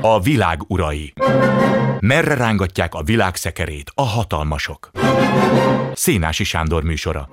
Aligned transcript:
A 0.00 0.20
világ 0.20 0.60
urai. 0.66 1.12
Merre 2.00 2.34
rángatják 2.34 2.94
a 2.94 3.02
világ 3.02 3.36
szekerét 3.36 3.90
a 3.94 4.02
hatalmasok? 4.02 4.90
Szénási 5.94 6.44
Sándor 6.44 6.82
műsora. 6.82 7.28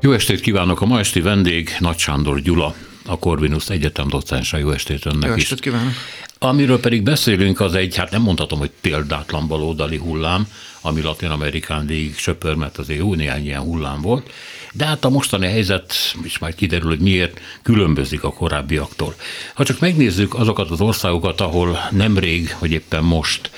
Jó 0.00 0.12
estét 0.12 0.40
kívánok! 0.40 0.80
A 0.80 0.86
ma 0.86 0.98
esti 0.98 1.20
vendég 1.20 1.70
Nagy 1.78 1.98
Sándor 1.98 2.40
Gyula, 2.40 2.74
a 3.06 3.18
Corvinus 3.18 3.68
Egyetem 3.68 4.08
docensa. 4.08 4.56
Jó 4.56 4.70
estét 4.70 5.06
önnek 5.06 5.28
Jó 5.28 5.34
is. 5.34 5.42
estét 5.42 5.60
kívánok! 5.60 5.92
Amiről 6.38 6.80
pedig 6.80 7.02
beszélünk, 7.02 7.60
az 7.60 7.74
egy, 7.74 7.96
hát 7.96 8.10
nem 8.10 8.22
mondhatom, 8.22 8.58
hogy 8.58 8.70
példátlan 8.80 9.48
baloldali 9.48 9.96
hullám, 9.96 10.46
ami 10.82 11.02
Latin 11.02 11.28
Amerikán 11.28 11.86
végig 11.86 12.16
söpör, 12.16 12.54
mert 12.54 12.78
azért 12.78 12.98
jó 12.98 13.14
néhány 13.14 13.44
ilyen 13.44 13.60
hullám 13.60 14.00
volt, 14.00 14.30
de 14.72 14.84
hát 14.84 15.04
a 15.04 15.10
mostani 15.10 15.46
helyzet, 15.46 15.94
is 16.24 16.38
majd 16.38 16.54
kiderül, 16.54 16.88
hogy 16.88 17.00
miért 17.00 17.40
különbözik 17.62 18.24
a 18.24 18.32
korábbiaktól. 18.32 19.14
Ha 19.54 19.64
csak 19.64 19.80
megnézzük 19.80 20.34
azokat 20.34 20.70
az 20.70 20.80
országokat, 20.80 21.40
ahol 21.40 21.78
nemrég, 21.90 22.56
vagy 22.58 22.72
éppen 22.72 23.04
most 23.04 23.50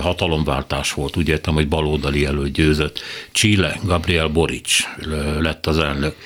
hatalomváltás 0.00 0.92
volt, 0.92 1.16
úgy 1.16 1.28
értem, 1.28 1.54
hogy 1.54 1.68
baloldali 1.68 2.24
előtt 2.24 2.52
győzött. 2.52 3.00
Chile, 3.32 3.78
Gabriel 3.82 4.28
Boric 4.28 4.70
lett 5.38 5.66
az 5.66 5.78
elnök. 5.78 6.16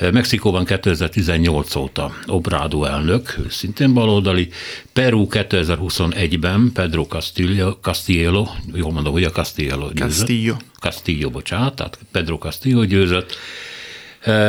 Mexikóban 0.00 0.64
2018 0.64 1.74
óta 1.74 2.12
Obrado 2.26 2.84
elnök, 2.84 3.36
szintén 3.48 3.94
baloldali. 3.94 4.48
Peru 4.92 5.26
2021-ben 5.30 6.70
Pedro 6.74 7.04
Castillo, 7.04 7.72
Castillo 7.80 8.48
jól 8.74 8.92
mondom, 8.92 9.12
hogy 9.12 9.24
a 9.24 9.30
Castillo 9.30 9.90
győzött. 9.92 10.26
Castillo. 10.26 10.54
Castillo, 10.80 11.30
bocsánat, 11.30 11.74
tehát 11.74 11.98
Pedro 12.12 12.36
Castillo 12.38 12.84
győzött. 12.84 13.36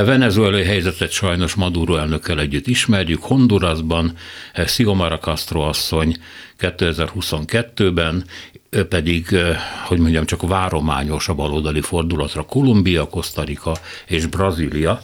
Venezuelai 0.05 0.63
helyzetet 0.63 1.11
sajnos 1.11 1.53
Maduro 1.53 1.95
elnökkel 1.95 2.39
együtt 2.39 2.67
ismerjük. 2.67 3.21
Hondurasban 3.21 4.13
Xiomara 4.53 5.17
Castro 5.17 5.61
asszony 5.61 6.17
2022-ben, 6.59 8.25
ő 8.69 8.85
pedig, 8.85 9.35
hogy 9.85 9.99
mondjam, 9.99 10.25
csak 10.25 10.47
várományos 10.47 11.27
a 11.27 11.33
baloldali 11.33 11.81
fordulatra 11.81 12.43
Kolumbia, 12.43 13.05
Costa 13.05 13.43
Rica 13.43 13.77
és 14.07 14.25
Brazília, 14.25 15.01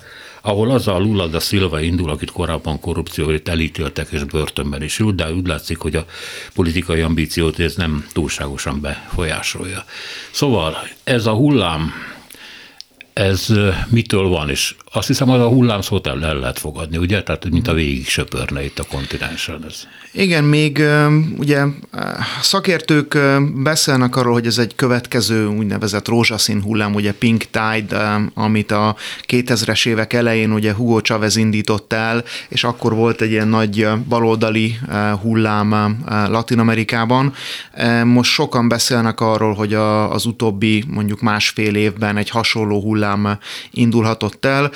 ahol 0.47 0.71
az 0.71 0.87
a 0.87 0.97
Lula 0.97 1.27
da 1.27 1.39
Silva 1.39 1.79
indul, 1.81 2.09
akit 2.09 2.31
korábban 2.31 2.79
korrupcióért 2.79 3.49
elítéltek 3.49 4.07
és 4.11 4.23
börtönben 4.23 4.81
is 4.81 4.99
ült, 4.99 5.15
de 5.15 5.33
úgy 5.33 5.47
látszik, 5.47 5.77
hogy 5.77 5.95
a 5.95 6.05
politikai 6.53 7.01
ambíciót 7.01 7.59
ez 7.59 7.75
nem 7.75 8.05
túlságosan 8.13 8.81
befolyásolja. 8.81 9.83
Szóval 10.31 10.77
ez 11.03 11.25
a 11.25 11.33
hullám, 11.33 11.91
ez 13.17 13.47
mitől 13.87 14.27
van, 14.27 14.49
és 14.49 14.75
azt 14.91 15.07
hiszem, 15.07 15.27
hogy 15.27 15.39
a 15.39 15.47
hullámszót 15.47 16.07
el, 16.07 16.25
el 16.25 16.35
lehet 16.35 16.59
fogadni, 16.59 16.97
ugye? 16.97 17.23
Tehát, 17.23 17.49
mint 17.49 17.67
a 17.67 17.73
végig 17.73 18.07
söpörne 18.07 18.63
itt 18.63 18.79
a 18.79 18.83
kontinensen. 18.83 19.63
Ez. 19.67 19.87
Igen, 20.11 20.43
még 20.43 20.83
ugye 21.37 21.63
szakértők 22.41 23.17
beszélnek 23.55 24.15
arról, 24.15 24.33
hogy 24.33 24.45
ez 24.45 24.57
egy 24.57 24.75
következő 24.75 25.47
úgynevezett 25.47 26.07
rózsaszín 26.07 26.61
hullám, 26.61 26.93
ugye 26.93 27.13
Pink 27.13 27.43
Tide, 27.43 28.21
amit 28.33 28.71
a 28.71 28.95
2000-es 29.27 29.87
évek 29.87 30.13
elején 30.13 30.51
ugye 30.51 30.73
Hugo 30.73 31.01
Chavez 31.01 31.35
indított 31.35 31.93
el, 31.93 32.23
és 32.49 32.63
akkor 32.63 32.95
volt 32.95 33.21
egy 33.21 33.31
ilyen 33.31 33.47
nagy 33.47 33.87
baloldali 34.07 34.79
hullám 35.21 36.03
Latin 36.07 36.59
Amerikában. 36.59 37.33
Most 38.03 38.31
sokan 38.31 38.67
beszélnek 38.67 39.19
arról, 39.19 39.53
hogy 39.53 39.73
az 39.73 40.25
utóbbi 40.25 40.83
mondjuk 40.87 41.21
másfél 41.21 41.75
évben 41.75 42.17
egy 42.17 42.29
hasonló 42.29 42.81
hullám 42.81 43.05
indulhatott 43.71 44.45
el. 44.45 44.71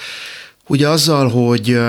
Ugye 0.72 0.88
azzal, 0.88 1.30
hogy 1.30 1.80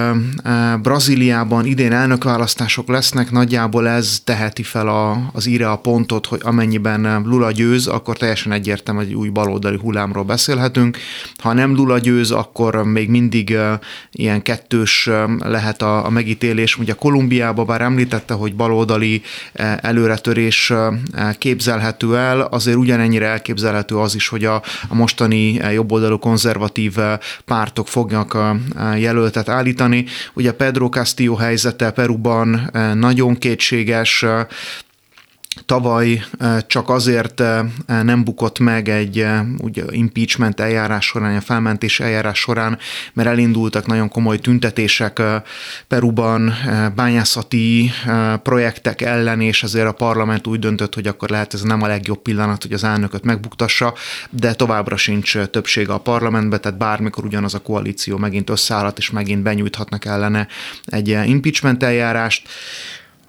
Brazíliában 0.83 1.67
idén 1.67 1.93
elnökválasztások 1.93 2.89
lesznek, 2.89 3.31
nagyjából 3.31 3.89
ez 3.89 4.21
teheti 4.25 4.63
fel 4.63 4.89
a, 4.89 5.31
az 5.33 5.47
íre 5.47 5.71
a 5.71 5.77
pontot, 5.77 6.27
hogy 6.27 6.41
amennyiben 6.45 7.23
Lula 7.25 7.51
győz, 7.51 7.87
akkor 7.87 8.17
teljesen 8.17 8.53
egyértelmű, 8.53 9.05
hogy 9.05 9.15
új 9.15 9.29
baloldali 9.29 9.77
hullámról 9.77 10.25
beszélhetünk. 10.25 10.99
Ha 11.39 11.53
nem 11.53 11.75
Lula 11.75 11.99
győz, 11.99 12.31
akkor 12.31 12.85
még 12.85 13.09
mindig 13.09 13.57
ilyen 14.13 14.43
kettős 14.43 15.11
lehet 15.39 15.83
a, 15.83 16.07
a 16.07 16.11
megítélés. 16.11 16.79
Ugye 16.79 16.93
Kolumbiában 16.93 17.67
bár 17.67 17.81
említette, 17.81 18.35
hogy 18.35 18.55
baloldali 18.55 19.23
előretörés 19.81 20.73
képzelhető 21.39 22.17
el, 22.17 22.41
azért 22.41 22.77
ugyanennyire 22.77 23.27
elképzelhető 23.27 23.97
az 23.97 24.15
is, 24.15 24.29
hogy 24.29 24.45
a, 24.45 24.63
a 24.89 24.95
mostani 24.95 25.53
jobboldalú 25.53 26.19
konzervatív 26.19 26.97
pártok 27.45 27.89
fognak 27.89 28.37
jelöltet 28.97 29.49
állítani. 29.49 30.05
Ugye 30.35 30.53
Pedro 30.53 30.89
Castillo 30.89 31.35
helyzete 31.35 31.91
Peruban 31.91 32.71
nagyon 32.95 33.37
kétséges, 33.37 34.25
Tavaly 35.67 36.25
csak 36.67 36.89
azért 36.89 37.43
nem 37.87 38.25
bukott 38.25 38.59
meg 38.59 38.89
egy 38.89 39.27
ugye, 39.59 39.85
impeachment 39.91 40.61
eljárás 40.61 41.07
során, 41.07 41.37
a 41.37 41.41
felmentés 41.41 42.01
eljárás 42.01 42.39
során, 42.39 42.79
mert 43.13 43.29
elindultak 43.29 43.87
nagyon 43.87 44.09
komoly 44.09 44.39
tüntetések 44.39 45.23
Peruban, 45.89 46.55
bányászati 46.95 47.91
projektek 48.43 49.01
ellen, 49.01 49.41
és 49.41 49.63
ezért 49.63 49.87
a 49.87 49.93
parlament 49.93 50.47
úgy 50.47 50.59
döntött, 50.59 50.95
hogy 50.95 51.07
akkor 51.07 51.31
lehet 51.31 51.55
ez 51.55 51.63
nem 51.63 51.83
a 51.83 51.87
legjobb 51.87 52.23
pillanat, 52.23 52.63
hogy 52.63 52.73
az 52.73 52.85
elnököt 52.85 53.25
megbuktassa, 53.25 53.95
de 54.31 54.55
továbbra 54.55 54.97
sincs 54.97 55.39
többsége 55.39 55.93
a 55.93 55.99
parlamentbe, 55.99 56.59
tehát 56.59 56.79
bármikor 56.79 57.25
ugyanaz 57.25 57.55
a 57.55 57.59
koalíció 57.59 58.17
megint 58.17 58.51
összeállhat, 58.51 58.99
és 58.99 59.11
megint 59.11 59.43
benyújthatnak 59.43 60.05
ellene 60.05 60.47
egy 60.85 61.09
impeachment 61.09 61.83
eljárást 61.83 62.49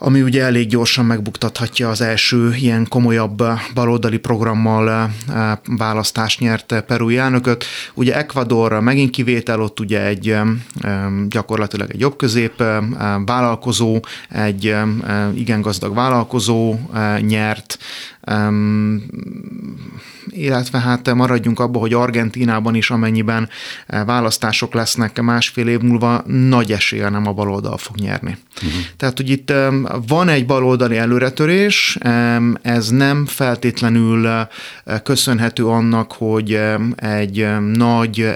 ami 0.06 0.22
ugye 0.22 0.44
elég 0.44 0.68
gyorsan 0.68 1.06
megbuktathatja 1.06 1.90
az 1.90 2.02
első 2.02 2.54
ilyen 2.56 2.88
komolyabb 2.90 3.44
baloldali 3.74 4.18
programmal 4.18 4.90
eh, 4.90 5.12
választást 5.78 6.40
nyert 6.40 6.84
Perui 6.88 7.18
elnököt. 7.18 7.66
Ugye 7.94 8.16
Ecuador 8.16 8.80
megint 8.80 9.10
kivétel, 9.10 9.62
ott 9.62 9.80
ugye 9.80 10.06
egy 10.06 10.30
eh, 10.30 10.46
gyakorlatilag 11.28 11.92
egy 11.92 12.00
jobbközép 12.00 12.62
eh, 12.62 12.78
vállalkozó, 13.26 14.00
egy 14.30 14.76
igen 15.36 15.62
gazdag 15.62 15.96
vállalkozó 15.96 16.76
nyert, 17.20 17.78
illetve 20.30 20.80
hát 20.80 21.14
maradjunk 21.14 21.60
abba, 21.60 21.80
hogy 21.80 21.94
Argentinában 21.94 22.76
is 22.76 22.90
amennyiben 22.90 23.50
választások 23.88 24.74
lesznek 24.74 25.22
másfél 25.22 25.68
év 25.68 25.80
múlva, 25.80 26.24
nagy 26.28 26.72
esélye 26.72 27.10
nem 27.10 27.28
a 27.28 27.34
baloldal 27.34 27.78
fog 27.78 27.96
nyerni. 27.96 28.38
Uh-huh. 28.56 28.82
Tehát, 28.98 29.18
hogy 29.18 29.30
itt 29.30 29.54
van 30.08 30.30
egy 30.30 30.46
baloldali 30.46 30.98
előretörés, 30.98 31.98
ez 32.62 32.90
nem 32.90 33.26
feltétlenül 33.26 34.48
köszönhető 35.04 35.66
annak, 35.66 36.12
hogy 36.12 36.60
egy 36.96 37.48
nagy 37.74 38.34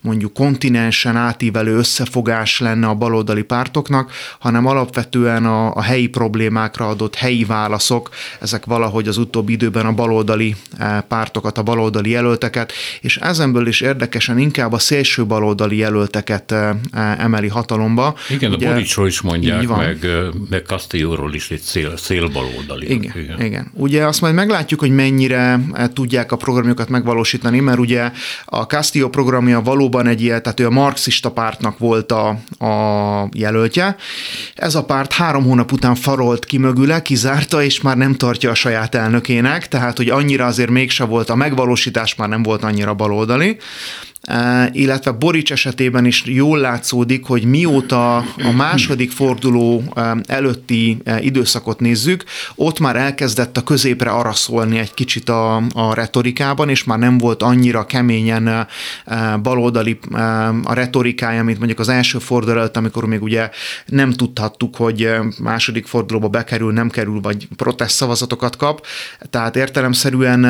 mondjuk 0.00 0.32
kontinensen 0.32 1.16
átívelő 1.16 1.76
összefogás 1.76 2.60
lenne 2.60 2.86
a 2.86 2.94
baloldali 2.94 3.42
pártoknak, 3.42 4.12
hanem 4.38 4.66
alapvetően 4.66 5.46
a, 5.46 5.74
a 5.74 5.82
helyi 5.82 6.08
problémákra 6.08 6.88
adott 6.88 7.14
helyi 7.14 7.44
válaszok, 7.44 8.10
ezek 8.40 8.64
valahogy 8.64 9.08
az 9.08 9.16
utóbbi 9.16 9.52
időben 9.52 9.86
a 9.86 9.92
baloldali 9.92 10.56
pártokat, 11.08 11.58
a 11.58 11.62
baloldali 11.62 12.10
jelölteket, 12.10 12.72
és 13.00 13.16
ezenből 13.16 13.66
is 13.66 13.80
érdekesen 13.80 14.38
inkább 14.38 14.72
a 14.72 14.78
szélső 14.78 15.26
baloldali 15.26 15.76
jelölteket 15.76 16.54
emeli 17.18 17.48
hatalomba. 17.48 18.14
Igen, 18.28 18.52
Ugye, 18.52 18.68
a 18.68 18.72
Boricsról 18.72 19.06
is 19.06 19.20
mondják, 19.20 19.68
meg, 19.68 20.06
meg 20.50 20.62
Castillo-ról 20.66 21.34
is 21.34 21.50
egy 21.50 21.60
szél, 21.60 21.96
szélbaloldali. 21.96 22.90
Igen, 22.92 23.12
igen. 23.16 23.42
igen. 23.42 23.70
Ugye 23.74 24.06
azt 24.06 24.20
majd 24.20 24.34
meglátjuk, 24.34 24.80
hogy 24.80 24.90
mennyire 24.90 25.60
tudják 25.92 26.32
a 26.32 26.36
programjukat 26.36 26.88
megvalósítani, 26.88 27.60
mert 27.60 27.78
ugye 27.78 28.10
a 28.44 28.62
Castillo 28.62 29.08
programja 29.08 29.57
valóban 29.62 30.06
egy 30.06 30.22
ilyen, 30.22 30.42
tehát 30.42 30.60
ő 30.60 30.66
a 30.66 30.70
marxista 30.70 31.30
pártnak 31.30 31.78
volt 31.78 32.12
a, 32.12 32.28
a 32.64 33.28
jelöltje. 33.32 33.96
Ez 34.54 34.74
a 34.74 34.84
párt 34.84 35.12
három 35.12 35.44
hónap 35.44 35.72
után 35.72 35.94
farolt 35.94 36.44
ki 36.44 36.58
mögüle, 36.58 37.02
kizárta, 37.02 37.62
és 37.62 37.80
már 37.80 37.96
nem 37.96 38.14
tartja 38.14 38.50
a 38.50 38.54
saját 38.54 38.94
elnökének, 38.94 39.68
tehát 39.68 39.96
hogy 39.96 40.08
annyira 40.08 40.46
azért 40.46 40.70
mégse 40.70 41.04
volt, 41.04 41.30
a 41.30 41.34
megvalósítás 41.34 42.14
már 42.14 42.28
nem 42.28 42.42
volt 42.42 42.62
annyira 42.62 42.94
baloldali. 42.94 43.56
Illetve 44.72 45.10
Borics 45.10 45.52
esetében 45.52 46.04
is 46.04 46.22
jól 46.24 46.58
látszódik, 46.58 47.24
hogy 47.24 47.44
mióta 47.44 48.16
a 48.16 48.52
második 48.56 49.10
forduló 49.10 49.82
előtti 50.26 50.98
időszakot 51.20 51.80
nézzük, 51.80 52.24
ott 52.54 52.78
már 52.78 52.96
elkezdett 52.96 53.56
a 53.56 53.62
középre 53.62 54.10
araszolni 54.10 54.78
egy 54.78 54.94
kicsit 54.94 55.28
a, 55.28 55.56
a 55.56 55.94
retorikában, 55.94 56.68
és 56.68 56.84
már 56.84 56.98
nem 56.98 57.18
volt 57.18 57.42
annyira 57.42 57.86
keményen 57.86 58.66
baloldali 59.42 59.98
a 60.64 60.74
retorikája, 60.74 61.44
mint 61.44 61.58
mondjuk 61.58 61.78
az 61.78 61.88
első 61.88 62.18
forduló 62.18 62.58
előtt, 62.58 62.76
amikor 62.76 63.04
még 63.04 63.22
ugye 63.22 63.50
nem 63.86 64.12
tudhattuk, 64.12 64.76
hogy 64.76 65.10
második 65.42 65.86
fordulóba 65.86 66.28
bekerül, 66.28 66.72
nem 66.72 66.88
kerül, 66.88 67.20
vagy 67.20 67.48
protest 67.56 67.94
szavazatokat 67.94 68.56
kap. 68.56 68.86
Tehát 69.30 69.56
értelemszerűen 69.56 70.44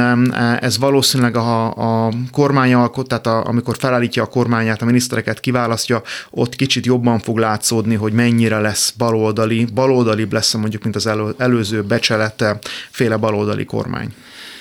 ez 0.60 0.78
valószínűleg 0.78 1.36
a, 1.36 1.66
a 2.06 2.12
kormányalkot, 2.30 3.08
tehát 3.08 3.26
a, 3.26 3.56
amikor 3.58 3.76
felállítja 3.78 4.22
a 4.22 4.26
kormányát, 4.26 4.82
a 4.82 4.84
minisztereket 4.84 5.40
kiválasztja, 5.40 6.02
ott 6.30 6.56
kicsit 6.56 6.86
jobban 6.86 7.18
fog 7.18 7.38
látszódni, 7.38 7.94
hogy 7.94 8.12
mennyire 8.12 8.60
lesz 8.60 8.90
baloldali, 8.90 9.66
baloldalibb 9.74 10.32
lesz 10.32 10.54
mondjuk, 10.54 10.82
mint 10.82 10.96
az 10.96 11.06
elő, 11.06 11.34
előző 11.36 11.82
becselete 11.82 12.58
féle 12.90 13.16
baloldali 13.16 13.64
kormány. 13.64 14.14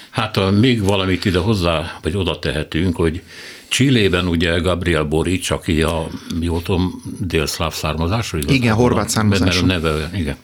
Hát 0.10 0.52
még 0.60 0.84
valamit 0.84 1.26
ide 1.26 1.40
hozzá, 1.40 2.00
vagy 2.02 2.16
oda 2.16 2.40
tehetünk, 2.40 2.96
hogy 2.96 3.22
Csillében 3.68 4.28
ugye 4.28 4.60
Gabriel 4.60 5.04
Boric, 5.04 5.50
aki 5.52 5.82
a, 5.82 6.08
jól 6.40 6.62
tudom, 6.62 7.02
délszláv 7.20 7.74
származású, 7.74 8.38
igaz? 8.38 8.56
Igen, 8.56 8.74
horvát 8.74 9.10
származású. 9.10 9.66
Mert 9.66 9.84
a 9.84 9.90
neve, 9.90 10.10
igen. 10.14 10.36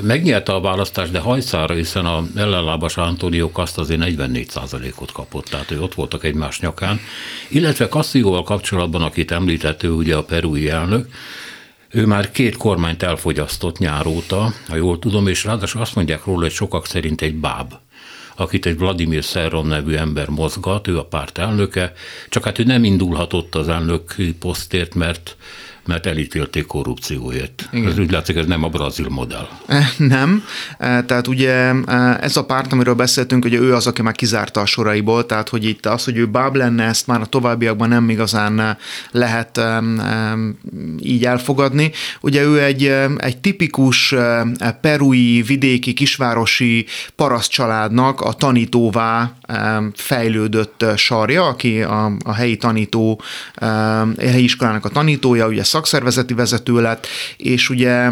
Megnyerte 0.00 0.52
a 0.52 0.60
választást, 0.60 1.12
de 1.12 1.18
hajszára, 1.18 1.74
hiszen 1.74 2.06
a 2.06 2.22
ellenlábas 2.36 2.96
Antonio 2.96 3.50
Kaszt 3.50 3.78
azért 3.78 4.00
44%-ot 4.04 5.12
kapott, 5.12 5.44
tehát 5.44 5.70
ő 5.70 5.80
ott 5.80 5.94
voltak 5.94 6.24
egymás 6.24 6.60
nyakán. 6.60 7.00
Illetve 7.48 7.88
Castilloval 7.88 8.42
kapcsolatban, 8.42 9.02
akit 9.02 9.30
említett, 9.30 9.82
ő 9.82 9.90
ugye 9.90 10.16
a 10.16 10.24
perui 10.24 10.68
elnök, 10.68 11.08
ő 11.90 12.06
már 12.06 12.30
két 12.30 12.56
kormányt 12.56 13.02
elfogyasztott 13.02 13.78
nyáróta, 13.78 14.52
ha 14.68 14.76
jól 14.76 14.98
tudom, 14.98 15.26
és 15.26 15.44
ráadásul 15.44 15.80
azt 15.80 15.94
mondják 15.94 16.24
róla, 16.24 16.40
hogy 16.40 16.52
sokak 16.52 16.86
szerint 16.86 17.20
egy 17.20 17.34
báb 17.34 17.74
akit 18.40 18.66
egy 18.66 18.78
Vladimir 18.78 19.24
Szerron 19.24 19.66
nevű 19.66 19.94
ember 19.94 20.28
mozgat, 20.28 20.88
ő 20.88 20.98
a 20.98 21.04
párt 21.04 21.38
elnöke, 21.38 21.92
csak 22.28 22.44
hát 22.44 22.58
ő 22.58 22.62
nem 22.62 22.84
indulhatott 22.84 23.54
az 23.54 23.68
elnök 23.68 24.14
posztért, 24.38 24.94
mert 24.94 25.36
mert 25.90 26.06
elítélték 26.06 26.66
korrupcióért. 26.66 27.68
Igen. 27.72 27.90
Ez 27.90 27.98
úgy 27.98 28.10
látszik, 28.10 28.36
ez 28.36 28.46
nem 28.46 28.64
a 28.64 28.68
brazil 28.68 29.08
modell. 29.08 29.48
Eh, 29.66 29.86
nem. 29.96 30.44
Eh, 30.78 31.02
tehát 31.06 31.26
ugye 31.26 31.52
eh, 31.86 32.18
ez 32.18 32.36
a 32.36 32.44
párt, 32.44 32.72
amiről 32.72 32.94
beszéltünk, 32.94 33.42
hogy 33.42 33.54
ő 33.54 33.74
az, 33.74 33.86
aki 33.86 34.02
már 34.02 34.14
kizárta 34.14 34.60
a 34.60 34.66
soraiból, 34.66 35.26
tehát 35.26 35.48
hogy 35.48 35.64
itt 35.64 35.86
az, 35.86 36.04
hogy 36.04 36.16
ő 36.16 36.26
báb 36.26 36.56
lenne, 36.56 36.84
ezt 36.84 37.06
már 37.06 37.20
a 37.20 37.26
továbbiakban 37.26 37.88
nem 37.88 38.10
igazán 38.10 38.78
lehet 39.10 39.60
így 40.98 41.24
elfogadni. 41.24 41.92
Ugye 42.20 42.42
ő 42.42 42.62
egy, 42.62 42.84
egy 43.16 43.38
tipikus 43.38 44.14
perui, 44.80 45.42
vidéki, 45.42 45.92
kisvárosi 45.92 46.86
paraszt 47.16 47.50
családnak 47.50 48.20
a 48.20 48.32
tanítóvá 48.32 49.32
fejlődött 49.94 50.84
sarja, 50.96 51.46
aki 51.46 51.82
a, 51.82 52.12
a 52.24 52.34
helyi 52.34 52.56
tanító, 52.56 53.20
a 53.54 53.66
helyi 54.18 54.42
iskolának 54.42 54.84
a 54.84 54.88
tanítója, 54.88 55.46
ugye 55.46 55.64
szakszervezeti 55.80 56.34
vezető 56.34 56.80
lett, 56.80 57.06
és 57.36 57.70
ugye 57.70 58.10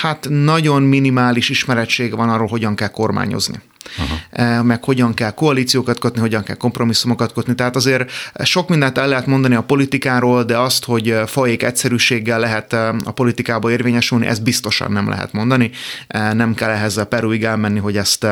hát 0.00 0.26
nagyon 0.30 0.82
minimális 0.82 1.48
ismerettség 1.48 2.16
van 2.16 2.30
arról, 2.30 2.46
hogyan 2.46 2.74
kell 2.74 2.88
kormányozni. 2.88 3.60
Aha. 3.98 4.18
Eh, 4.30 4.62
meg 4.62 4.84
hogyan 4.84 5.14
kell 5.14 5.30
koalíciókat 5.30 5.98
kötni, 5.98 6.20
hogyan 6.20 6.42
kell 6.42 6.56
kompromisszumokat 6.56 7.32
kötni. 7.32 7.54
Tehát 7.54 7.76
azért 7.76 8.10
sok 8.42 8.68
mindent 8.68 8.98
el 8.98 9.08
lehet 9.08 9.26
mondani 9.26 9.54
a 9.54 9.62
politikáról, 9.62 10.44
de 10.44 10.58
azt, 10.58 10.84
hogy 10.84 11.16
fajék 11.26 11.62
egyszerűséggel 11.62 12.40
lehet 12.40 12.72
eh, 12.72 12.88
a 13.04 13.10
politikába 13.10 13.70
érvényesülni, 13.70 14.26
ezt 14.26 14.42
biztosan 14.42 14.92
nem 14.92 15.08
lehet 15.08 15.32
mondani. 15.32 15.70
Eh, 16.06 16.32
nem 16.32 16.54
kell 16.54 16.70
ehhez 16.70 16.96
a 16.96 17.06
Peruig 17.06 17.44
elmenni, 17.44 17.78
hogy 17.78 17.96
ezt 17.96 18.26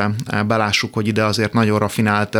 belássuk, 0.47 0.93
hogy 0.93 1.07
ide 1.07 1.23
azért 1.23 1.53
nagyon 1.53 1.79
rafinált 1.79 2.37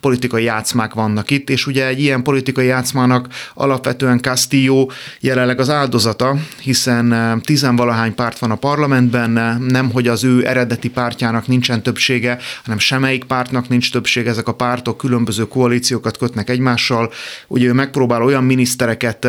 politikai 0.00 0.44
játszmák 0.44 0.94
vannak 0.94 1.30
itt, 1.30 1.50
és 1.50 1.66
ugye 1.66 1.86
egy 1.86 2.00
ilyen 2.00 2.22
politikai 2.22 2.66
játszmának 2.66 3.28
alapvetően 3.54 4.20
Castillo 4.20 4.86
jelenleg 5.20 5.60
az 5.60 5.70
áldozata, 5.70 6.36
hiszen 6.60 7.40
tizenvalahány 7.44 8.14
párt 8.14 8.38
van 8.38 8.50
a 8.50 8.54
parlamentben, 8.54 9.30
nem 9.68 9.90
hogy 9.90 10.08
az 10.08 10.24
ő 10.24 10.46
eredeti 10.46 10.90
pártjának 10.90 11.46
nincsen 11.46 11.82
többsége, 11.82 12.38
hanem 12.62 12.78
semmelyik 12.78 13.24
pártnak 13.24 13.68
nincs 13.68 13.92
többség, 13.92 14.26
ezek 14.26 14.48
a 14.48 14.54
pártok 14.54 14.96
különböző 14.96 15.48
koalíciókat 15.48 16.16
kötnek 16.16 16.50
egymással. 16.50 17.12
Ugye 17.46 17.66
ő 17.66 17.72
megpróbál 17.72 18.22
olyan 18.22 18.44
minisztereket 18.44 19.26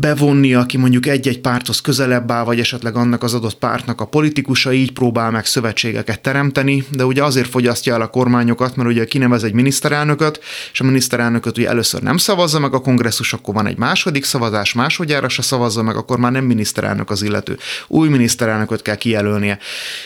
bevonni, 0.00 0.54
aki 0.54 0.76
mondjuk 0.76 1.06
egy-egy 1.06 1.40
párthoz 1.40 1.80
közelebb 1.80 2.30
áll, 2.30 2.44
vagy 2.44 2.58
esetleg 2.58 2.96
annak 2.96 3.22
az 3.22 3.34
adott 3.34 3.58
pártnak 3.58 4.00
a 4.00 4.04
politikusa, 4.04 4.72
így 4.72 4.92
próbál 4.92 5.30
meg 5.30 5.46
szövetségeket 5.46 6.20
teremteni, 6.20 6.84
de 6.90 7.04
ugye 7.04 7.24
azért 7.24 7.48
fogyasztja 7.48 7.94
el 7.94 8.00
a 8.00 8.06
kormányokat, 8.06 8.76
mert 8.76 8.88
ugye 8.88 9.04
kinevez 9.04 9.42
egy 9.42 9.52
miniszterelnököt, 9.52 10.40
és 10.72 10.80
a 10.80 10.84
miniszterelnököt 10.84 11.58
ugye 11.58 11.68
először 11.68 12.02
nem 12.02 12.16
szavazza 12.16 12.58
meg 12.58 12.74
a 12.74 12.80
kongresszus, 12.80 13.32
akkor 13.32 13.54
van 13.54 13.66
egy 13.66 13.78
második 13.78 14.24
szavazás, 14.24 14.72
másodjára 14.72 15.28
se 15.28 15.42
szavazza 15.42 15.82
meg, 15.82 15.96
akkor 15.96 16.18
már 16.18 16.32
nem 16.32 16.44
miniszterelnök 16.44 17.10
az 17.10 17.22
illető. 17.22 17.58
Új 17.88 18.08
miniszterelnököt 18.08 18.82
kell 18.82 18.96
kijelölnie. 18.96 19.58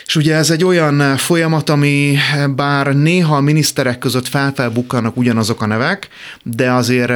És 0.05 0.15
ugye 0.15 0.35
ez 0.35 0.49
egy 0.49 0.63
olyan 0.63 1.17
folyamat, 1.17 1.69
ami 1.69 2.17
bár 2.55 2.95
néha 2.95 3.35
a 3.35 3.41
miniszterek 3.41 3.97
között 3.97 4.27
felfelbukkanak 4.27 5.17
ugyanazok 5.17 5.61
a 5.61 5.65
nevek, 5.65 6.07
de 6.43 6.71
azért 6.71 7.11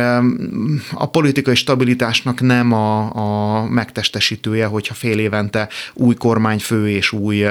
a 0.93 1.09
politikai 1.11 1.55
stabilitásnak 1.55 2.41
nem 2.41 2.69
nem 2.69 2.80
a, 2.80 3.60
a 3.60 3.63
megtestesítője, 3.63 4.66
hogyha 4.66 4.94
fél 4.94 5.19
évente 5.19 5.69
új 5.94 6.16
kormányfő 6.16 6.89
és 6.89 7.12
új 7.12 7.45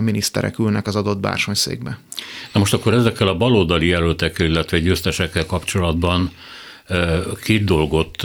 miniszterek 0.00 0.58
ülnek 0.58 0.86
az 0.86 0.96
adott 0.96 1.18
bársonyszékbe. 1.18 1.98
Na 2.52 2.58
most 2.58 2.74
akkor 2.74 2.94
ezekkel 2.94 3.28
a 3.28 3.36
baloldali 3.36 3.86
jelöltekkel, 3.86 4.46
illetve 4.46 4.78
győztesekkel 4.78 5.46
kapcsolatban 5.46 6.30
két 7.42 7.64
dolgot 7.64 8.22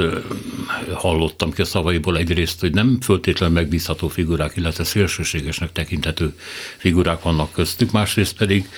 hallottam 0.93 1.51
ki 1.51 1.61
a 1.61 1.65
szavaiból. 1.65 2.17
Egyrészt, 2.17 2.59
hogy 2.59 2.73
nem 2.73 2.97
föltétlenül 3.01 3.55
megbízható 3.55 4.07
figurák, 4.07 4.55
illetve 4.55 4.83
szélsőségesnek 4.83 5.71
tekintető 5.71 6.33
figurák 6.77 7.21
vannak 7.21 7.51
köztük, 7.51 7.91
másrészt 7.91 8.37
pedig 8.37 8.69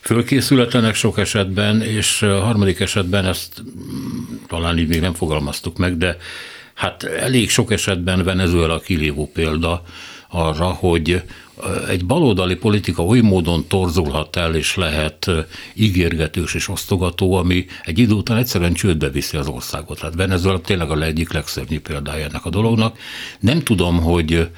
fölkészületlenek 0.00 0.94
sok 0.94 1.18
esetben, 1.18 1.82
és 1.82 2.18
harmadik 2.18 2.80
esetben 2.80 3.24
ezt 3.24 3.62
mm, 3.62 4.34
talán 4.46 4.78
így 4.78 4.88
még 4.88 5.00
nem 5.00 5.14
fogalmaztuk 5.14 5.76
meg, 5.78 5.96
de 5.96 6.16
Hát 6.74 7.02
elég 7.02 7.50
sok 7.50 7.72
esetben 7.72 8.24
Venezuela 8.24 8.78
kilévó 8.80 9.30
példa 9.32 9.82
arra, 10.28 10.66
hogy 10.66 11.22
egy 11.88 12.06
baloldali 12.06 12.54
politika 12.54 13.04
oly 13.04 13.20
módon 13.20 13.66
torzulhat 13.68 14.36
el, 14.36 14.54
és 14.54 14.74
lehet 14.74 15.30
ígérgetős 15.74 16.54
és 16.54 16.68
osztogató, 16.68 17.34
ami 17.34 17.66
egy 17.84 17.98
idő 17.98 18.12
után 18.12 18.36
egyszerűen 18.36 18.72
csődbe 18.72 19.08
viszi 19.08 19.36
az 19.36 19.46
országot. 19.46 19.98
Hát 19.98 20.14
Venezuela 20.14 20.60
tényleg 20.60 20.90
a 20.90 21.02
egyik 21.02 21.32
legszebb 21.32 21.78
példája 21.78 22.24
ennek 22.24 22.44
a 22.44 22.50
dolognak. 22.50 22.98
Nem 23.40 23.62
tudom, 23.62 24.00
hogy 24.00 24.48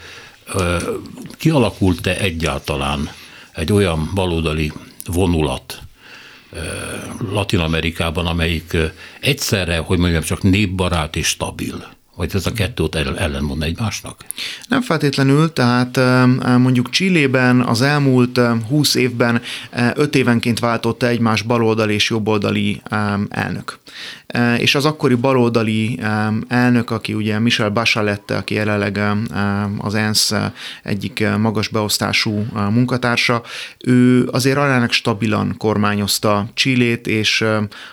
kialakult-e 1.39 2.17
egyáltalán 2.17 3.11
egy 3.53 3.73
olyan 3.73 4.11
baloldali 4.15 4.73
vonulat, 5.07 5.81
Latin 7.33 7.59
Amerikában, 7.59 8.27
amelyik 8.27 8.77
egyszerre, 9.21 9.77
hogy 9.79 9.99
mondjam, 9.99 10.23
csak 10.23 10.43
népbarát 10.43 11.17
és 11.17 11.27
stabil. 11.27 11.96
Vagy 12.17 12.31
ez 12.35 12.47
a 12.47 12.53
kettőt 12.53 12.95
ellenmond 12.95 13.63
egymásnak? 13.63 14.25
Nem 14.69 14.83
feltétlenül, 14.83 15.53
tehát 15.53 16.01
mondjuk 16.59 16.91
Csillében 16.91 17.61
az 17.61 17.83
elmúlt 17.83 18.41
20 18.69 18.95
évben 18.95 19.43
5 19.95 20.15
évenként 20.15 20.59
váltotta 20.59 21.07
egymás 21.07 21.43
baloldali 21.43 21.95
és 21.95 22.11
jobboldali 22.11 22.83
elnök. 23.29 23.79
És 24.59 24.75
az 24.75 24.85
akkori 24.85 25.15
baloldali 25.15 26.01
elnök, 26.49 26.91
aki 26.91 27.15
ugye 27.15 27.39
Michel 27.39 27.71
Bachelet, 27.71 28.31
aki 28.31 28.55
jelenleg 28.55 29.01
az 29.79 29.95
ENSZ 29.95 30.35
egyik 30.83 31.25
magas 31.39 31.69
beosztású 31.69 32.47
munkatársa, 32.71 33.43
ő 33.79 34.29
azért 34.33 34.57
aránylag 34.57 34.93
stabilan 34.93 35.55
kormányozta 35.59 36.47
Csillét, 36.55 37.07
és 37.07 37.45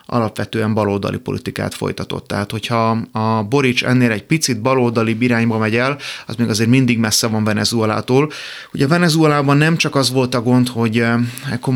alapvetően 0.05 0.73
baloldali 0.73 1.17
politikát 1.17 1.73
folytatott. 1.73 2.27
Tehát, 2.27 2.51
hogyha 2.51 2.97
a 3.11 3.43
Boric 3.43 3.83
ennél 3.83 4.11
bármennyire 4.13 4.21
egy 4.21 4.23
picit 4.23 4.61
baloldali 4.61 5.17
irányba 5.19 5.57
megy 5.57 5.75
el, 5.75 5.97
az 6.25 6.35
még 6.35 6.49
azért 6.49 6.69
mindig 6.69 6.97
messze 6.97 7.27
van 7.27 7.43
Venezuelától. 7.43 8.31
Ugye 8.73 8.87
Venezuelában 8.87 9.57
nem 9.57 9.77
csak 9.77 9.95
az 9.95 10.11
volt 10.11 10.35
a 10.35 10.41
gond, 10.41 10.67
hogy 10.67 11.05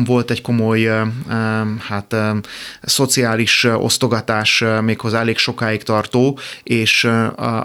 volt 0.04 0.30
egy 0.30 0.42
komoly 0.42 0.90
hát, 1.88 2.16
szociális 2.82 3.64
osztogatás, 3.64 4.64
méghozzá 4.82 5.20
elég 5.20 5.38
sokáig 5.38 5.82
tartó, 5.82 6.38
és 6.62 7.08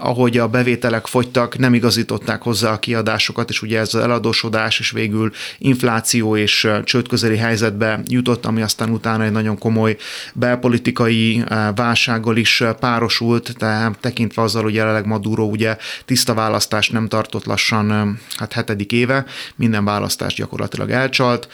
ahogy 0.00 0.38
a 0.38 0.48
bevételek 0.48 1.06
fogytak, 1.06 1.58
nem 1.58 1.74
igazították 1.74 2.42
hozzá 2.42 2.72
a 2.72 2.78
kiadásokat, 2.78 3.50
és 3.50 3.62
ugye 3.62 3.78
ez 3.78 3.94
az 3.94 4.00
eladósodás, 4.00 4.78
és 4.78 4.90
végül 4.90 5.32
infláció 5.58 6.36
és 6.36 6.68
csődközeli 6.84 7.36
helyzetbe 7.36 8.00
jutott, 8.06 8.46
ami 8.46 8.62
aztán 8.62 8.90
utána 8.90 9.24
egy 9.24 9.32
nagyon 9.32 9.58
komoly 9.58 9.96
belpolitikai 10.34 11.44
válsággal 11.74 12.36
is 12.36 12.62
párosult, 12.80 13.54
tehát 13.58 13.98
tekintve 14.00 14.42
azzal, 14.42 14.63
hogy 14.64 14.74
jelenleg 14.74 15.06
Maduro 15.06 15.44
ugye 15.44 15.76
tiszta 16.04 16.34
választást 16.34 16.92
nem 16.92 17.08
tartott 17.08 17.44
lassan 17.44 18.18
hát 18.36 18.52
hetedik 18.52 18.92
éve, 18.92 19.24
minden 19.56 19.84
választást 19.84 20.36
gyakorlatilag 20.36 20.90
elcsalt 20.90 21.48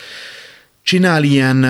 csinál 0.83 1.23
ilyen 1.23 1.65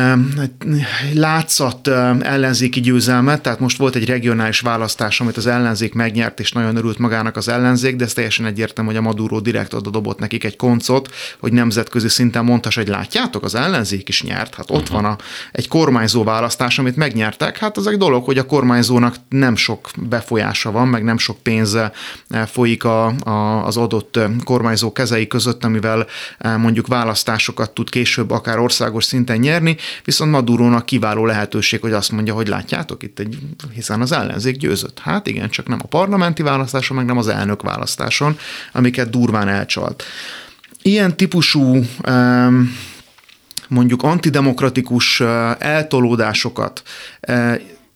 látszat 1.13 1.87
ellenzéki 2.21 2.79
győzelmet, 2.79 3.41
tehát 3.41 3.59
most 3.59 3.77
volt 3.77 3.95
egy 3.95 4.05
regionális 4.05 4.59
választás, 4.59 5.21
amit 5.21 5.37
az 5.37 5.47
ellenzék 5.47 5.93
megnyert, 5.93 6.39
és 6.39 6.51
nagyon 6.51 6.75
örült 6.75 6.97
magának 6.97 7.37
az 7.37 7.47
ellenzék, 7.47 7.95
de 7.95 8.03
ez 8.03 8.13
teljesen 8.13 8.45
egyértelmű, 8.45 8.89
hogy 8.89 8.99
a 8.99 9.01
Maduro 9.01 9.39
direkt 9.39 9.73
oda 9.73 9.89
dobott 9.89 10.19
nekik 10.19 10.43
egy 10.43 10.55
koncot, 10.55 11.13
hogy 11.39 11.53
nemzetközi 11.53 12.09
szinten 12.09 12.43
mondtas, 12.43 12.75
hogy 12.75 12.87
látjátok, 12.87 13.43
az 13.43 13.55
ellenzék 13.55 14.09
is 14.09 14.23
nyert, 14.23 14.55
hát 14.55 14.69
ott 14.69 14.81
uh-huh. 14.81 15.01
van 15.01 15.05
a, 15.05 15.17
egy 15.51 15.67
kormányzó 15.67 16.23
választás, 16.23 16.79
amit 16.79 16.95
megnyertek, 16.95 17.57
hát 17.57 17.77
az 17.77 17.87
egy 17.87 17.97
dolog, 17.97 18.25
hogy 18.25 18.37
a 18.37 18.45
kormányzónak 18.45 19.15
nem 19.29 19.55
sok 19.55 19.89
befolyása 20.09 20.71
van, 20.71 20.87
meg 20.87 21.03
nem 21.03 21.17
sok 21.17 21.37
pénze 21.37 21.91
folyik 22.45 22.83
a, 22.83 23.05
a, 23.05 23.65
az 23.65 23.77
adott 23.77 24.19
kormányzó 24.43 24.91
kezei 24.91 25.27
között, 25.27 25.63
amivel 25.63 26.07
mondjuk 26.57 26.87
választásokat 26.87 27.71
tud 27.71 27.89
később 27.89 28.31
akár 28.31 28.59
országos 28.59 29.00
országos 29.01 29.05
szinten 29.05 29.37
nyerni, 29.37 29.75
viszont 30.03 30.31
Madurónak 30.31 30.85
kiváló 30.85 31.25
lehetőség, 31.25 31.81
hogy 31.81 31.93
azt 31.93 32.11
mondja, 32.11 32.33
hogy 32.33 32.47
látjátok 32.47 33.03
itt 33.03 33.19
egy, 33.19 33.37
hiszen 33.73 34.01
az 34.01 34.11
ellenzék 34.11 34.57
győzött. 34.57 34.99
Hát 34.99 35.27
igen, 35.27 35.49
csak 35.49 35.67
nem 35.67 35.79
a 35.83 35.87
parlamenti 35.87 36.41
választáson, 36.41 36.97
meg 36.97 37.05
nem 37.05 37.17
az 37.17 37.27
elnök 37.27 37.61
választáson, 37.61 38.37
amiket 38.73 39.09
durván 39.09 39.47
elcsalt. 39.47 40.03
Ilyen 40.81 41.17
típusú 41.17 41.85
mondjuk 43.67 44.03
antidemokratikus 44.03 45.19
eltolódásokat 45.59 46.83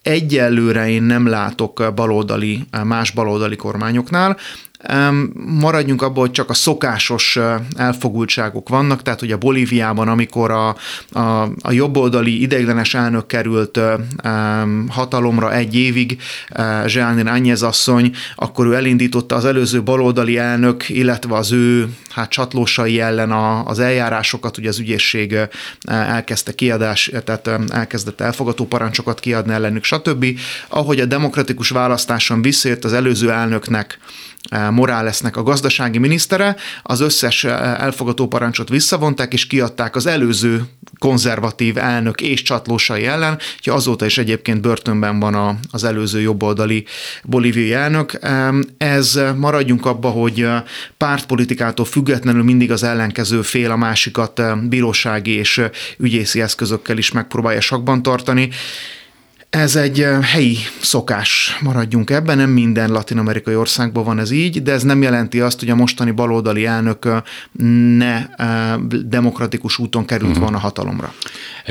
egyelőre 0.01 0.89
én 0.89 1.03
nem 1.03 1.27
látok 1.27 1.91
baloldali, 1.95 2.65
más 2.83 3.11
baloldali 3.11 3.55
kormányoknál. 3.55 4.37
Maradjunk 5.59 6.01
abban, 6.01 6.19
hogy 6.19 6.31
csak 6.31 6.49
a 6.49 6.53
szokásos 6.53 7.39
elfogultságok 7.77 8.69
vannak, 8.69 9.01
tehát 9.01 9.19
hogy 9.19 9.31
a 9.31 9.37
Bolíviában, 9.37 10.07
amikor 10.07 10.51
a, 10.51 10.75
a, 11.11 11.41
a 11.61 11.71
jobboldali 11.71 12.41
ideiglenes 12.41 12.93
elnök 12.93 13.27
került 13.27 13.79
hatalomra 14.89 15.53
egy 15.53 15.75
évig, 15.75 16.21
Zsánin 16.85 17.27
Ányez 17.27 17.61
asszony, 17.61 18.11
akkor 18.35 18.65
ő 18.65 18.73
elindította 18.73 19.35
az 19.35 19.45
előző 19.45 19.83
baloldali 19.83 20.37
elnök, 20.37 20.89
illetve 20.89 21.35
az 21.35 21.51
ő 21.51 21.87
hát 22.09 22.29
csatlósai 22.29 22.99
ellen 22.99 23.31
a, 23.31 23.65
az 23.65 23.79
eljárásokat, 23.79 24.57
ugye 24.57 24.69
az 24.69 24.79
ügyészség 24.79 25.35
elkezdte 25.87 26.53
kiadás, 26.53 27.11
tehát 27.23 27.49
elkezdett 27.69 28.21
elfogató 28.21 28.65
parancsokat 28.65 29.19
kiadni 29.19 29.53
ellenük, 29.53 29.83
stb. 29.83 30.25
Ahogy 30.67 30.99
a 30.99 31.05
demokratikus 31.05 31.69
választáson 31.69 32.41
visszajött 32.41 32.83
az 32.83 32.93
előző 32.93 33.31
elnöknek 33.31 33.99
Moralesnek 34.71 35.37
a 35.37 35.43
gazdasági 35.43 35.97
minisztere, 35.97 36.55
az 36.83 36.99
összes 36.99 37.43
elfogató 37.43 38.27
parancsot 38.27 38.69
visszavonták, 38.69 39.33
és 39.33 39.47
kiadták 39.47 39.95
az 39.95 40.05
előző 40.05 40.63
konzervatív 40.99 41.77
elnök 41.77 42.21
és 42.21 42.41
csatlósai 42.41 43.05
ellen, 43.05 43.39
hogy 43.63 43.73
azóta 43.73 44.05
is 44.05 44.17
egyébként 44.17 44.61
börtönben 44.61 45.19
van 45.19 45.33
a, 45.33 45.55
az 45.71 45.83
előző 45.83 46.21
jobboldali 46.21 46.85
bolíviai 47.23 47.73
elnök. 47.73 48.19
Ez 48.77 49.19
maradjunk 49.35 49.85
abba, 49.85 50.09
hogy 50.09 50.47
pártpolitikától 50.97 51.85
függetlenül 51.85 52.43
mindig 52.43 52.71
az 52.71 52.83
ellenkező 52.83 53.41
fél 53.41 53.71
a 53.71 53.75
másikat 53.75 54.41
bírósági 54.69 55.31
és 55.31 55.61
ügyészi 55.97 56.41
eszközökkel 56.41 56.97
is 56.97 57.11
megpróbálja 57.11 57.61
sakban 57.61 58.01
tartani. 58.01 58.49
Ez 59.55 59.75
egy 59.75 60.05
helyi 60.21 60.57
szokás, 60.81 61.57
maradjunk 61.61 62.09
ebben, 62.09 62.37
nem 62.37 62.49
minden 62.49 62.91
latin-amerikai 62.91 63.55
országban 63.55 64.03
van 64.03 64.19
ez 64.19 64.31
így, 64.31 64.63
de 64.63 64.71
ez 64.71 64.83
nem 64.83 65.01
jelenti 65.01 65.39
azt, 65.39 65.59
hogy 65.59 65.69
a 65.69 65.75
mostani 65.75 66.11
baloldali 66.11 66.65
elnök 66.65 67.07
ne 67.97 68.25
demokratikus 69.05 69.77
úton 69.77 70.05
került 70.05 70.29
uh-huh. 70.29 70.43
volna 70.43 70.59
hatalomra. 70.59 71.13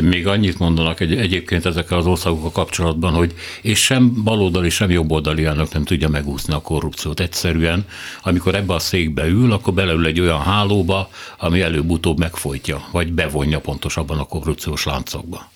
Még 0.00 0.26
annyit 0.26 0.58
mondanak 0.58 1.00
egy, 1.00 1.16
egyébként 1.16 1.66
ezekkel 1.66 1.98
az 1.98 2.06
országokkal 2.06 2.50
kapcsolatban, 2.50 3.12
hogy 3.12 3.34
és 3.62 3.84
sem 3.84 4.22
baloldali, 4.22 4.70
sem 4.70 4.90
jobboldali 4.90 5.44
elnök 5.44 5.72
nem 5.72 5.84
tudja 5.84 6.08
megúszni 6.08 6.54
a 6.54 6.60
korrupciót. 6.60 7.20
Egyszerűen, 7.20 7.84
amikor 8.22 8.54
ebbe 8.54 8.74
a 8.74 8.78
székbe 8.78 9.26
ül, 9.26 9.52
akkor 9.52 9.74
beleül 9.74 10.06
egy 10.06 10.20
olyan 10.20 10.40
hálóba, 10.40 11.10
ami 11.38 11.60
előbb-utóbb 11.60 12.18
megfojtja, 12.18 12.88
vagy 12.92 13.12
bevonja 13.12 13.60
pontosabban 13.60 14.18
a 14.18 14.24
korrupciós 14.24 14.84
láncokba. 14.84 15.52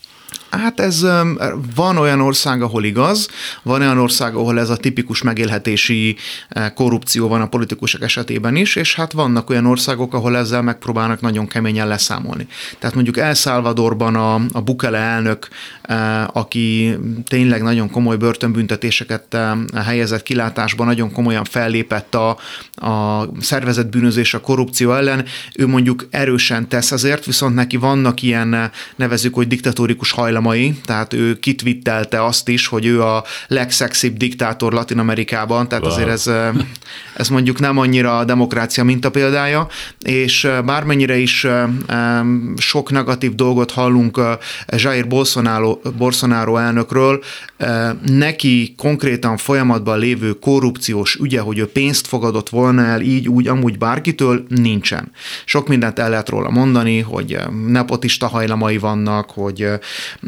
Hát 0.50 0.80
ez 0.80 1.06
van 1.74 1.96
olyan 1.96 2.20
ország, 2.20 2.62
ahol 2.62 2.84
igaz, 2.84 3.28
van 3.62 3.80
olyan 3.80 3.98
ország, 3.98 4.34
ahol 4.34 4.58
ez 4.58 4.70
a 4.70 4.76
tipikus 4.76 5.22
megélhetési 5.22 6.16
eh, 6.48 6.70
korrupció 6.74 7.28
van 7.28 7.40
a 7.40 7.48
politikusok 7.48 8.02
esetében 8.02 8.56
is, 8.56 8.76
és 8.76 8.94
hát 8.94 9.12
vannak 9.12 9.50
olyan 9.50 9.66
országok, 9.66 10.14
ahol 10.14 10.36
ezzel 10.36 10.62
megpróbálnak 10.62 11.20
nagyon 11.20 11.46
keményen 11.46 11.88
leszámolni. 11.88 12.46
Tehát 12.78 12.94
mondjuk 12.94 13.18
El 13.18 13.34
Salvadorban 13.34 14.14
a, 14.14 14.34
a 14.52 14.60
Bukele 14.60 14.98
elnök, 14.98 15.48
eh, 15.82 16.36
aki 16.36 16.96
tényleg 17.26 17.62
nagyon 17.62 17.90
komoly 17.90 18.16
börtönbüntetéseket 18.16 19.34
eh, 19.34 19.52
helyezett 19.84 20.22
kilátásban, 20.22 20.86
nagyon 20.86 21.12
komolyan 21.12 21.44
fellépett 21.44 22.14
a, 22.14 22.36
a 22.74 23.28
szervezett 23.40 23.90
bűnözés, 23.90 24.34
a 24.34 24.40
korrupció 24.40 24.92
ellen, 24.92 25.24
ő 25.54 25.66
mondjuk 25.66 26.06
erősen 26.10 26.68
tesz 26.68 26.92
ezért, 26.92 27.24
viszont 27.24 27.54
neki 27.54 27.76
vannak 27.76 28.22
ilyen 28.22 28.70
nevezük, 28.96 29.34
hogy 29.34 29.46
diktatórikus 29.46 30.10
hajlamok, 30.10 30.37
hajlamai, 30.38 30.74
tehát 30.84 31.12
ő 31.12 31.38
kitvittelte 31.38 32.24
azt 32.24 32.48
is, 32.48 32.66
hogy 32.66 32.86
ő 32.86 33.02
a 33.02 33.24
legszexibb 33.48 34.16
diktátor 34.16 34.72
Latin 34.72 34.98
Amerikában, 34.98 35.68
tehát 35.68 35.84
wow. 35.84 35.92
azért 35.92 36.08
ez, 36.08 36.30
ez 37.14 37.28
mondjuk 37.28 37.60
nem 37.60 37.78
annyira 37.78 38.18
a 38.18 38.24
demokrácia 38.24 38.84
példája, 39.10 39.68
és 40.02 40.48
bármennyire 40.64 41.16
is 41.16 41.46
sok 42.56 42.90
negatív 42.90 43.34
dolgot 43.34 43.70
hallunk 43.70 44.20
Jair 44.66 45.06
Bolsonaro, 45.06 45.78
Bolsonaro 45.96 46.56
elnökről, 46.56 47.22
neki 48.06 48.74
konkrétan 48.76 49.36
folyamatban 49.36 49.98
lévő 49.98 50.32
korrupciós 50.32 51.14
ügye, 51.14 51.40
hogy 51.40 51.58
ő 51.58 51.66
pénzt 51.66 52.06
fogadott 52.06 52.48
volna 52.48 52.84
el 52.84 53.00
így, 53.00 53.28
úgy, 53.28 53.48
amúgy 53.48 53.78
bárkitől, 53.78 54.44
nincsen. 54.48 55.10
Sok 55.44 55.68
mindent 55.68 55.98
el 55.98 56.10
lehet 56.10 56.28
róla 56.28 56.50
mondani, 56.50 57.00
hogy 57.00 57.38
nepotista 57.66 58.26
hajlamai 58.26 58.78
vannak, 58.78 59.30
hogy 59.30 59.68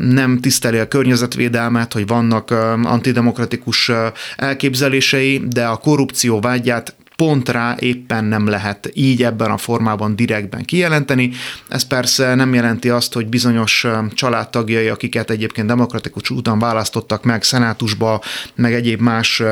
nem 0.09 0.38
tiszteli 0.38 0.78
a 0.78 0.88
környezetvédelmet, 0.88 1.92
hogy 1.92 2.07
vannak 2.07 2.50
antidemokratikus 2.83 3.90
elképzelései, 4.37 5.42
de 5.49 5.66
a 5.66 5.76
korrupció 5.76 6.40
vágyát 6.40 6.95
pont 7.16 7.49
rá 7.49 7.76
éppen 7.78 8.25
nem 8.25 8.49
lehet 8.49 8.90
így 8.95 9.23
ebben 9.23 9.50
a 9.50 9.57
formában 9.57 10.16
direktben 10.16 10.64
kijelenteni. 10.64 11.30
Ez 11.69 11.83
persze 11.83 12.35
nem 12.35 12.54
jelenti 12.54 12.88
azt, 12.88 13.12
hogy 13.12 13.26
bizonyos 13.26 13.87
családtagjai, 14.14 14.88
akiket 14.88 15.30
egyébként 15.30 15.66
demokratikus 15.66 16.30
úton 16.30 16.59
választottak 16.59 17.25
meg 17.25 17.42
szenátusba, 17.42 18.23
meg 18.54 18.75
egyéb 18.75 19.00
más 19.00 19.42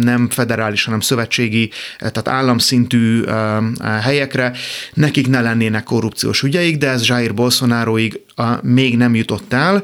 nem 0.00 0.28
federális, 0.30 0.84
hanem 0.84 1.00
szövetségi, 1.00 1.70
tehát 1.98 2.28
államszintű 2.28 3.24
helyekre, 4.00 4.52
nekik 4.94 5.28
ne 5.28 5.40
lennének 5.40 5.84
korrupciós 5.84 6.42
ügyeik, 6.42 6.78
de 6.78 6.88
ez 6.88 7.06
Jair 7.06 7.34
Bolsonaroig 7.34 8.20
még 8.62 8.96
nem 8.96 9.14
jutott 9.14 9.52
el, 9.52 9.82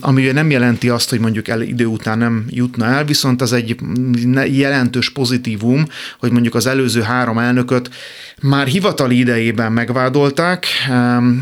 ami 0.00 0.22
nem 0.22 0.50
jelenti 0.50 0.88
azt, 0.88 1.10
hogy 1.10 1.20
mondjuk 1.20 1.48
el 1.48 1.62
idő 1.62 1.84
után 1.84 2.18
nem 2.18 2.44
jutna 2.48 2.84
el, 2.84 3.04
viszont 3.04 3.42
az 3.42 3.52
egy 3.52 3.76
jelentős 4.46 5.10
pozitívum, 5.10 5.86
hogy 6.18 6.30
mondjuk 6.30 6.54
az 6.54 6.66
előző 6.66 7.00
három 7.00 7.38
elnököt 7.38 7.90
már 8.42 8.66
hivatali 8.66 9.18
idejében 9.18 9.72
megvádolták, 9.72 10.66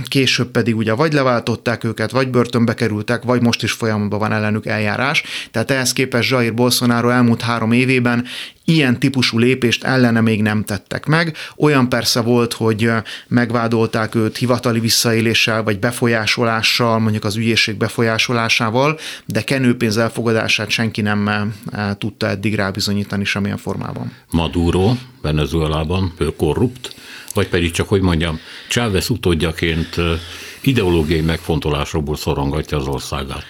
később 0.04 0.50
pedig 0.50 0.76
ugye 0.76 0.92
vagy 0.92 1.12
leváltották 1.12 1.84
őket, 1.84 2.10
vagy 2.10 2.28
börtönbe 2.28 2.74
kerültek, 2.74 3.22
vagy 3.22 3.42
most 3.42 3.62
is 3.62 3.72
folyamatban 3.72 4.18
van 4.18 4.32
ellenük 4.32 4.66
eljárás. 4.66 5.22
Tehát 5.50 5.70
ehhez 5.70 5.92
képest 5.92 6.30
Jair 6.30 6.54
Bolsonaro 6.54 7.08
elmúlt 7.08 7.42
három 7.42 7.72
évében 7.72 8.24
ilyen 8.68 8.98
típusú 8.98 9.38
lépést 9.38 9.84
ellene 9.84 10.20
még 10.20 10.42
nem 10.42 10.64
tettek 10.64 11.06
meg. 11.06 11.36
Olyan 11.56 11.88
persze 11.88 12.20
volt, 12.20 12.52
hogy 12.52 12.90
megvádolták 13.28 14.14
őt 14.14 14.36
hivatali 14.36 14.80
visszaéléssel 14.80 15.62
vagy 15.62 15.78
befolyásolással, 15.78 16.98
mondjuk 16.98 17.24
az 17.24 17.36
ügyészség 17.36 17.76
befolyásolásával, 17.76 18.98
de 19.24 19.42
kenőpénz 19.42 19.96
elfogadását 19.96 20.70
senki 20.70 21.00
nem 21.00 21.54
tudta 21.98 22.28
eddig 22.28 22.54
rábizonyítani 22.54 23.24
semmilyen 23.24 23.56
formában. 23.56 24.12
Maduro 24.30 24.92
Venezuelában, 25.22 26.12
ő 26.18 26.36
korrupt, 26.36 26.94
vagy 27.34 27.48
pedig 27.48 27.70
csak, 27.70 27.88
hogy 27.88 28.00
mondjam, 28.00 28.38
Chávez 28.68 29.10
utódjaként 29.10 29.96
ideológiai 30.60 31.20
megfontolásokból 31.20 32.16
szorongatja 32.16 32.78
az 32.78 32.86
országát 32.86 33.44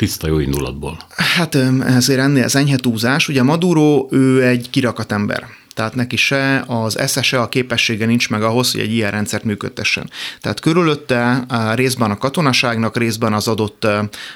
tiszta 0.00 0.26
jó 0.26 0.38
indulatból. 0.38 0.98
Hát 1.16 1.54
ezért 1.84 2.20
ennél 2.20 2.44
az 2.44 2.56
enyhe 2.56 2.76
túlzás. 2.76 3.28
Ugye 3.28 3.42
Maduro, 3.42 4.06
ő 4.10 4.44
egy 4.44 4.70
kirakat 4.70 5.12
ember 5.12 5.46
tehát 5.74 5.94
neki 5.94 6.16
se 6.16 6.64
az 6.66 6.98
esze, 6.98 7.40
a 7.40 7.48
képessége 7.48 8.06
nincs 8.06 8.30
meg 8.30 8.42
ahhoz, 8.42 8.72
hogy 8.72 8.80
egy 8.80 8.92
ilyen 8.92 9.10
rendszert 9.10 9.44
működtessen. 9.44 10.10
Tehát 10.40 10.60
körülötte 10.60 11.44
részben 11.74 12.10
a 12.10 12.18
katonaságnak, 12.18 12.96
részben 12.96 13.32
az 13.32 13.48
adott, 13.48 13.86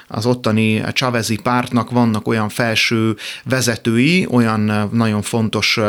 az 0.07 0.25
ottani 0.25 0.83
Chavezi 0.93 1.37
pártnak 1.37 1.89
vannak 1.91 2.27
olyan 2.27 2.49
felső 2.49 3.15
vezetői, 3.43 4.27
olyan 4.29 4.89
nagyon 4.91 5.21
fontos 5.21 5.79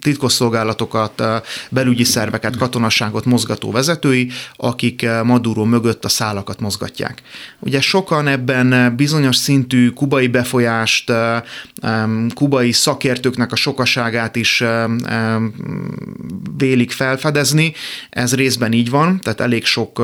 titkosszolgálatokat, 0.00 1.22
belügyi 1.70 2.04
szerveket, 2.04 2.56
katonaságot 2.56 3.24
mozgató 3.24 3.70
vezetői, 3.70 4.30
akik 4.56 5.06
Maduro 5.22 5.64
mögött 5.64 6.04
a 6.04 6.08
szálakat 6.08 6.60
mozgatják. 6.60 7.22
Ugye 7.58 7.80
sokan 7.80 8.26
ebben 8.28 8.96
bizonyos 8.96 9.36
szintű 9.36 9.90
kubai 9.90 10.26
befolyást, 10.26 11.12
kubai 12.34 12.72
szakértőknek 12.72 13.52
a 13.52 13.56
sokaságát 13.56 14.36
is 14.36 14.53
vélik 16.56 16.90
felfedezni. 16.90 17.72
Ez 18.10 18.34
részben 18.34 18.72
így 18.72 18.90
van, 18.90 19.20
tehát 19.20 19.40
elég 19.40 19.64
sok 19.64 20.02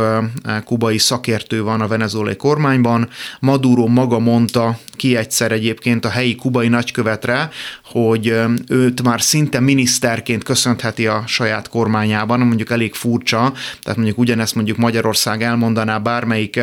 kubai 0.65 0.99
szakértő 0.99 1.63
van 1.63 1.81
a 1.81 1.87
venezuelai 1.87 2.37
kormányban. 2.37 3.09
Maduro 3.41 3.87
maga 3.87 4.19
mondta 4.19 4.79
ki 4.97 5.17
egyszer 5.17 5.53
egyébként 5.53 6.05
a 6.05 6.09
helyi 6.09 6.35
kubai 6.35 6.69
nagykövetre, 6.69 7.51
hogy 7.85 8.35
őt 8.69 9.03
már 9.03 9.23
szinte 9.23 9.61
miniszterként 9.61 10.45
köszönheti 10.45 11.07
a 11.07 11.23
saját 11.27 11.69
kormányában, 11.69 12.41
mondjuk 12.41 12.71
elég 12.71 12.95
furcsa, 12.95 13.53
tehát 13.83 13.97
mondjuk 13.97 14.19
ugyanezt 14.19 14.55
mondjuk 14.55 14.77
Magyarország 14.77 15.43
elmondaná 15.43 15.99
bármelyik 15.99 16.61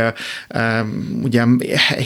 ugye 1.21 1.45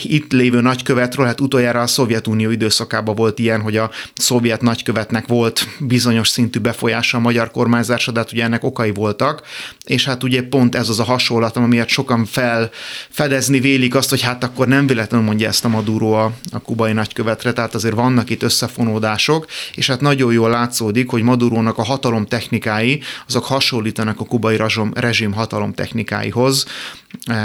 itt 0.02 0.32
lévő 0.32 0.60
nagykövetről, 0.60 1.26
hát 1.26 1.40
utoljára 1.40 1.80
a 1.80 1.86
Szovjetunió 1.86 2.50
időszakában 2.50 3.14
volt 3.14 3.38
ilyen, 3.38 3.60
hogy 3.60 3.76
a 3.76 3.90
szovjet 4.14 4.62
nagykövetnek 4.62 5.26
volt 5.26 5.66
bizonyos 5.78 6.28
szintű 6.28 6.58
befolyása 6.58 7.16
a 7.16 7.20
magyar 7.20 7.50
kormányzásra, 7.50 8.12
de 8.12 8.18
hát 8.18 8.32
ugye 8.32 8.44
ennek 8.44 8.64
okai 8.64 8.92
voltak, 8.92 9.42
és 9.84 10.04
hát 10.04 10.22
ugye 10.22 10.42
pont 10.42 10.74
ez 10.74 10.88
az 10.88 11.00
a 11.00 11.04
hasonlat, 11.04 11.56
amiért 11.56 11.88
sokan 11.88 12.24
felfedezni 12.24 13.60
vélik 13.60 13.94
azt, 13.94 14.10
hogy 14.10 14.20
hát 14.20 14.44
akkor 14.44 14.68
nem 14.68 14.86
véletlenül 14.86 15.26
mondja 15.26 15.48
ezt 15.48 15.64
a 15.64 15.68
Maduro 15.68 16.12
a, 16.12 16.32
a 16.50 16.58
kubai 16.58 16.92
nagykövetre, 16.92 17.52
tehát 17.52 17.74
azért 17.74 17.94
vannak 17.94 18.30
itt 18.30 18.42
összefonódások, 18.42 19.46
és 19.74 19.86
hát 19.86 20.00
nagyon 20.00 20.32
jól 20.32 20.50
látszódik, 20.50 21.10
hogy 21.10 21.22
Madurónak 21.22 21.78
a 21.78 21.84
hatalom 21.84 22.26
technikái, 22.26 23.00
azok 23.26 23.44
hasonlítanak 23.44 24.20
a 24.20 24.24
kubai 24.24 24.60
rezsim 24.94 25.32
hatalom 25.32 25.72
technikáihoz, 25.72 26.66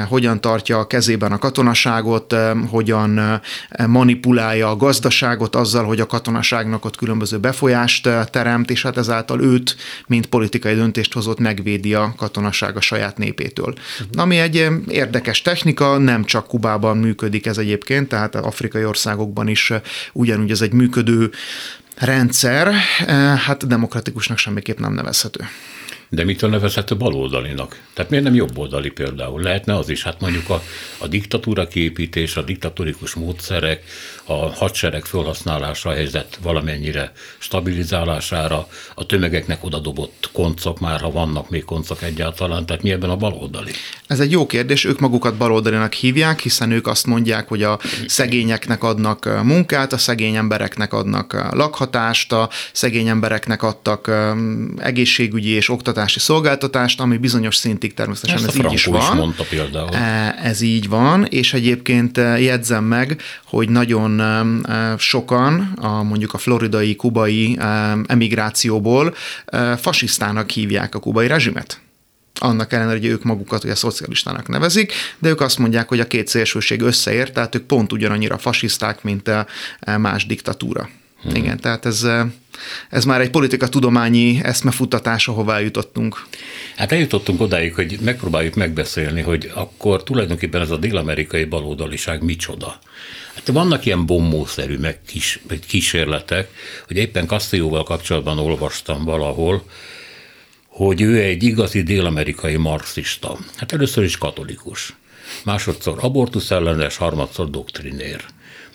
hogyan 0.08 0.42
tartja 0.42 0.80
a 0.80 0.88
kezében 0.88 1.32
a 1.32 1.38
katonaságot, 1.38 2.34
eh, 2.34 2.52
hogyan 2.70 3.20
eh, 3.20 3.40
manipulálja 3.88 4.70
a 4.70 4.76
gazdaságot 4.76 5.56
azzal, 5.56 5.86
hogy 5.86 6.00
a 6.00 6.06
katonaságnak 6.06 6.86
ott 6.86 6.96
különböző 6.96 7.38
befolyást 7.38 8.10
teremt, 8.32 8.70
és 8.70 8.82
hát 8.82 8.98
ezáltal 8.98 9.42
őt, 9.42 9.76
mint 10.08 10.26
politikai 10.26 10.76
döntést 10.76 11.14
hozott, 11.14 11.40
megvédi 11.40 11.94
a 11.94 12.14
katonaság 12.18 12.76
a 12.76 12.82
saját 12.82 13.18
népétől. 13.18 13.74
Uh-huh. 13.74 14.22
Ami 14.22 14.38
egy 14.38 14.68
érdekes 14.88 15.42
technika, 15.42 15.98
nem 15.98 16.24
csak 16.24 16.48
Kubában 16.48 16.98
működik 16.98 17.46
ez 17.46 17.58
egyébként, 17.58 18.08
tehát 18.08 18.36
afrikai 18.36 18.86
országokban 18.86 19.48
is 19.48 19.74
ugyanúgy 20.14 20.52
ez 20.52 20.62
egy 20.62 20.74
működő 20.74 21.32
rendszer, 21.96 22.74
hát 23.46 23.68
demokratikusnak 23.68 24.38
semmiképp 24.38 24.80
nem 24.80 24.94
nevezhető. 24.94 25.40
De 26.10 26.24
mitől 26.24 26.50
nevezhető 26.50 26.98
baloldalinak? 26.98 27.82
Tehát 27.94 28.10
miért 28.12 28.26
nem 28.26 28.36
jobboldali 28.36 28.90
például? 28.90 29.42
Lehetne 29.42 29.76
az 29.76 29.90
is, 29.90 30.04
hát 30.04 30.22
mondjuk 30.22 30.50
a, 30.50 30.62
a 30.98 31.08
diktatúra 31.08 31.68
kiépítés, 31.68 32.38
a 32.38 32.42
diktatórikus 32.42 33.14
módszerek, 33.14 33.84
a 34.30 34.54
hadsereg 34.56 35.06
felhasználása, 35.06 35.90
a 35.90 35.94
helyzet 35.94 36.40
valamennyire 36.42 37.12
stabilizálására, 37.38 38.68
a 38.96 39.06
tömegeknek 39.06 39.64
odadobott 39.64 40.30
koncok 40.34 40.80
már, 40.80 41.00
ha 41.00 41.12
vannak 41.12 41.50
még 41.50 41.66
koncok 41.66 42.04
egyáltalán, 42.04 42.66
tehát 42.66 42.84
mi 42.84 42.92
ebben 42.92 43.10
a 43.10 43.16
baloldali? 43.16 43.72
Ez 44.08 44.20
egy 44.20 44.32
jó 44.32 44.46
kérdés, 44.46 44.84
ők 44.84 45.00
magukat 45.00 45.36
baloldalinak 45.36 45.94
hívják, 45.94 46.40
hiszen 46.40 46.72
ők 46.72 46.88
azt 46.88 47.06
mondják, 47.06 47.48
hogy 47.48 47.64
a 47.64 47.80
szegényeknek 48.08 48.84
adnak 48.84 49.44
munkát, 49.44 49.94
a 49.94 49.98
szegény 49.98 50.36
embereknek 50.36 50.94
adnak 50.94 51.52
lakhatást, 51.52 52.32
a 52.32 52.50
szegény 52.72 53.08
embereknek 53.08 53.64
adtak 53.64 54.12
egészségügyi 54.78 55.50
és 55.50 55.70
oktatási 55.70 56.20
szolgáltatást, 56.20 57.00
ami 57.00 57.18
bizonyos 57.18 57.56
szintig 57.56 57.94
természetesen 57.94 58.48
Ezt 58.48 58.58
ez 58.58 58.66
így 58.66 58.74
is 58.74 58.86
van. 58.86 59.02
Is 59.02 59.10
mondta 59.10 59.44
például. 59.50 59.96
Ez 60.44 60.62
így 60.62 60.90
van, 60.90 61.26
és 61.26 61.54
egyébként 61.54 62.18
jegyzem 62.18 62.84
meg, 62.84 63.22
hogy 63.46 63.70
nagyon 63.70 64.17
sokan, 64.98 65.74
a, 65.82 66.04
mondjuk 66.04 66.34
a 66.34 66.38
floridai, 66.38 66.96
kubai 66.96 67.60
emigrációból 68.06 69.16
fasisztának 69.78 70.50
hívják 70.50 70.96
a 70.96 71.00
kubai 71.00 71.28
rezsimet 71.28 71.82
annak 72.40 72.74
ellenére, 72.74 72.98
hogy 72.98 73.08
ők 73.08 73.24
magukat 73.24 73.64
ugye 73.64 73.76
szocialistának 73.76 74.48
nevezik, 74.48 74.94
de 75.20 75.30
ők 75.30 75.42
azt 75.42 75.58
mondják, 75.58 75.88
hogy 75.88 76.00
a 76.00 76.08
két 76.08 76.28
szélsőség 76.28 76.82
összeért, 76.82 77.34
tehát 77.34 77.56
ők 77.56 77.64
pont 77.64 77.92
ugyanannyira 77.92 78.38
fasiszták, 78.38 79.04
mint 79.04 79.28
a 79.28 79.46
más 79.98 80.26
diktatúra. 80.26 80.90
Hmm. 81.22 81.36
Igen, 81.36 81.60
tehát 81.60 81.86
ez, 81.86 82.08
ez 82.90 83.06
már 83.06 83.22
egy 83.22 83.30
politika 83.30 83.68
tudományi 83.68 84.40
eszmefuttatás, 84.44 85.28
ahová 85.28 85.56
eljutottunk. 85.56 86.26
Hát 86.76 86.92
eljutottunk 86.92 87.42
odáig, 87.42 87.74
hogy 87.74 87.98
megpróbáljuk 88.02 88.56
megbeszélni, 88.56 89.22
hogy 89.22 89.52
akkor 89.54 90.04
tulajdonképpen 90.04 90.62
ez 90.62 90.70
a 90.70 90.78
dél-amerikai 90.78 91.44
baloldaliság 91.44 92.24
micsoda. 92.24 92.80
Hát 93.38 93.48
vannak 93.48 93.86
ilyen 93.86 94.06
bombószerű 94.06 94.78
meg 94.78 95.00
kis, 95.08 95.40
kísérletek, 95.68 96.50
hogy 96.88 96.98
éppen 96.98 97.28
Castilloval 97.28 97.84
kapcsolatban 97.84 98.40
olvastam 98.40 99.04
valahol, 99.04 99.64
hogy 100.68 101.02
ő 101.02 101.22
egy 101.22 101.44
igazi 101.44 101.82
dél-amerikai 101.82 102.56
marxista. 102.56 103.38
Hát 103.56 103.72
először 103.72 104.04
is 104.04 104.18
katolikus, 104.18 104.94
másodszor 105.44 105.98
abortusz 106.02 106.52
ellenes, 106.52 106.98
harmadszor 106.98 107.50
doktrinér. 107.50 108.26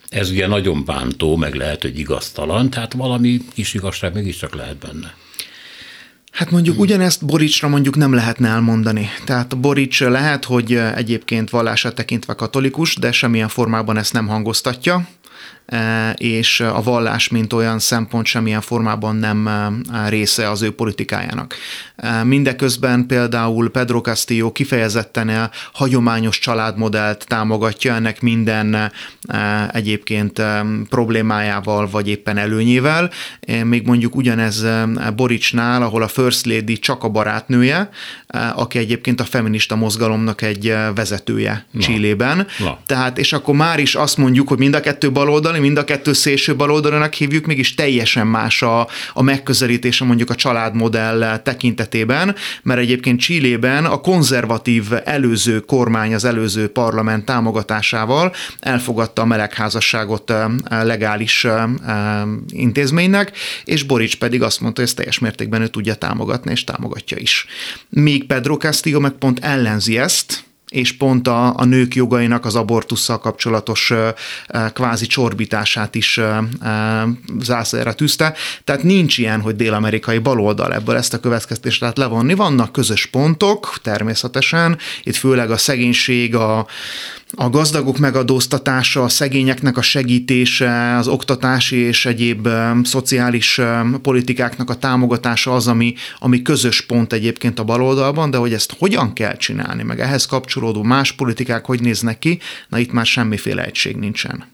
Ez 0.08 0.30
ugye 0.30 0.46
nagyon 0.46 0.84
bántó, 0.84 1.36
meg 1.36 1.54
lehet, 1.54 1.82
hogy 1.82 1.98
igaztalan, 1.98 2.70
tehát 2.70 2.92
valami 2.92 3.40
kis 3.54 3.74
igazság 3.74 4.14
mégiscsak 4.14 4.54
lehet 4.54 4.76
benne. 4.76 5.14
Hát 6.32 6.50
mondjuk 6.50 6.78
ugyanezt 6.78 7.26
Boricsra 7.26 7.68
mondjuk 7.68 7.96
nem 7.96 8.12
lehetne 8.12 8.48
elmondani. 8.48 9.08
Tehát 9.24 9.58
Borics 9.58 10.00
lehet, 10.00 10.44
hogy 10.44 10.74
egyébként 10.74 11.50
vallását 11.50 11.94
tekintve 11.94 12.34
katolikus, 12.34 12.96
de 12.96 13.12
semmilyen 13.12 13.48
formában 13.48 13.96
ezt 13.96 14.12
nem 14.12 14.26
hangoztatja. 14.26 15.08
E, 15.72 16.10
és 16.10 16.60
a 16.60 16.82
vallás, 16.82 17.28
mint 17.28 17.52
olyan 17.52 17.78
szempont 17.78 18.26
semmilyen 18.26 18.60
formában 18.60 19.16
nem 19.16 19.46
e, 19.46 19.70
része 20.08 20.50
az 20.50 20.62
ő 20.62 20.74
politikájának. 20.74 21.54
E, 21.96 22.24
mindeközben 22.24 23.06
például 23.06 23.70
Pedro 23.70 24.00
Castillo 24.00 24.52
kifejezetten 24.52 25.28
a 25.28 25.50
hagyományos 25.72 26.38
családmodellt 26.38 27.24
támogatja, 27.28 27.94
ennek 27.94 28.20
minden 28.20 28.92
egyébként 29.72 30.42
problémájával 30.88 31.88
vagy 31.90 32.08
éppen 32.08 32.36
előnyével. 32.36 33.10
Még 33.64 33.86
mondjuk 33.86 34.16
ugyanez 34.16 34.66
Boricsnál, 35.16 35.82
ahol 35.82 36.02
a 36.02 36.08
First 36.08 36.46
Lady 36.46 36.78
csak 36.78 37.04
a 37.04 37.08
barátnője, 37.08 37.88
aki 38.54 38.78
egyébként 38.78 39.20
a 39.20 39.24
feminista 39.24 39.76
mozgalomnak 39.76 40.42
egy 40.42 40.74
vezetője 40.94 41.66
Na. 41.70 41.80
Csillében. 41.80 42.46
Na. 42.58 42.78
Tehát, 42.86 43.18
és 43.18 43.32
akkor 43.32 43.54
már 43.54 43.78
is 43.78 43.94
azt 43.94 44.16
mondjuk, 44.16 44.48
hogy 44.48 44.58
mind 44.58 44.74
a 44.74 44.80
kettő 44.80 45.12
baloldali, 45.12 45.58
mind 45.62 45.78
a 45.78 45.84
kettő 45.84 46.12
szélső 46.12 46.56
baloldalnak 46.56 47.14
hívjuk, 47.14 47.46
mégis 47.46 47.74
teljesen 47.74 48.26
más 48.26 48.62
a, 48.62 48.88
a 49.12 49.22
megközelítése 49.22 50.04
mondjuk 50.04 50.30
a 50.30 50.34
családmodell 50.34 51.42
tekintetében, 51.42 52.34
mert 52.62 52.80
egyébként 52.80 53.20
Csillében 53.20 53.84
a 53.84 54.00
konzervatív 54.00 54.84
előző 55.04 55.60
kormány, 55.60 56.14
az 56.14 56.24
előző 56.24 56.68
parlament 56.68 57.24
támogatásával 57.24 58.34
elfogadta 58.60 59.22
a 59.22 59.24
melegházasságot 59.24 60.32
legális 60.68 61.46
intézménynek, 62.48 63.32
és 63.64 63.82
Borics 63.82 64.18
pedig 64.18 64.42
azt 64.42 64.60
mondta, 64.60 64.80
hogy 64.80 64.88
ezt 64.88 64.98
teljes 64.98 65.18
mértékben 65.18 65.62
ő 65.62 65.68
tudja 65.68 65.94
támogatni, 65.94 66.50
és 66.50 66.64
támogatja 66.64 67.16
is. 67.16 67.46
Míg 67.88 68.26
Pedro 68.26 68.56
Castillo 68.56 69.00
meg 69.00 69.12
pont 69.12 69.38
ellenzi 69.44 69.98
ezt, 69.98 70.44
és 70.72 70.92
pont 70.92 71.28
a, 71.28 71.54
a 71.56 71.64
nők 71.64 71.94
jogainak 71.94 72.44
az 72.44 72.54
abortussal 72.54 73.18
kapcsolatos 73.18 73.92
kvázi 74.72 75.06
csorbítását 75.06 75.94
is 75.94 76.20
zászlóra 77.40 77.92
tűzte. 77.92 78.34
Tehát 78.64 78.82
nincs 78.82 79.18
ilyen, 79.18 79.40
hogy 79.40 79.56
dél-amerikai 79.56 80.18
baloldal 80.18 80.74
ebből 80.74 80.96
ezt 80.96 81.14
a 81.14 81.20
következtést 81.20 81.80
lehet 81.80 81.98
levonni. 81.98 82.34
Vannak 82.34 82.72
közös 82.72 83.06
pontok, 83.06 83.74
természetesen, 83.82 84.78
itt 85.02 85.16
főleg 85.16 85.50
a 85.50 85.56
szegénység, 85.56 86.34
a, 86.34 86.66
a 87.34 87.50
gazdagok 87.50 87.98
megadóztatása, 87.98 89.02
a 89.02 89.08
szegényeknek 89.08 89.76
a 89.76 89.82
segítése, 89.82 90.96
az 90.96 91.08
oktatási 91.08 91.76
és 91.76 92.06
egyéb 92.06 92.48
szociális 92.82 93.60
politikáknak 94.02 94.70
a 94.70 94.74
támogatása 94.74 95.54
az, 95.54 95.66
ami, 95.66 95.94
ami 96.18 96.42
közös 96.42 96.80
pont 96.80 97.12
egyébként 97.12 97.58
a 97.58 97.64
baloldalban, 97.64 98.30
de 98.30 98.36
hogy 98.36 98.52
ezt 98.52 98.74
hogyan 98.78 99.12
kell 99.12 99.36
csinálni, 99.36 99.82
meg 99.82 100.00
ehhez 100.00 100.26
kapcsolódó 100.26 100.82
más 100.82 101.12
politikák 101.12 101.64
hogy 101.64 101.80
néznek 101.80 102.18
ki, 102.18 102.38
na 102.68 102.78
itt 102.78 102.92
már 102.92 103.06
semmiféle 103.06 103.64
egység 103.64 103.96
nincsen. 103.96 104.44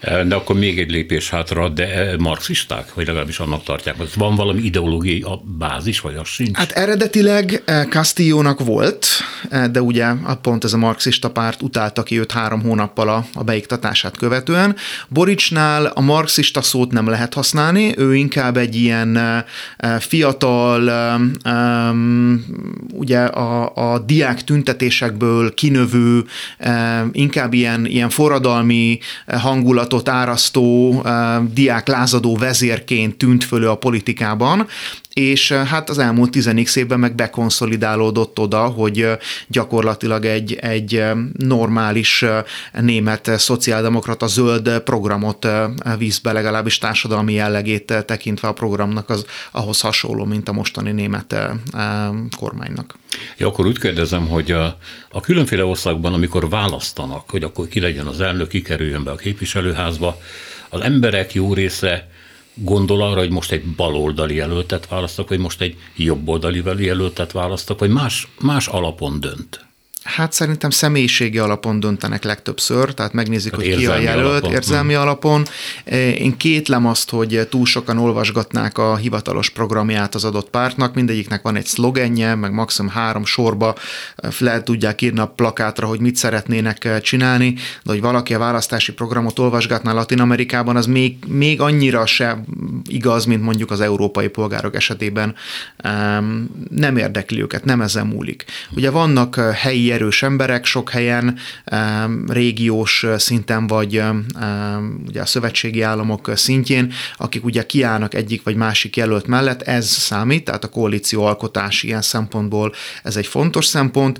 De 0.00 0.34
akkor 0.34 0.56
még 0.56 0.78
egy 0.78 0.90
lépés 0.90 1.30
hátra, 1.30 1.68
de 1.68 2.14
marxisták, 2.18 2.94
vagy 2.94 3.06
legalábbis 3.06 3.38
annak 3.38 3.62
tartják, 3.62 3.96
van 4.14 4.34
valami 4.34 4.62
ideológiai 4.62 5.24
bázis, 5.58 6.00
vagy 6.00 6.14
az 6.14 6.28
sincs? 6.28 6.56
Hát 6.56 6.70
eredetileg 6.70 7.62
eh, 7.64 7.84
Castillo-nak 7.84 8.64
volt, 8.64 9.06
eh, 9.50 9.66
de 9.66 9.82
ugye 9.82 10.12
pont 10.42 10.64
ez 10.64 10.72
a 10.72 10.76
marxista 10.76 11.30
párt 11.30 11.62
utálta 11.62 12.02
ki 12.02 12.18
őt 12.18 12.32
három 12.32 12.62
hónappal 12.62 13.08
a, 13.08 13.26
a 13.34 13.42
beiktatását 13.42 14.16
követően. 14.16 14.76
Boricsnál 15.08 15.86
a 15.86 16.00
marxista 16.00 16.62
szót 16.62 16.92
nem 16.92 17.08
lehet 17.08 17.34
használni, 17.34 17.94
ő 17.98 18.14
inkább 18.14 18.56
egy 18.56 18.76
ilyen 18.76 19.16
eh, 19.16 20.00
fiatal, 20.00 20.90
ugye 22.92 23.18
a, 23.18 23.72
a 23.92 23.98
diák 23.98 24.44
tüntetésekből 24.44 25.54
kinövő, 25.54 26.24
inkább 27.12 27.52
ilyen, 27.52 27.86
ilyen 27.86 28.10
forradalmi 28.10 28.98
hangulat 29.26 29.71
hangulatot 29.72 30.08
árasztó 30.08 31.02
diák 31.52 31.88
lázadó 31.88 32.36
vezérként 32.36 33.16
tűnt 33.16 33.44
fölő 33.44 33.68
a 33.68 33.74
politikában, 33.74 34.66
és 35.12 35.52
hát 35.52 35.90
az 35.90 35.98
elmúlt 35.98 36.30
10 36.30 36.76
évben 36.76 37.00
meg 37.00 37.14
bekonszolidálódott 37.14 38.38
oda, 38.38 38.66
hogy 38.66 39.08
gyakorlatilag 39.48 40.24
egy, 40.24 40.52
egy 40.52 41.04
normális 41.32 42.24
német 42.72 43.30
szociáldemokrata 43.38 44.26
zöld 44.26 44.80
programot 44.80 45.46
víz 45.98 46.18
be, 46.18 46.32
legalábbis 46.32 46.78
társadalmi 46.78 47.32
jellegét 47.32 48.04
tekintve 48.06 48.48
a 48.48 48.52
programnak 48.52 49.10
az 49.10 49.26
ahhoz 49.50 49.80
hasonló, 49.80 50.24
mint 50.24 50.48
a 50.48 50.52
mostani 50.52 50.92
német 50.92 51.36
kormánynak. 52.38 52.94
Ja, 53.36 53.46
akkor 53.46 53.66
úgy 53.66 53.78
kérdezem, 53.78 54.28
hogy 54.28 54.50
a, 54.50 54.76
a 55.10 55.20
különféle 55.20 55.64
országban, 55.64 56.12
amikor 56.12 56.48
választanak, 56.48 57.30
hogy 57.30 57.42
akkor 57.42 57.68
ki 57.68 57.80
legyen 57.80 58.06
az 58.06 58.20
elnök, 58.20 58.48
ki 58.48 58.62
kerüljön 58.62 59.04
be 59.04 59.10
a 59.10 59.16
képviselőházba, 59.16 60.18
az 60.68 60.80
emberek 60.80 61.34
jó 61.34 61.54
része 61.54 62.08
gondol 62.54 63.02
arra, 63.02 63.18
hogy 63.18 63.30
most 63.30 63.52
egy 63.52 63.64
baloldali 63.64 64.34
jelöltet 64.34 64.88
választok, 64.88 65.28
vagy 65.28 65.38
most 65.38 65.60
egy 65.60 65.76
jobboldali 65.96 66.62
jelöltet 66.76 67.32
választok, 67.32 67.78
vagy 67.78 67.90
más, 67.90 68.28
más 68.40 68.66
alapon 68.68 69.20
dönt? 69.20 69.71
Hát 70.04 70.32
szerintem 70.32 70.70
személyiségi 70.70 71.38
alapon 71.38 71.80
döntenek 71.80 72.24
legtöbbször, 72.24 72.94
tehát 72.94 73.12
megnézik, 73.12 73.52
tehát 73.52 73.66
hogy 73.66 73.76
ki 73.76 73.86
a 73.86 73.98
jelölt, 73.98 74.28
alapon. 74.28 74.52
érzelmi 74.52 74.92
hmm. 74.92 75.02
alapon. 75.02 75.44
Én 76.18 76.36
kétlem 76.36 76.86
azt, 76.86 77.10
hogy 77.10 77.46
túl 77.50 77.66
sokan 77.66 77.98
olvasgatnák 77.98 78.78
a 78.78 78.96
hivatalos 78.96 79.50
programját 79.50 80.14
az 80.14 80.24
adott 80.24 80.50
pártnak, 80.50 80.94
mindegyiknek 80.94 81.42
van 81.42 81.56
egy 81.56 81.66
szlogenje, 81.66 82.34
meg 82.34 82.52
maximum 82.52 82.90
három 82.90 83.24
sorba 83.24 83.74
le 84.38 84.62
tudják 84.62 85.02
írni 85.02 85.18
a 85.18 85.26
plakátra, 85.26 85.86
hogy 85.86 86.00
mit 86.00 86.16
szeretnének 86.16 87.00
csinálni, 87.00 87.54
de 87.54 87.90
hogy 87.90 88.00
valaki 88.00 88.34
a 88.34 88.38
választási 88.38 88.92
programot 88.92 89.38
olvasgatná 89.38 89.92
Latin 89.92 90.20
Amerikában, 90.20 90.76
az 90.76 90.86
még, 90.86 91.16
még 91.26 91.60
annyira 91.60 92.06
se 92.06 92.44
igaz, 92.84 93.24
mint 93.24 93.42
mondjuk 93.42 93.70
az 93.70 93.80
európai 93.80 94.28
polgárok 94.28 94.74
esetében. 94.74 95.34
Nem 96.70 96.96
érdekli 96.96 97.42
őket, 97.42 97.64
nem 97.64 97.80
ezen 97.80 98.06
múlik. 98.06 98.44
Ugye 98.74 98.90
vannak 98.90 99.34
helyi 99.34 99.91
erős 99.92 100.22
emberek 100.22 100.64
sok 100.64 100.90
helyen, 100.90 101.38
régiós 102.26 103.06
szinten, 103.16 103.66
vagy 103.66 104.02
ugye 105.06 105.20
a 105.20 105.26
szövetségi 105.26 105.82
államok 105.82 106.30
szintjén, 106.34 106.92
akik 107.16 107.44
ugye 107.44 107.66
kiállnak 107.66 108.14
egyik 108.14 108.42
vagy 108.42 108.56
másik 108.56 108.96
jelölt 108.96 109.26
mellett, 109.26 109.62
ez 109.62 109.86
számít, 109.86 110.44
tehát 110.44 110.64
a 110.64 110.68
koalíció 110.68 111.24
alkotás 111.24 111.82
ilyen 111.82 112.02
szempontból 112.02 112.72
ez 113.02 113.16
egy 113.16 113.26
fontos 113.26 113.66
szempont 113.66 114.18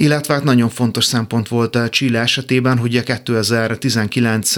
illetve 0.00 0.34
hát 0.34 0.44
nagyon 0.44 0.68
fontos 0.68 1.04
szempont 1.04 1.48
volt 1.48 1.76
a 1.76 1.88
Chile 1.88 2.20
esetében, 2.20 2.78
hogy 2.78 2.96
a 2.96 3.02
2019 3.02 4.54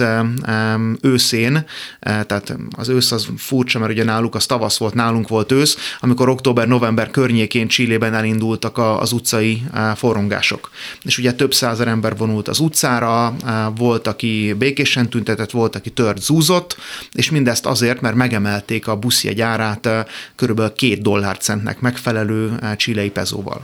őszén, 1.01 1.65
e, 1.99 2.23
tehát 2.23 2.55
az 2.77 2.89
ősz 2.89 3.11
az 3.11 3.27
furcsa, 3.37 3.79
mert 3.79 3.91
ugye 3.91 4.03
náluk 4.03 4.35
az 4.35 4.45
tavasz 4.45 4.77
volt, 4.77 4.93
nálunk 4.93 5.27
volt 5.27 5.51
ősz, 5.51 5.77
amikor 5.99 6.29
október-november 6.29 7.11
környékén 7.11 7.67
Csillében 7.67 8.13
elindultak 8.13 8.77
az 8.77 9.11
utcai 9.11 9.63
forrongások. 9.95 10.71
És 11.01 11.17
ugye 11.17 11.33
több 11.33 11.53
százer 11.53 11.87
ember 11.87 12.17
vonult 12.17 12.47
az 12.47 12.59
utcára, 12.59 13.35
volt, 13.75 14.07
aki 14.07 14.55
békésen 14.57 15.09
tüntetett, 15.09 15.51
volt, 15.51 15.75
aki 15.75 15.89
tört, 15.89 16.21
zúzott, 16.21 16.77
és 17.11 17.31
mindezt 17.31 17.65
azért, 17.65 18.01
mert 18.01 18.15
megemelték 18.15 18.87
a 18.87 18.95
buszjegy 18.95 19.41
árát 19.41 19.89
körülbelül 20.35 20.73
két 20.73 21.01
dollárcentnek 21.01 21.79
megfelelő 21.79 22.59
csilei 22.77 23.09
pezóval. 23.09 23.61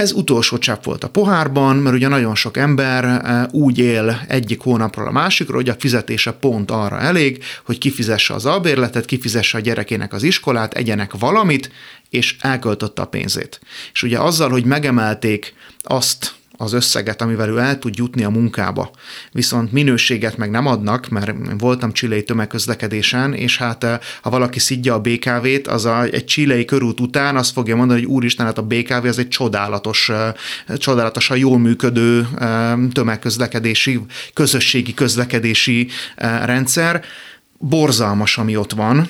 Ez 0.00 0.12
utolsó 0.12 0.58
csepp 0.58 0.84
volt 0.84 1.04
a 1.04 1.08
pohárban, 1.08 1.76
mert 1.76 1.96
ugye 1.96 2.08
nagyon 2.08 2.34
sok 2.34 2.56
ember 2.56 3.04
eh, 3.04 3.44
úgy 3.50 3.78
él 3.78 4.20
egyik 4.28 4.60
hónapról 4.60 5.06
a 5.06 5.10
másikra, 5.10 5.54
hogy 5.54 5.68
a 5.68 5.76
fizetése 5.78 6.32
pont 6.32 6.70
arra 6.70 7.00
elég, 7.00 7.44
hogy 7.64 7.78
kifizesse 7.78 8.34
az 8.34 8.46
albérletet, 8.46 9.04
kifizesse 9.04 9.58
a 9.58 9.60
gyerekének 9.60 10.12
az 10.12 10.22
iskolát, 10.22 10.74
egyenek 10.74 11.12
valamit, 11.18 11.70
és 12.10 12.36
elköltötte 12.40 13.02
a 13.02 13.06
pénzét. 13.06 13.60
És 13.92 14.02
ugye 14.02 14.18
azzal, 14.18 14.50
hogy 14.50 14.64
megemelték 14.64 15.54
azt 15.82 16.34
az 16.60 16.72
összeget, 16.72 17.22
amivel 17.22 17.48
ő 17.48 17.58
el 17.58 17.78
tud 17.78 17.96
jutni 17.96 18.24
a 18.24 18.30
munkába. 18.30 18.90
Viszont 19.32 19.72
minőséget 19.72 20.36
meg 20.36 20.50
nem 20.50 20.66
adnak, 20.66 21.08
mert 21.08 21.32
voltam 21.58 21.92
csilei 21.92 22.22
tömegközlekedésen, 22.22 23.34
és 23.34 23.56
hát 23.56 23.84
eh, 23.84 23.98
ha 24.22 24.30
valaki 24.30 24.58
szidja 24.58 24.94
a 24.94 25.00
BKV-t, 25.00 25.66
az 25.66 25.84
a, 25.84 26.02
egy 26.02 26.24
csilei 26.24 26.64
körút 26.64 27.00
után 27.00 27.36
azt 27.36 27.52
fogja 27.52 27.76
mondani, 27.76 28.00
hogy 28.00 28.08
úristen, 28.08 28.46
hát 28.46 28.58
a 28.58 28.62
BKV 28.62 29.04
az 29.04 29.18
egy 29.18 29.28
csodálatos, 29.28 30.08
eh, 30.08 30.32
csodálatosan 30.76 31.36
jól 31.36 31.58
működő 31.58 32.28
eh, 32.38 32.72
tömegközlekedési, 32.92 34.00
közösségi 34.34 34.94
közlekedési 34.94 35.88
rendszer. 36.44 37.04
Borzalmas, 37.58 38.38
ami 38.38 38.56
ott 38.56 38.72
van, 38.72 39.08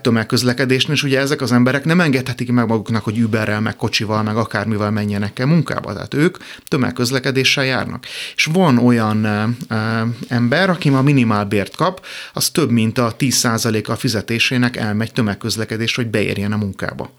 tömegközlekedésnél, 0.00 0.94
és 0.94 1.02
ugye 1.02 1.18
ezek 1.18 1.40
az 1.40 1.52
emberek 1.52 1.84
nem 1.84 2.00
engedhetik 2.00 2.52
meg 2.52 2.66
maguknak, 2.66 3.04
hogy 3.04 3.18
Uberrel, 3.18 3.60
meg 3.60 3.76
kocsival, 3.76 4.22
meg 4.22 4.36
akármivel 4.36 4.90
menjenek 4.90 5.38
el 5.38 5.46
munkába. 5.46 5.92
Tehát 5.92 6.14
ők 6.14 6.36
tömegközlekedéssel 6.68 7.64
járnak. 7.64 8.04
És 8.34 8.44
van 8.44 8.78
olyan 8.78 9.24
e, 9.24 9.48
e, 9.68 10.06
ember, 10.28 10.70
aki 10.70 10.90
ma 10.90 11.02
minimálbért 11.02 11.76
kap, 11.76 12.06
az 12.32 12.50
több 12.50 12.70
mint 12.70 12.98
a 12.98 13.16
10%-a 13.18 13.92
a 13.92 13.96
fizetésének 13.96 14.76
elmegy 14.76 15.12
tömegközlekedés, 15.12 15.94
hogy 15.94 16.06
beérjen 16.06 16.52
a 16.52 16.56
munkába 16.56 17.10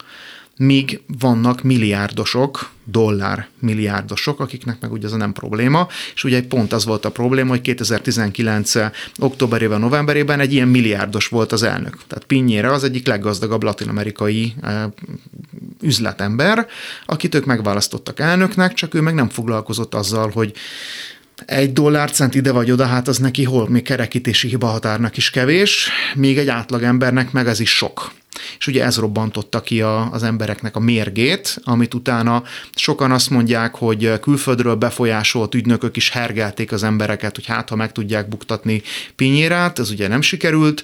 míg 0.58 1.02
vannak 1.20 1.62
milliárdosok, 1.62 2.72
dollár 2.84 3.48
milliárdosok, 3.60 4.40
akiknek 4.40 4.82
meg 4.82 4.92
ugye 4.92 5.06
ez 5.06 5.12
nem 5.12 5.34
probléma, 5.34 5.88
és 6.14 6.24
ugye 6.24 6.44
pont 6.44 6.74
az 6.74 6.86
volt 6.86 7.06
a 7.06 7.12
probléma, 7.12 7.50
hogy 7.50 7.62
2019. 7.62 8.74
októberében, 9.20 9.80
novemberében 9.80 10.40
egy 10.40 10.54
ilyen 10.54 10.68
milliárdos 10.68 11.28
volt 11.28 11.52
az 11.52 11.64
elnök. 11.64 11.98
Tehát 12.08 12.24
Pinnyére 12.24 12.72
az 12.72 12.84
egyik 12.84 13.08
leggazdagabb 13.08 13.64
latinamerikai 13.64 14.54
eh, 14.62 14.84
üzletember, 15.82 16.68
akit 17.06 17.36
ők 17.36 17.46
megválasztottak 17.46 18.20
elnöknek, 18.20 18.74
csak 18.74 18.94
ő 18.94 19.02
meg 19.02 19.14
nem 19.14 19.30
foglalkozott 19.30 19.96
azzal, 19.96 20.32
hogy 20.34 20.54
egy 21.46 21.74
dollárcent 21.74 22.36
ide 22.36 22.52
vagy 22.52 22.72
oda, 22.72 22.86
hát 22.86 23.08
az 23.08 23.18
neki 23.18 23.44
hol 23.44 23.70
még 23.70 23.84
kerekítési 23.84 24.48
hibahatárnak 24.48 25.18
is 25.18 25.30
kevés, 25.30 25.90
még 26.16 26.38
egy 26.38 26.48
átlagembernek 26.48 27.32
meg 27.32 27.48
ez 27.48 27.60
is 27.60 27.76
sok. 27.76 28.12
És 28.58 28.68
ugye 28.68 28.84
ez 28.84 28.98
robbantotta 28.98 29.62
ki 29.62 29.82
a, 29.82 30.12
az 30.12 30.24
embereknek 30.24 30.76
a 30.76 30.80
mérgét, 30.80 31.62
amit 31.64 31.94
utána 31.94 32.44
sokan 32.76 33.12
azt 33.12 33.30
mondják, 33.30 33.76
hogy 33.76 34.20
külföldről 34.20 34.76
befolyásolt 34.76 35.56
ügynökök 35.56 35.96
is 35.96 36.10
hergelték 36.10 36.72
az 36.72 36.84
embereket, 36.84 37.36
hogy 37.36 37.46
hát 37.46 37.70
ha 37.70 37.76
meg 37.76 37.92
tudják 37.92 38.28
buktatni 38.28 38.82
Pinyérát, 39.16 39.80
ez 39.80 39.90
ugye 39.90 40.08
nem 40.08 40.22
sikerült, 40.22 40.84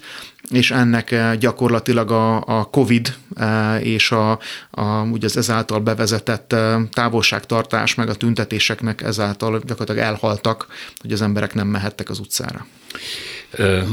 és 0.49 0.71
ennek 0.71 1.11
eh, 1.11 1.35
gyakorlatilag 1.35 2.11
a, 2.11 2.35
a 2.35 2.63
COVID 2.63 3.15
eh, 3.35 3.85
és 3.85 4.11
a, 4.11 4.39
a, 4.71 5.01
ugye 5.11 5.25
az 5.25 5.37
ezáltal 5.37 5.79
bevezetett 5.79 6.53
eh, 6.53 6.81
távolságtartás, 6.91 7.95
meg 7.95 8.09
a 8.09 8.15
tüntetéseknek 8.15 9.01
ezáltal 9.01 9.59
gyakorlatilag 9.65 10.01
elhaltak, 10.01 10.67
hogy 11.01 11.11
az 11.11 11.21
emberek 11.21 11.53
nem 11.53 11.67
mehettek 11.67 12.09
az 12.09 12.19
utcára. 12.19 12.65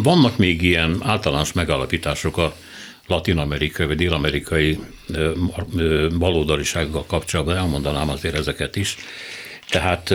Vannak 0.03 0.37
még 0.37 0.62
ilyen 0.62 0.97
általános 1.03 1.53
megalapítások 1.53 2.37
a 2.37 2.57
latin-amerikai 3.07 3.87
vagy 3.87 3.97
dél-amerikai 3.97 4.79
baloldalisággal 6.19 7.07
kapcsolatban, 7.07 7.57
elmondanám 7.57 8.09
azért 8.09 8.35
ezeket 8.35 8.77
is. 8.77 8.97
Tehát 9.71 10.14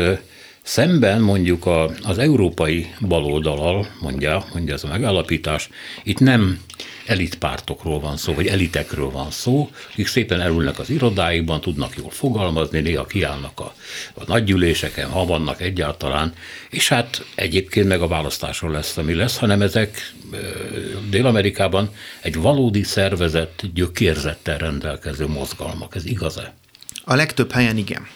Szemben 0.63 1.21
mondjuk 1.21 1.65
a, 1.65 1.89
az 2.04 2.17
európai 2.17 2.93
baloldalal, 2.99 3.88
mondja, 4.01 4.43
mondja 4.54 4.73
ez 4.73 4.84
a 4.84 4.88
megállapítás, 4.88 5.69
itt 6.04 6.19
nem 6.19 6.60
elitpártokról 7.06 8.00
van 8.00 8.18
szó, 8.18 8.34
vagy 8.34 8.48
elitekről 8.48 9.10
van 9.10 9.32
szó, 9.32 9.70
akik 9.92 10.08
szépen 10.08 10.42
elülnek 10.42 10.80
az 10.80 10.90
irodáikban, 10.90 11.62
tudnak 11.62 11.96
jól 11.98 12.10
fogalmazni, 12.10 12.80
néha 12.80 13.06
kiállnak 13.06 13.60
a, 13.60 13.74
a 14.14 14.24
nagygyűléseken, 14.28 15.10
ha 15.10 15.26
vannak 15.26 15.62
egyáltalán, 15.62 16.34
és 16.70 16.88
hát 16.88 17.26
egyébként 17.36 17.88
meg 17.88 18.02
a 18.02 18.08
választáson 18.08 18.72
lesz, 18.72 18.98
ami 18.98 19.14
lesz, 19.14 19.38
hanem 19.38 19.62
ezek 19.62 20.14
Dél-Amerikában 21.10 21.90
egy 22.22 22.36
valódi 22.36 22.84
szervezett, 22.84 23.62
gyökérzettel 23.74 24.58
rendelkező 24.58 25.28
mozgalmak. 25.28 25.96
Ez 25.96 26.06
igaz-e? 26.06 26.54
A 27.04 27.16
legtöbb 27.16 27.52
helyen 27.52 27.78
igen. 27.78 28.08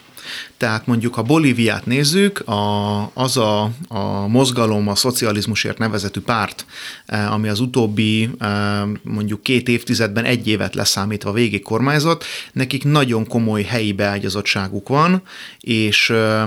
Tehát 0.58 0.88
mondjuk, 0.88 1.14
ha 1.14 1.22
Bolíviát 1.22 1.86
nézzük, 1.86 2.40
a, 2.40 3.12
az 3.14 3.38
a, 3.38 3.72
a 3.88 4.28
mozgalom, 4.28 4.88
a 4.88 4.96
szocializmusért 4.96 5.78
nevezetű 5.78 6.20
párt, 6.20 6.66
eh, 7.06 7.34
ami 7.34 7.48
az 7.48 7.60
utóbbi 7.60 8.30
eh, 8.40 8.82
mondjuk 9.04 9.44
két 9.44 9.68
évtizedben 9.68 10.24
egy 10.24 10.48
évet 10.48 10.76
leszámítva 10.76 11.32
végig 11.32 11.62
kormányzott, 11.62 12.24
nekik 12.52 12.84
nagyon 12.84 13.28
komoly 13.28 13.62
helyi 13.62 13.94
beágyazottságuk 13.94 14.88
van, 14.88 15.22
és 15.60 16.10
eh, 16.10 16.44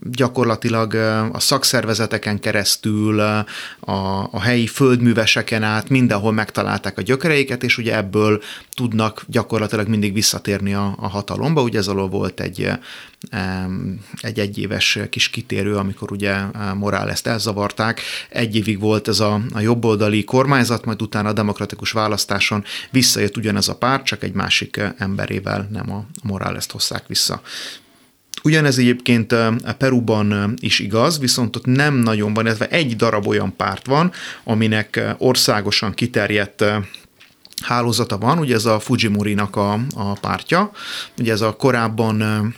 gyakorlatilag 0.00 0.94
a 1.32 1.40
szakszervezeteken 1.40 2.40
keresztül, 2.40 3.20
a, 3.20 3.44
a 4.30 4.40
helyi 4.40 4.66
földműveseken 4.66 5.62
át 5.62 5.88
mindenhol 5.88 6.32
megtalálták 6.32 6.98
a 6.98 7.02
gyökereiket, 7.02 7.62
és 7.62 7.78
ugye 7.78 7.96
ebből 7.96 8.42
tudnak 8.74 9.24
gyakorlatilag 9.26 9.88
mindig 9.88 10.12
visszatérni 10.12 10.74
a, 10.74 10.94
a 10.98 11.08
hatalomba. 11.08 11.62
Ugye 11.62 11.78
ez 11.78 11.86
alól 11.86 12.08
volt 12.08 12.40
egy 12.40 12.70
egy 14.20 14.38
egyéves 14.38 14.98
kis 15.10 15.28
kitérő, 15.28 15.76
amikor 15.76 16.12
ugye 16.12 16.34
ezt 17.08 17.26
elzavarták. 17.26 18.00
Egy 18.28 18.56
évig 18.56 18.80
volt 18.80 19.08
ez 19.08 19.20
a, 19.20 19.40
a 19.52 19.60
jobboldali 19.60 20.24
kormányzat, 20.24 20.84
majd 20.84 21.02
utána 21.02 21.28
a 21.28 21.32
demokratikus 21.32 21.90
választáson 21.90 22.64
visszajött 22.90 23.36
ugyanez 23.36 23.68
a 23.68 23.76
párt, 23.76 24.04
csak 24.04 24.22
egy 24.22 24.32
másik 24.32 24.80
emberével, 24.98 25.68
nem 25.70 25.92
a 25.92 26.06
Morales-t 26.22 26.70
hozzák 26.70 27.06
vissza. 27.06 27.40
Ugyanez 28.42 28.78
egyébként 28.78 29.34
Peruban 29.78 30.54
is 30.60 30.78
igaz, 30.78 31.18
viszont 31.18 31.56
ott 31.56 31.64
nem 31.66 31.94
nagyon 31.94 32.34
van, 32.34 32.44
illetve 32.44 32.68
egy 32.68 32.96
darab 32.96 33.26
olyan 33.26 33.56
párt 33.56 33.86
van, 33.86 34.12
aminek 34.44 35.14
országosan 35.18 35.94
kiterjedt 35.94 36.64
hálózata 37.62 38.18
van, 38.18 38.38
ugye 38.38 38.54
ez 38.54 38.64
a 38.64 38.80
Fujimori-nak 38.80 39.56
a, 39.56 39.72
a 39.94 40.12
pártja, 40.12 40.70
ugye 41.18 41.32
ez 41.32 41.40
a 41.40 41.56
korábban 41.56 42.54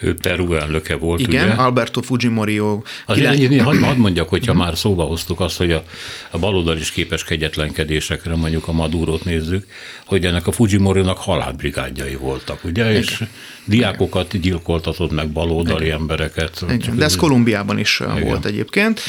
ő 0.00 0.14
Peru 0.14 0.54
elnöke 0.54 0.96
volt, 0.96 1.20
Igen, 1.20 1.48
ugye? 1.48 1.54
Alberto 1.54 2.02
Fujimori. 2.02 2.60
Kilen... 3.06 3.60
hadd, 3.60 3.78
hadd 3.78 3.96
mondjak, 3.96 4.28
hogyha 4.28 4.54
már 4.54 4.76
szóba 4.76 5.04
hoztuk 5.04 5.40
azt, 5.40 5.56
hogy 5.56 5.72
a, 5.72 5.84
a 6.30 6.38
baloldal 6.38 6.76
is 6.76 6.90
képes 6.90 7.24
kegyetlenkedésekre, 7.24 8.36
mondjuk 8.36 8.68
a 8.68 8.72
Madurot 8.72 9.24
nézzük, 9.24 9.66
hogy 10.06 10.24
ennek 10.24 10.46
a 10.46 10.52
Fujimori-nak 10.52 11.18
halálbrigádjai 11.18 12.14
voltak, 12.14 12.64
ugye? 12.64 12.90
Igen. 12.90 13.02
És 13.02 13.24
diákokat 13.64 14.40
gyilkoltatott 14.40 15.12
meg 15.12 15.28
baloldali 15.28 15.84
Igen. 15.84 15.98
embereket. 15.98 16.64
Igen. 16.68 16.96
De 16.96 17.04
ez 17.04 17.16
Kolumbiában 17.16 17.78
is 17.78 18.00
Igen. 18.00 18.20
volt 18.20 18.44
egyébként. 18.44 19.00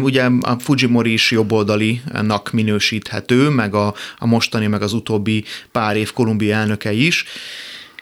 Ugye 0.00 0.24
a 0.40 0.56
Fujimori 0.58 1.12
is 1.12 1.30
jobboldalinak 1.30 2.50
minősíthető, 2.52 3.48
meg 3.48 3.74
a, 3.74 3.94
a 4.18 4.26
mostani, 4.26 4.66
meg 4.66 4.82
az 4.82 4.92
utóbbi 4.92 5.44
pár 5.72 5.96
év 5.96 6.12
Kolumbia 6.12 6.54
elnöke 6.54 6.92
is. 6.92 7.24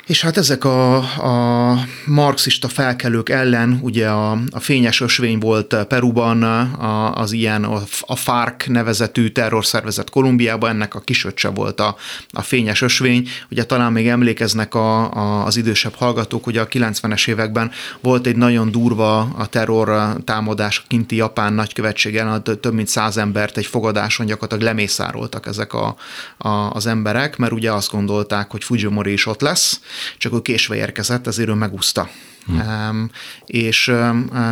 És 0.06 0.20
hát 0.20 0.36
ezek 0.36 0.64
a, 0.64 0.96
a 0.96 1.78
marxista 2.06 2.68
felkelők 2.68 3.28
ellen, 3.28 3.78
ugye 3.82 4.08
a, 4.08 4.38
a 4.50 4.60
fényes 4.60 5.00
ösvény 5.00 5.38
volt 5.38 5.76
Peruban, 5.88 6.42
a, 6.42 7.14
az 7.14 7.32
ilyen 7.32 7.64
a, 7.64 7.82
a 8.00 8.16
FARC 8.16 8.66
nevezetű 8.66 9.28
terrorszervezet 9.28 10.10
Kolumbiában, 10.10 10.70
ennek 10.70 10.94
a 10.94 11.00
kisöccse 11.00 11.48
volt 11.48 11.80
a, 11.80 11.96
a 12.30 12.42
fényes 12.42 12.82
ösvény. 12.82 13.28
Ugye 13.50 13.64
talán 13.64 13.92
még 13.92 14.08
emlékeznek 14.08 14.74
a, 14.74 15.12
a, 15.12 15.44
az 15.44 15.56
idősebb 15.56 15.94
hallgatók, 15.94 16.44
hogy 16.44 16.56
a 16.56 16.68
90-es 16.68 17.28
években 17.28 17.70
volt 18.00 18.26
egy 18.26 18.36
nagyon 18.36 18.70
durva 18.70 19.18
a 19.18 19.46
terror 19.46 20.16
támadás 20.24 20.78
a 20.78 20.86
kinti 20.88 21.16
japán 21.16 21.52
nagykövetségen, 21.52 22.42
több 22.42 22.74
mint 22.74 22.88
száz 22.88 23.16
embert 23.16 23.56
egy 23.56 23.66
fogadáson 23.66 24.26
gyakorlatilag 24.26 24.64
lemészároltak 24.64 25.46
ezek 25.46 25.72
a, 25.72 25.96
a, 26.38 26.48
az 26.48 26.86
emberek, 26.86 27.36
mert 27.36 27.52
ugye 27.52 27.72
azt 27.72 27.90
gondolták, 27.90 28.50
hogy 28.50 28.64
Fujimori 28.64 29.12
is 29.12 29.26
ott 29.26 29.40
lesz, 29.40 29.80
csak 30.18 30.32
ő 30.32 30.40
késve 30.40 30.76
érkezett, 30.76 31.26
ezért 31.26 31.48
ő 31.48 31.52
megúszta 31.52 32.10
Hmm. 32.46 33.10
És 33.46 33.92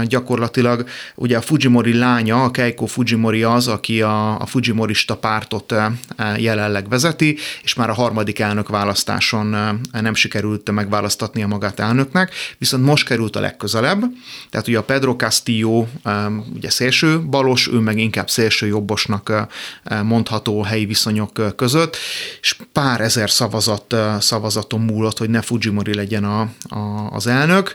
gyakorlatilag 0.04 0.88
ugye 1.14 1.36
a 1.36 1.40
Fujimori 1.40 1.98
lánya, 1.98 2.44
a 2.44 2.50
Keiko 2.50 2.86
Fujimori 2.86 3.42
az, 3.42 3.68
aki 3.68 4.02
a, 4.02 4.40
a 4.40 4.46
Fujimorista 4.46 5.16
pártot 5.16 5.74
jelenleg 6.36 6.88
vezeti, 6.88 7.36
és 7.62 7.74
már 7.74 7.90
a 7.90 7.94
harmadik 7.94 8.38
elnök 8.38 8.68
választáson 8.68 9.46
nem 9.92 10.14
sikerült 10.14 10.70
megválasztatnia 10.70 11.46
magát 11.46 11.80
elnöknek, 11.80 12.32
viszont 12.58 12.84
most 12.84 13.06
került 13.06 13.36
a 13.36 13.40
legközelebb, 13.40 14.02
tehát 14.50 14.68
ugye 14.68 14.78
a 14.78 14.82
Pedro 14.82 15.16
Castillo 15.16 15.86
ugye 16.54 16.70
szélső 16.70 17.20
balos, 17.20 17.68
ő 17.68 17.78
meg 17.78 17.98
inkább 17.98 18.30
szélső 18.30 18.66
jobbosnak 18.66 19.48
mondható 20.02 20.62
helyi 20.62 20.84
viszonyok 20.86 21.56
között, 21.56 21.96
és 22.40 22.56
pár 22.72 23.00
ezer 23.00 23.30
szavazat, 23.30 23.96
szavazaton 24.20 24.80
múlott, 24.80 25.18
hogy 25.18 25.30
ne 25.30 25.42
Fujimori 25.42 25.94
legyen 25.94 26.24
a, 26.24 26.40
a, 26.68 27.08
az 27.10 27.26
elnök, 27.26 27.74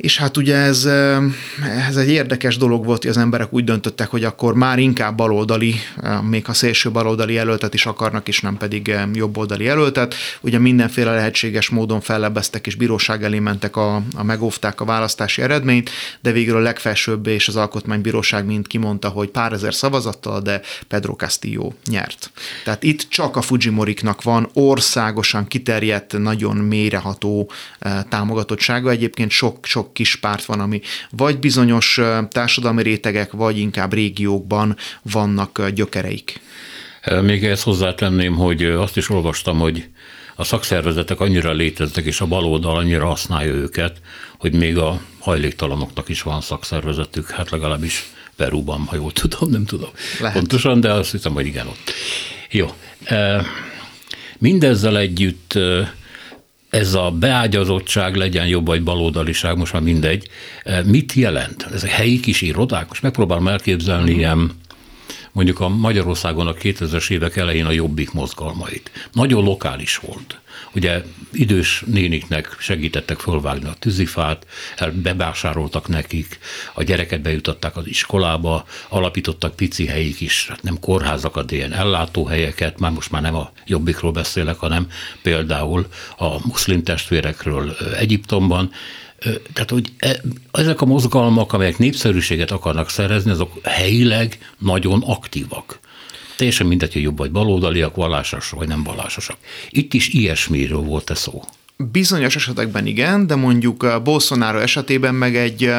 és 0.00 0.18
hát 0.18 0.36
ugye 0.36 0.56
ez, 0.56 0.84
ez 1.88 1.96
egy 1.96 2.08
érdekes 2.08 2.56
dolog 2.56 2.84
volt, 2.84 3.02
hogy 3.02 3.10
az 3.10 3.16
emberek 3.16 3.52
úgy 3.52 3.64
döntöttek, 3.64 4.08
hogy 4.08 4.24
akkor 4.24 4.54
már 4.54 4.78
inkább 4.78 5.16
baloldali, 5.16 5.74
még 6.22 6.46
ha 6.46 6.52
szélső 6.52 6.90
baloldali 6.90 7.32
jelöltet 7.32 7.74
is 7.74 7.86
akarnak, 7.86 8.28
és 8.28 8.40
nem 8.40 8.56
pedig 8.56 8.94
jobboldali 9.12 9.64
jelöltet. 9.64 10.14
Ugye 10.40 10.58
mindenféle 10.58 11.14
lehetséges 11.14 11.68
módon 11.68 12.00
fellebeztek 12.00 12.66
és 12.66 12.74
bíróság 12.74 13.24
elé 13.24 13.38
mentek, 13.38 13.76
a, 13.76 14.02
a 14.14 14.22
megóvták 14.22 14.80
a 14.80 14.84
választási 14.84 15.42
eredményt, 15.42 15.90
de 16.20 16.32
végül 16.32 16.56
a 16.56 16.60
legfelsőbb 16.60 17.26
és 17.26 17.48
az 17.48 17.56
alkotmánybíróság 17.56 18.44
mind 18.44 18.66
kimondta, 18.66 19.08
hogy 19.08 19.28
pár 19.28 19.52
ezer 19.52 19.74
szavazattal, 19.74 20.40
de 20.40 20.60
Pedro 20.88 21.12
Castillo 21.14 21.72
nyert. 21.86 22.30
Tehát 22.64 22.82
itt 22.82 23.06
csak 23.08 23.36
a 23.36 23.42
Fujimoriknak 23.42 24.22
van 24.22 24.48
országosan 24.52 25.46
kiterjedt, 25.46 26.18
nagyon 26.18 26.56
mélyreható 26.56 27.50
támogatottsága. 28.08 28.90
Egyébként 28.90 29.30
sok, 29.30 29.58
sok 29.90 29.94
kis 29.94 30.16
párt 30.16 30.44
van, 30.44 30.60
ami 30.60 30.80
vagy 31.10 31.38
bizonyos 31.38 32.00
társadalmi 32.30 32.82
rétegek, 32.82 33.32
vagy 33.32 33.58
inkább 33.58 33.92
régiókban 33.92 34.76
vannak 35.02 35.68
gyökereik. 35.68 36.40
Még 37.22 37.44
ezt 37.44 37.62
hozzátenném, 37.62 38.34
hogy 38.34 38.64
azt 38.64 38.96
is 38.96 39.08
olvastam, 39.08 39.58
hogy 39.58 39.88
a 40.36 40.44
szakszervezetek 40.44 41.20
annyira 41.20 41.52
léteznek, 41.52 42.04
és 42.04 42.20
a 42.20 42.26
baloldal 42.26 42.76
annyira 42.76 43.06
használja 43.06 43.52
őket, 43.52 44.00
hogy 44.38 44.52
még 44.52 44.78
a 44.78 45.00
hajléktalanoknak 45.18 46.08
is 46.08 46.22
van 46.22 46.40
szakszervezetük, 46.40 47.30
hát 47.30 47.50
legalábbis 47.50 48.10
Perúban, 48.36 48.84
ha 48.86 48.96
jól 48.96 49.12
tudom, 49.12 49.50
nem 49.50 49.64
tudom 49.64 49.90
Lehet. 50.20 50.36
pontosan, 50.36 50.80
de 50.80 50.92
azt 50.92 51.10
hiszem, 51.10 51.32
hogy 51.32 51.46
igen 51.46 51.66
ott. 51.66 51.92
Jó. 52.50 52.74
Mindezzel 54.38 54.98
együtt 54.98 55.58
ez 56.70 56.94
a 56.94 57.10
beágyazottság 57.10 58.14
legyen 58.16 58.46
jobb 58.46 58.66
vagy 58.66 58.82
baloldaliság, 58.82 59.56
most 59.56 59.72
már 59.72 59.82
mindegy, 59.82 60.28
mit 60.84 61.12
jelent? 61.12 61.66
Ez 61.72 61.82
a 61.82 61.88
helyi 61.88 62.20
kis 62.20 62.42
irodák? 62.42 62.88
Most 62.88 63.02
megpróbálom 63.02 63.48
elképzelni 63.48 64.02
uh-huh. 64.02 64.18
ilyen 64.18 64.50
mondjuk 65.32 65.60
a 65.60 65.68
Magyarországon 65.68 66.46
a 66.46 66.54
2000-es 66.54 67.10
évek 67.10 67.36
elején 67.36 67.66
a 67.66 67.70
jobbik 67.70 68.12
mozgalmait. 68.12 68.90
Nagyon 69.12 69.44
lokális 69.44 69.96
volt. 69.96 70.40
Ugye 70.74 71.02
idős 71.32 71.82
néniknek 71.86 72.56
segítettek 72.58 73.18
fölvágni 73.18 73.68
a 73.68 73.74
tűzifát, 73.78 74.46
bevásároltak 74.92 75.88
nekik, 75.88 76.38
a 76.74 76.82
gyereket 76.82 77.20
bejutották 77.20 77.76
az 77.76 77.86
iskolába, 77.86 78.64
alapítottak 78.88 79.56
pici 79.56 79.86
helyik 79.86 80.20
is, 80.20 80.46
hát 80.48 80.62
nem 80.62 80.78
kórházakat, 80.80 81.50
ilyen 81.52 81.72
ellátóhelyeket, 81.72 82.78
már 82.78 82.90
most 82.90 83.10
már 83.10 83.22
nem 83.22 83.34
a 83.34 83.52
jobbikról 83.66 84.12
beszélek, 84.12 84.56
hanem 84.56 84.86
például 85.22 85.86
a 86.16 86.46
muszlim 86.46 86.82
testvérekről 86.82 87.76
Egyiptomban, 87.98 88.70
tehát, 89.52 89.70
hogy 89.70 89.92
e, 89.98 90.20
ezek 90.52 90.80
a 90.80 90.84
mozgalmak, 90.84 91.52
amelyek 91.52 91.78
népszerűséget 91.78 92.50
akarnak 92.50 92.90
szerezni, 92.90 93.30
azok 93.30 93.52
helyileg 93.62 94.38
nagyon 94.58 95.02
aktívak. 95.02 95.80
Teljesen 96.36 96.66
mindegy, 96.66 96.92
hogy 96.92 97.02
jobb 97.02 97.18
vagy 97.18 97.30
baloldaliak, 97.30 97.96
vallásos 97.96 98.50
vagy 98.50 98.68
nem 98.68 98.82
vallásosak. 98.82 99.36
Itt 99.70 99.94
is 99.94 100.08
ilyesmiről 100.08 100.80
volt-e 100.80 101.14
szó? 101.14 101.44
Bizonyos 101.92 102.36
esetekben 102.36 102.86
igen, 102.86 103.26
de 103.26 103.34
mondjuk 103.34 104.02
Bolsonaro 104.04 104.58
esetében 104.58 105.14
meg 105.14 105.36
egy, 105.36 105.72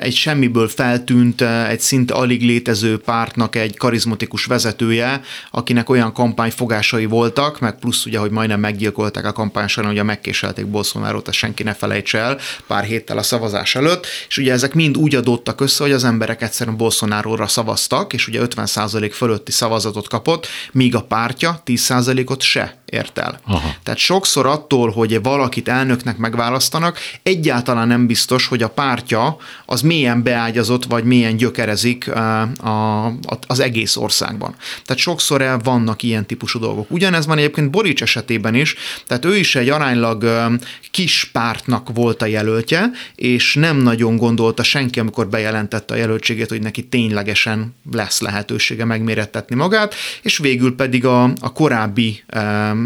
egy 0.00 0.14
semmiből 0.14 0.68
feltűnt, 0.68 1.40
egy 1.40 1.80
szinte 1.80 2.14
alig 2.14 2.42
létező 2.42 2.98
pártnak 2.98 3.56
egy 3.56 3.76
karizmatikus 3.76 4.44
vezetője, 4.44 5.20
akinek 5.50 5.88
olyan 5.88 6.12
kampányfogásai 6.12 7.04
voltak, 7.04 7.60
meg 7.60 7.78
plusz 7.78 8.06
ugye, 8.06 8.18
hogy 8.18 8.30
majdnem 8.30 8.60
meggyilkolták 8.60 9.24
a 9.24 9.32
kampány 9.32 9.66
során, 9.66 9.90
ugye 9.90 10.02
megkéselték 10.02 10.66
Bolsonaro-t, 10.66 11.28
ezt 11.28 11.36
senki 11.36 11.62
ne 11.62 11.74
felejtse 11.74 12.18
el 12.18 12.38
pár 12.66 12.84
héttel 12.84 13.18
a 13.18 13.22
szavazás 13.22 13.74
előtt, 13.74 14.06
és 14.28 14.38
ugye 14.38 14.52
ezek 14.52 14.74
mind 14.74 14.96
úgy 14.96 15.14
adottak 15.14 15.60
össze, 15.60 15.82
hogy 15.82 15.92
az 15.92 16.04
emberek 16.04 16.42
egyszerűen 16.42 16.76
Bolsonaro-ra 16.76 17.46
szavaztak, 17.46 18.12
és 18.12 18.28
ugye 18.28 18.40
50% 18.42 19.10
fölötti 19.12 19.52
szavazatot 19.52 20.08
kapott, 20.08 20.46
míg 20.72 20.94
a 20.94 21.02
pártja 21.02 21.62
10%-ot 21.66 22.42
se 22.42 22.82
ért 22.94 23.18
el. 23.18 23.40
Aha. 23.46 23.74
Tehát 23.82 24.00
sokszor 24.00 24.46
attól, 24.46 24.90
hogy 24.90 25.22
valakit 25.22 25.68
elnöknek 25.68 26.16
megválasztanak, 26.16 26.98
egyáltalán 27.22 27.88
nem 27.88 28.06
biztos, 28.06 28.46
hogy 28.46 28.62
a 28.62 28.68
pártja 28.68 29.36
az 29.66 29.80
milyen 29.80 30.22
beágyazott, 30.22 30.84
vagy 30.84 31.04
milyen 31.04 31.36
gyökerezik 31.36 32.10
a, 32.10 32.40
a, 32.42 33.12
az 33.46 33.60
egész 33.60 33.96
országban. 33.96 34.54
Tehát 34.84 35.02
sokszor 35.02 35.60
vannak 35.62 36.02
ilyen 36.02 36.26
típusú 36.26 36.58
dolgok. 36.58 36.90
Ugyanez 36.90 37.26
van 37.26 37.38
egyébként 37.38 37.70
Borics 37.70 38.02
esetében 38.02 38.54
is, 38.54 38.74
tehát 39.06 39.24
ő 39.24 39.36
is 39.36 39.54
egy 39.54 39.68
aránylag 39.68 40.48
kis 40.90 41.30
pártnak 41.32 41.88
volt 41.94 42.22
a 42.22 42.26
jelöltje, 42.26 42.90
és 43.14 43.54
nem 43.54 43.76
nagyon 43.76 44.16
gondolta 44.16 44.62
senki, 44.62 45.00
amikor 45.00 45.28
bejelentette 45.28 45.94
a 45.94 45.96
jelöltségét, 45.96 46.48
hogy 46.48 46.60
neki 46.62 46.82
ténylegesen 46.82 47.74
lesz 47.92 48.20
lehetősége 48.20 48.84
megmérettetni 48.84 49.56
magát, 49.56 49.94
és 50.22 50.38
végül 50.38 50.74
pedig 50.74 51.04
a, 51.04 51.22
a 51.22 51.52
korábbi 51.52 52.22
um, 52.36 52.83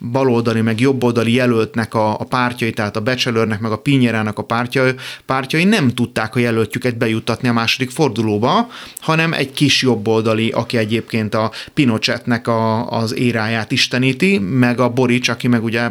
baloldali 0.00 0.60
meg 0.60 0.80
jobboldali 0.80 1.32
jelöltnek 1.32 1.94
a, 1.94 2.20
a 2.20 2.24
pártjai, 2.24 2.72
tehát 2.72 2.96
a 2.96 3.00
Becselőrnek 3.00 3.60
meg 3.60 3.72
a 3.72 3.78
Pinyerának 3.78 4.38
a 4.38 4.42
pártjai, 4.42 4.94
pártjai 5.26 5.64
nem 5.64 5.88
tudták 5.88 6.36
a 6.36 6.38
jelöltjüket 6.38 6.96
bejuttatni 6.96 7.48
a 7.48 7.52
második 7.52 7.90
fordulóba, 7.90 8.68
hanem 9.00 9.32
egy 9.32 9.52
kis 9.52 9.82
jobboldali, 9.82 10.50
aki 10.50 10.76
egyébként 10.76 11.34
a 11.34 11.50
Pinochetnek 11.74 12.46
a, 12.46 12.90
az 12.90 13.14
éráját 13.14 13.72
isteníti, 13.72 14.38
meg 14.38 14.80
a 14.80 14.88
Borics, 14.88 15.28
aki 15.28 15.48
meg 15.48 15.64
ugye 15.64 15.90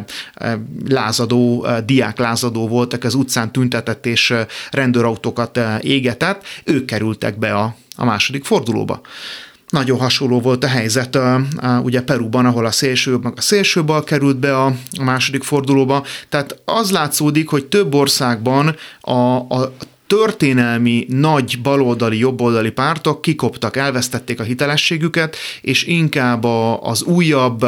lázadó, 0.88 1.66
diák 1.84 2.18
lázadó 2.18 2.68
voltak, 2.68 3.04
az 3.04 3.14
utcán 3.14 3.52
tüntetett 3.52 4.06
és 4.06 4.34
rendőrautókat 4.70 5.60
égetett, 5.80 6.44
ők 6.64 6.84
kerültek 6.84 7.38
be 7.38 7.54
a, 7.54 7.76
a 7.96 8.04
második 8.04 8.44
fordulóba. 8.44 9.00
Nagyon 9.70 9.98
hasonló 9.98 10.40
volt 10.40 10.64
a 10.64 10.68
helyzet 10.68 11.18
ugye 11.82 12.02
Peruban, 12.02 12.46
ahol 12.46 12.66
a 12.66 12.70
szélső, 12.70 13.16
meg 13.16 13.32
a 13.36 13.40
szélső 13.40 13.84
bal 13.84 14.04
került 14.04 14.36
be 14.36 14.56
a, 14.56 14.74
második 15.00 15.42
fordulóba. 15.42 16.04
Tehát 16.28 16.60
az 16.64 16.90
látszódik, 16.90 17.48
hogy 17.48 17.66
több 17.66 17.94
országban 17.94 18.76
a, 19.00 19.36
a 19.36 19.72
történelmi 20.06 21.06
nagy 21.08 21.60
baloldali, 21.62 22.18
jobboldali 22.18 22.70
pártok 22.70 23.22
kikoptak, 23.22 23.76
elvesztették 23.76 24.40
a 24.40 24.42
hitelességüket, 24.42 25.36
és 25.60 25.84
inkább 25.84 26.44
a, 26.44 26.82
az 26.82 27.02
újabb, 27.02 27.66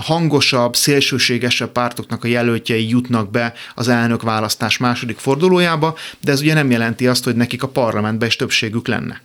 hangosabb, 0.00 0.76
szélsőségesebb 0.76 1.72
pártoknak 1.72 2.24
a 2.24 2.28
jelöltjei 2.28 2.88
jutnak 2.88 3.30
be 3.30 3.52
az 3.74 3.88
elnök 3.88 4.22
választás 4.22 4.78
második 4.78 5.18
fordulójába, 5.18 5.94
de 6.20 6.32
ez 6.32 6.40
ugye 6.40 6.54
nem 6.54 6.70
jelenti 6.70 7.06
azt, 7.06 7.24
hogy 7.24 7.36
nekik 7.36 7.62
a 7.62 7.68
parlamentben 7.68 8.28
is 8.28 8.36
többségük 8.36 8.88
lenne 8.88 9.20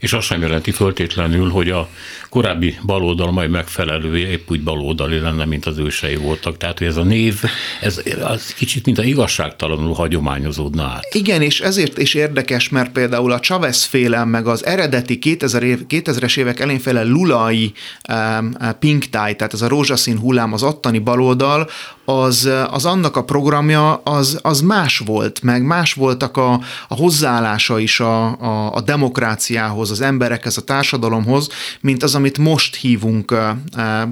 és 0.00 0.12
azt 0.12 0.26
sem 0.26 0.40
jelenti 0.40 0.70
föltétlenül, 0.70 1.50
hogy 1.50 1.70
a 1.70 1.88
korábbi 2.28 2.78
baloldal 2.82 3.32
majd 3.32 3.50
megfelelője 3.50 4.28
épp 4.28 4.50
úgy 4.50 4.62
baloldali 4.62 5.18
lenne, 5.18 5.44
mint 5.44 5.66
az 5.66 5.78
ősei 5.78 6.16
voltak. 6.16 6.56
Tehát, 6.56 6.78
hogy 6.78 6.86
ez 6.86 6.96
a 6.96 7.02
név, 7.02 7.42
ez 7.80 8.02
az 8.22 8.54
kicsit, 8.54 8.84
mint 8.84 8.98
a 8.98 9.02
igazságtalanul 9.02 9.94
hagyományozódna 9.94 10.82
át. 10.82 11.14
Igen, 11.14 11.42
és 11.42 11.60
ezért 11.60 11.98
is 11.98 12.14
érdekes, 12.14 12.68
mert 12.68 12.92
például 12.92 13.32
a 13.32 13.40
Chavez 13.40 13.84
féle, 13.84 14.24
meg 14.24 14.46
az 14.46 14.64
eredeti 14.64 15.18
2000 15.18 15.62
év, 15.62 15.80
2000-es 15.88 16.38
évek 16.38 16.60
elén 16.60 16.78
féle 16.78 17.02
lulai 17.02 17.72
um, 18.12 18.52
pink 18.78 19.04
tie, 19.04 19.34
tehát 19.34 19.52
ez 19.52 19.62
a 19.62 19.68
rózsaszín 19.68 20.18
hullám, 20.18 20.52
az 20.52 20.62
ottani 20.62 20.98
baloldal, 20.98 21.70
az, 22.06 22.50
az 22.70 22.84
annak 22.84 23.16
a 23.16 23.24
programja 23.24 23.94
az, 23.94 24.38
az 24.42 24.60
más 24.60 24.98
volt, 24.98 25.42
meg 25.42 25.62
más 25.62 25.92
voltak 25.92 26.36
a, 26.36 26.52
a 26.88 26.94
hozzáállása 26.94 27.78
is 27.78 28.00
a, 28.00 28.40
a, 28.40 28.74
a 28.74 28.80
demokráciához, 28.80 29.90
az 29.90 30.00
emberekhez, 30.00 30.56
a 30.56 30.64
társadalomhoz, 30.64 31.48
mint 31.80 32.02
az, 32.02 32.14
amit 32.14 32.38
most 32.38 32.76
hívunk 32.76 33.34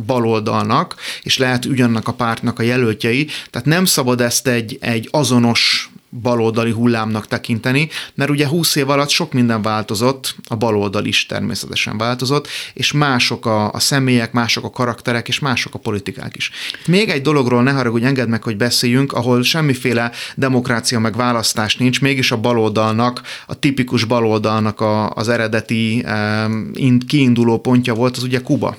baloldalnak, 0.06 0.94
és 1.22 1.38
lehet 1.38 1.64
ugyannak 1.64 2.08
a 2.08 2.12
pártnak 2.12 2.58
a 2.58 2.62
jelöltjei. 2.62 3.28
Tehát 3.50 3.66
nem 3.66 3.84
szabad 3.84 4.20
ezt 4.20 4.46
egy, 4.46 4.78
egy 4.80 5.08
azonos 5.10 5.90
baloldali 6.22 6.70
hullámnak 6.70 7.26
tekinteni, 7.26 7.88
mert 8.14 8.30
ugye 8.30 8.48
20 8.48 8.76
év 8.76 8.90
alatt 8.90 9.08
sok 9.08 9.32
minden 9.32 9.62
változott, 9.62 10.36
a 10.48 10.56
baloldal 10.56 11.04
is 11.04 11.26
természetesen 11.26 11.98
változott, 11.98 12.48
és 12.74 12.92
mások 12.92 13.46
a, 13.46 13.72
a 13.72 13.80
személyek, 13.80 14.32
mások 14.32 14.64
a 14.64 14.70
karakterek, 14.70 15.28
és 15.28 15.38
mások 15.38 15.74
a 15.74 15.78
politikák 15.78 16.36
is. 16.36 16.50
Még 16.86 17.08
egy 17.08 17.22
dologról 17.22 17.62
ne 17.62 17.70
haragudj, 17.70 18.04
engedd 18.04 18.28
meg, 18.28 18.42
hogy 18.42 18.56
beszéljünk, 18.56 19.12
ahol 19.12 19.42
semmiféle 19.42 20.10
demokrácia 20.34 20.98
meg 20.98 21.16
választás 21.16 21.76
nincs, 21.76 22.00
mégis 22.00 22.32
a 22.32 22.40
baloldalnak, 22.40 23.22
a 23.46 23.58
tipikus 23.58 24.04
baloldalnak 24.04 24.80
a, 24.80 25.10
az 25.10 25.28
eredeti 25.28 26.04
um, 26.06 26.98
kiinduló 27.06 27.60
pontja 27.60 27.94
volt, 27.94 28.16
az 28.16 28.22
ugye 28.22 28.40
Kuba. 28.40 28.76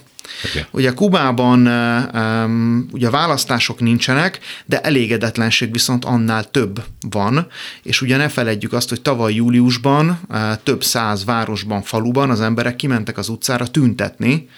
Okay. 0.50 0.66
Ugye 0.72 0.94
Kubában 0.94 1.68
um, 1.68 2.88
ugye 2.92 3.10
választások 3.10 3.80
nincsenek, 3.80 4.40
de 4.66 4.82
elégedetlenség 4.82 5.72
viszont 5.72 6.06
annál 6.06 6.44
több 6.44 6.84
van, 7.10 7.48
és 7.84 8.02
ugye 8.02 8.18
ne 8.18 8.30
feledjük 8.30 8.74
azt, 8.74 8.90
hogy 8.90 9.02
tavaly 9.02 9.34
júliusban 9.34 10.20
uh, 10.30 10.38
több 10.64 10.84
száz 10.84 11.26
városban, 11.26 11.82
faluban 11.82 12.30
az 12.30 12.42
emberek 12.42 12.76
kimentek 12.76 13.18
az 13.18 13.30
utcára 13.30 13.68
tüntetni 13.68 14.50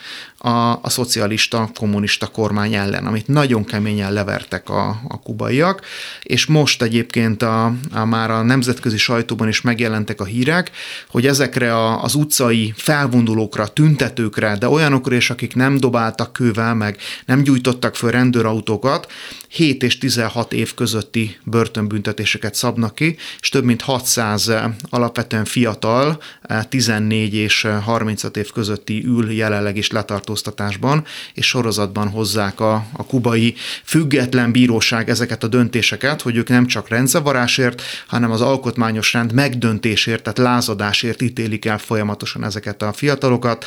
a, 0.48 0.80
a 0.82 0.90
szocialista, 0.90 1.70
kommunista 1.76 2.28
kormány 2.28 2.74
ellen, 2.74 3.06
amit 3.06 3.28
nagyon 3.28 3.66
keményen 3.66 4.14
levertek 4.14 4.70
a, 4.70 4.88
a 5.08 5.20
kubaiak, 5.20 5.82
és 6.24 6.46
most 6.46 6.82
egyébként 6.82 7.44
a, 7.44 7.74
a 7.92 8.06
már 8.06 8.32
a 8.32 8.42
nemzetközi 8.42 8.98
sajtóban 8.98 9.48
is 9.48 9.62
megjelentek 9.62 10.22
a 10.22 10.26
hírek, 10.26 10.72
hogy 11.10 11.28
ezekre 11.28 11.76
a, 11.76 12.04
az 12.04 12.16
utcai 12.16 12.74
felvonulókra, 12.78 13.68
tüntetőkre, 13.68 14.58
de 14.58 14.70
olyanokra 14.70 15.16
is, 15.16 15.30
akik 15.30 15.56
nem 15.56 15.78
dobáltak 15.78 16.34
kővel, 16.34 16.74
meg 16.74 16.98
nem 17.26 17.44
gyújtottak 17.44 17.96
föl 17.96 18.12
rendőrautókat, 18.12 19.08
7 19.48 19.84
és 19.84 19.98
16 19.98 20.54
év 20.54 20.74
közötti 20.74 21.38
börtönbüntetéseket 21.44 22.56
szabnak 22.56 22.96
ki, 22.96 23.18
és 23.40 23.50
több 23.50 23.64
mint 23.64 23.82
600 23.82 24.52
alapvetően 24.90 25.46
fiatal, 25.46 26.22
14 26.70 27.34
és 27.34 27.68
35 27.84 28.38
év 28.38 28.52
közötti 28.52 29.04
ül 29.06 29.32
jelenleg 29.32 29.78
is 29.78 29.92
letartóztatásban, 29.92 30.36
és 31.34 31.48
sorozatban 31.48 32.10
hozzák 32.10 32.60
a, 32.60 32.86
a 32.94 33.06
kubai 33.06 33.56
független 33.84 34.52
bíróság 34.52 35.10
ezeket 35.10 35.44
a 35.44 35.48
döntéseket, 35.48 36.22
hogy 36.22 36.36
ők 36.36 36.50
nem 36.50 36.66
csak 36.66 36.90
rendzavarásért, 36.90 37.82
hanem 38.08 38.32
az 38.32 38.42
alkotmányos 38.42 39.14
rend 39.14 39.34
megdöntésért, 39.34 40.24
tehát 40.24 40.38
lázadásért 40.38 41.22
ítélik 41.22 41.66
el 41.66 41.78
folyamatosan 41.78 42.44
ezeket 42.44 42.82
a 42.82 42.94
fiatalokat 42.94 43.66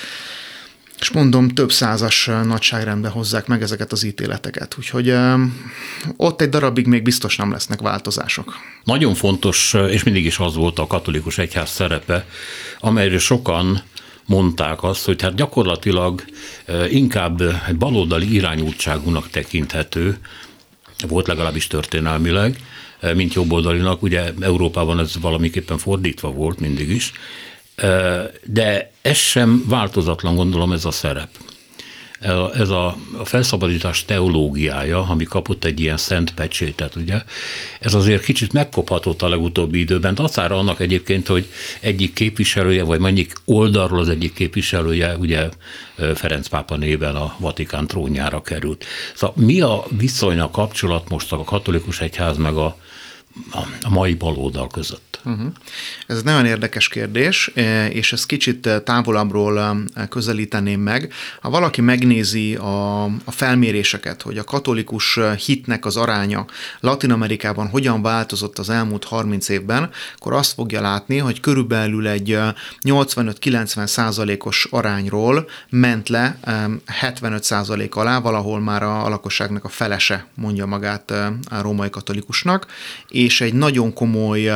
és 1.01 1.11
mondom, 1.11 1.49
több 1.49 1.73
százas 1.73 2.31
nagyságrendben 2.45 3.11
hozzák 3.11 3.47
meg 3.47 3.63
ezeket 3.63 3.93
az 3.93 4.03
ítéleteket. 4.03 4.75
Úgyhogy 4.79 5.15
ott 6.17 6.41
egy 6.41 6.49
darabig 6.49 6.87
még 6.87 7.03
biztos 7.03 7.37
nem 7.37 7.53
lesznek 7.53 7.81
változások. 7.81 8.55
Nagyon 8.85 9.15
fontos, 9.15 9.75
és 9.89 10.03
mindig 10.03 10.25
is 10.25 10.39
az 10.39 10.55
volt 10.55 10.79
a 10.79 10.87
katolikus 10.87 11.39
egyház 11.39 11.71
szerepe, 11.71 12.27
amelyről 12.81 13.19
sokan 13.19 13.83
mondták 14.31 14.83
azt, 14.83 15.05
hogy 15.05 15.23
hát 15.23 15.35
gyakorlatilag 15.35 16.25
inkább 16.91 17.41
egy 17.69 17.77
baloldali 17.77 18.35
irányultságúnak 18.35 19.31
tekinthető, 19.31 20.19
volt 21.09 21.27
legalábbis 21.27 21.67
történelmileg, 21.67 22.57
mint 23.15 23.35
jobboldalinak, 23.35 24.03
ugye 24.03 24.33
Európában 24.41 24.99
ez 24.99 25.21
valamiképpen 25.21 25.79
fordítva 25.79 26.31
volt 26.31 26.61
mindig 26.61 26.91
is, 26.91 27.13
de 28.45 28.93
ez 29.03 29.17
sem 29.17 29.65
változatlan, 29.69 30.35
gondolom, 30.35 30.73
ez 30.73 30.85
a 30.85 30.91
szerep. 30.91 31.29
Ez 32.55 32.69
a, 32.69 32.97
a 33.19 33.25
felszabadítás 33.25 34.05
teológiája, 34.05 35.09
ami 35.09 35.25
kapott 35.25 35.65
egy 35.65 35.81
ilyen 35.81 35.97
szent 35.97 36.35
pecsétet, 36.35 36.97
ugye, 36.97 37.23
ez 37.81 37.95
azért 37.95 38.25
kicsit 38.25 38.53
megkophatott 38.53 39.23
a 39.23 39.29
legutóbbi 39.29 39.79
időben. 39.79 40.15
Acára 40.15 40.59
annak 40.59 40.81
egyébként, 40.81 41.27
hogy 41.27 41.47
egyik 41.81 42.13
képviselője, 42.13 42.83
vagy 42.83 43.01
mennyi 43.01 43.27
oldalról 43.45 44.01
az 44.01 44.09
egyik 44.09 44.33
képviselője, 44.33 45.17
ugye 45.17 45.49
Ferenc 46.15 46.49
pápa 46.49 46.77
néven 46.77 47.17
a 47.17 47.35
Vatikán 47.39 47.87
trónjára 47.87 48.43
került. 48.43 48.85
Szóval 49.15 49.45
mi 49.45 49.61
a 49.61 49.85
viszonynak 49.89 50.53
kapcsolat 50.53 51.09
most 51.09 51.33
a 51.33 51.45
katolikus 51.45 52.01
egyház 52.01 52.37
meg 52.37 52.57
a, 52.57 52.77
a 53.83 53.89
mai 53.89 54.15
baloldal 54.15 54.67
között? 54.67 55.10
Uh-huh. 55.25 55.53
Ez 56.07 56.17
egy 56.17 56.25
nagyon 56.25 56.47
érdekes 56.47 56.89
kérdés, 56.89 57.51
és 57.91 58.13
ezt 58.13 58.27
kicsit 58.27 58.69
távolabbról 58.85 59.85
közelíteném 60.09 60.81
meg. 60.81 61.13
Ha 61.41 61.51
valaki 61.51 61.81
megnézi 61.81 62.55
a, 62.55 63.05
a 63.05 63.31
felméréseket, 63.31 64.23
hogy 64.23 64.39
a 64.39 64.45
katolikus 64.45 65.19
hitnek 65.45 65.85
az 65.85 65.97
aránya 65.97 66.47
Latin 66.81 67.11
Amerikában 67.11 67.69
hogyan 67.69 68.03
változott 68.03 68.59
az 68.59 68.71
elmúlt 68.71 69.05
30 69.05 69.49
évben, 69.49 69.91
akkor 70.17 70.33
azt 70.33 70.53
fogja 70.53 70.81
látni, 70.81 71.19
hogy 71.19 71.41
körülbelül 71.41 72.09
egy 72.09 72.39
85-90 72.83 73.87
százalékos 73.87 74.67
arányról 74.71 75.49
ment 75.71 76.09
le 76.09 76.39
75 76.87 77.45
százalék 77.45 77.95
alá, 77.95 78.19
valahol 78.21 78.61
már 78.61 78.83
a, 78.83 79.05
a 79.05 79.09
lakosságnak 79.09 79.65
a 79.65 79.69
felese 79.69 80.27
mondja 80.35 80.67
magát 80.67 81.11
a 81.11 81.61
római 81.61 81.91
katolikusnak, 81.91 82.67
és 83.09 83.41
egy 83.41 83.55
nagyon 83.55 83.93
komoly 83.93 84.51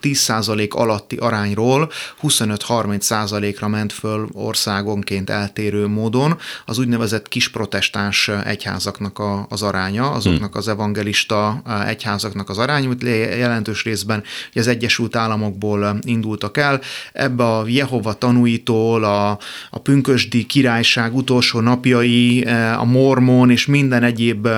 10 0.00 0.18
százalék 0.18 0.74
alatti 0.74 1.16
arányról 1.16 1.90
25-30 2.22 3.00
százalékra 3.00 3.68
ment 3.68 3.92
föl 3.92 4.28
országonként 4.32 5.30
eltérő 5.30 5.86
módon. 5.86 6.38
Az 6.64 6.78
úgynevezett 6.78 7.28
kis 7.28 7.48
protestáns 7.48 8.28
egyházaknak 8.28 9.18
a, 9.18 9.46
az 9.48 9.62
aránya, 9.62 10.10
azoknak 10.10 10.56
az 10.56 10.68
evangelista 10.68 11.62
egyházaknak 11.86 12.48
az 12.48 12.58
aránya, 12.58 12.86
amit 12.86 13.02
jelentős 13.38 13.84
részben 13.84 14.22
az 14.54 14.66
Egyesült 14.66 15.16
Államokból 15.16 15.98
indultak 16.02 16.56
el. 16.56 16.80
Ebbe 17.12 17.44
a 17.44 17.64
Jehova 17.66 18.12
tanúitól, 18.12 19.04
a, 19.04 19.38
a 19.70 19.78
pünkösdi 19.78 20.46
királyság 20.46 21.16
utolsó 21.16 21.60
napjai, 21.60 22.42
a 22.78 22.84
mormon 22.84 23.50
és 23.50 23.66
minden 23.66 24.02
egyéb 24.02 24.48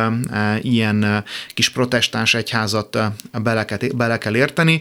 ilyen 0.61 1.25
kis 1.55 1.69
protestáns 1.69 2.35
egyházat 2.35 2.99
bele 3.43 3.65
kell, 3.65 3.79
bele 3.95 4.19
kell 4.19 4.37
érteni, 4.37 4.81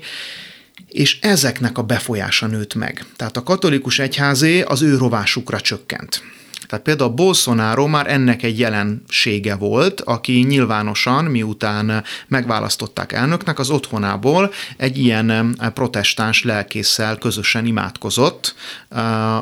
és 0.88 1.20
ezeknek 1.22 1.78
a 1.78 1.84
befolyása 1.84 2.48
nőtt 2.48 2.76
meg. 2.76 3.06
Tehát 3.16 3.38
a 3.38 3.44
katolikus 3.44 4.00
egyházé 4.00 4.62
az 4.62 4.82
ő 4.82 4.98
rovásukra 4.98 5.60
csökkent. 5.62 6.24
Tehát 6.68 6.86
például 6.86 7.10
Bolsonaro 7.10 7.88
már 7.88 8.12
ennek 8.12 8.44
egy 8.44 8.60
jelensége 8.60 9.56
volt, 9.56 10.02
aki 10.02 10.32
nyilvánosan, 10.32 11.26
miután 11.26 12.04
megválasztották 12.28 13.12
elnöknek, 13.12 13.60
az 13.60 13.70
otthonából 13.70 14.52
egy 14.78 14.98
ilyen 14.98 15.56
protestáns 15.74 16.44
lelkészsel 16.44 17.18
közösen 17.18 17.66
imádkozott 17.66 18.56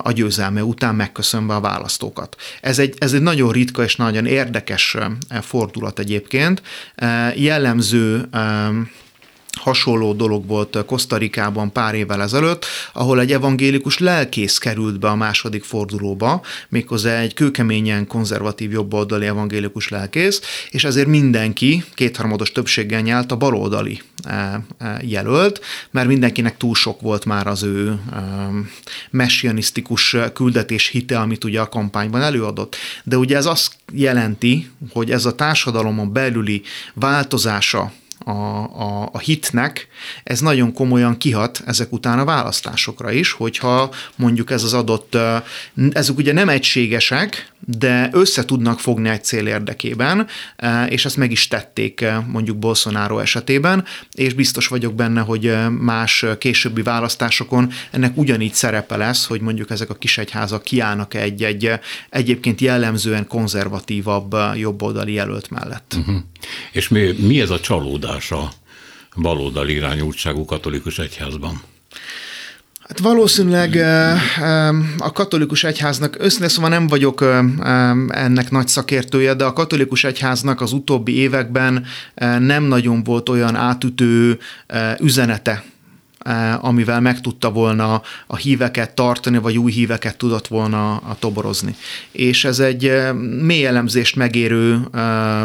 a 0.04 0.12
győzelme 0.12 0.64
után 0.64 0.96
megköszönve 0.96 1.56
a 1.56 1.60
választókat. 1.60 2.36
Ez 2.62 2.80
egy, 2.80 2.96
ez 2.98 3.14
egy 3.14 3.22
nagyon 3.22 3.52
ritka 3.52 3.84
és 3.84 3.96
nagyon 3.96 4.26
érdekes 4.26 4.98
fordulat 5.42 6.00
egyébként. 6.00 6.62
Jellemző 7.36 8.30
hasonló 9.58 10.14
dolog 10.14 10.48
volt 10.48 10.86
Kosztarikában 10.86 11.72
pár 11.72 11.96
évvel 11.96 12.22
ezelőtt, 12.22 12.66
ahol 12.94 13.20
egy 13.20 13.32
evangélikus 13.32 13.98
lelkész 13.98 14.58
került 14.58 15.00
be 15.00 15.08
a 15.08 15.16
második 15.16 15.64
fordulóba, 15.64 16.42
méghozzá 16.70 17.20
egy 17.20 17.34
kőkeményen 17.34 18.08
konzervatív 18.08 18.72
jobboldali 18.72 19.26
evangélikus 19.26 19.90
lelkész, 19.90 20.42
és 20.70 20.84
ezért 20.84 21.08
mindenki 21.08 21.84
kétharmados 21.94 22.52
többséggel 22.52 23.02
nyelt 23.02 23.32
a 23.32 23.36
baloldali 23.36 24.02
e, 24.24 24.62
e, 24.78 25.02
jelölt, 25.02 25.62
mert 25.92 26.08
mindenkinek 26.08 26.58
túl 26.58 26.76
sok 26.76 27.02
volt 27.02 27.26
már 27.26 27.48
az 27.48 27.64
ő 27.64 27.90
e, 27.90 28.20
messianisztikus 29.10 30.16
küldetés 30.34 30.88
hite, 30.88 31.20
amit 31.20 31.44
ugye 31.44 31.62
a 31.62 31.70
kampányban 31.70 32.22
előadott. 32.22 32.76
De 33.04 33.18
ugye 33.18 33.36
ez 33.36 33.46
azt 33.46 33.72
jelenti, 33.94 34.70
hogy 34.92 35.12
ez 35.12 35.26
a 35.26 35.36
társadalomon 35.36 36.14
belüli 36.14 36.62
változása 36.94 37.92
a, 38.28 38.64
a, 38.82 39.10
a 39.12 39.20
hitnek, 39.20 39.88
ez 40.24 40.40
nagyon 40.40 40.74
komolyan 40.74 41.18
kihat 41.18 41.62
ezek 41.66 41.92
után 41.92 42.20
a 42.20 42.26
választásokra 42.26 43.12
is, 43.12 43.32
hogyha 43.32 43.94
mondjuk 44.16 44.52
ez 44.52 44.64
az 44.64 44.74
adott, 44.74 45.18
ezek 45.92 46.18
ugye 46.18 46.34
nem 46.34 46.50
egységesek, 46.50 47.52
de 47.60 48.10
össze 48.12 48.46
tudnak 48.46 48.80
fogni 48.80 49.10
egy 49.10 49.24
cél 49.24 49.48
érdekében, 49.48 50.28
és 50.90 51.06
ezt 51.06 51.18
meg 51.18 51.32
is 51.32 51.48
tették 51.48 52.06
mondjuk 52.28 52.58
Bolsonaro 52.58 53.20
esetében, 53.20 53.86
és 54.12 54.34
biztos 54.34 54.68
vagyok 54.68 54.94
benne, 54.94 55.22
hogy 55.22 55.56
más 55.80 56.26
későbbi 56.38 56.82
választásokon 56.82 57.72
ennek 57.92 58.18
ugyanígy 58.18 58.54
szerepe 58.54 58.98
lesz, 58.98 59.26
hogy 59.26 59.42
mondjuk 59.42 59.70
ezek 59.70 59.90
a 59.90 59.96
kisegyházak 59.96 60.64
kiállnak 60.64 61.14
egy, 61.14 61.44
egy 61.44 61.72
egyébként 62.10 62.62
jellemzően 62.62 63.28
konzervatívabb 63.28 64.36
jobboldali 64.56 65.14
jelölt 65.14 65.50
mellett. 65.50 65.96
Uh-huh. 66.00 66.16
És 66.72 66.88
mi, 66.88 67.12
mi 67.20 67.42
ez 67.42 67.50
a 67.50 67.60
csalódás 67.60 68.32
a 68.32 68.52
baloldali 69.16 69.74
irányultságú 69.74 70.46
katolikus 70.46 71.00
egyházban? 71.00 71.62
Hát 72.88 73.00
valószínűleg 73.00 73.76
a 74.98 75.12
katolikus 75.12 75.64
egyháznak, 75.64 76.24
őszintén 76.24 76.50
szóval 76.50 76.70
nem 76.70 76.88
vagyok 76.88 77.22
ennek 78.08 78.52
nagy 78.52 78.68
szakértője, 78.68 79.34
de 79.34 79.44
a 79.44 79.54
katolikus 79.54 80.04
egyháznak 80.04 80.62
az 80.62 80.72
utóbbi 80.72 81.18
években 81.18 81.86
nem 82.40 82.64
nagyon 82.64 83.04
volt 83.04 83.30
olyan 83.30 83.56
átütő 83.56 84.38
üzenete 85.00 85.64
amivel 86.60 87.02
meg 87.02 87.22
tudta 87.22 87.52
volna 87.52 88.02
a 88.28 88.36
híveket 88.36 88.96
tartani, 88.96 89.38
vagy 89.38 89.58
új 89.58 89.72
híveket 89.72 90.18
tudott 90.18 90.48
volna 90.48 90.96
a 90.96 91.16
toborozni. 91.20 91.76
És 92.12 92.46
ez 92.46 92.60
egy 92.60 92.86
eh, 92.88 93.14
mély 93.42 93.66
elemzést 93.66 94.16
megérő 94.16 94.88
eh, 94.94 95.42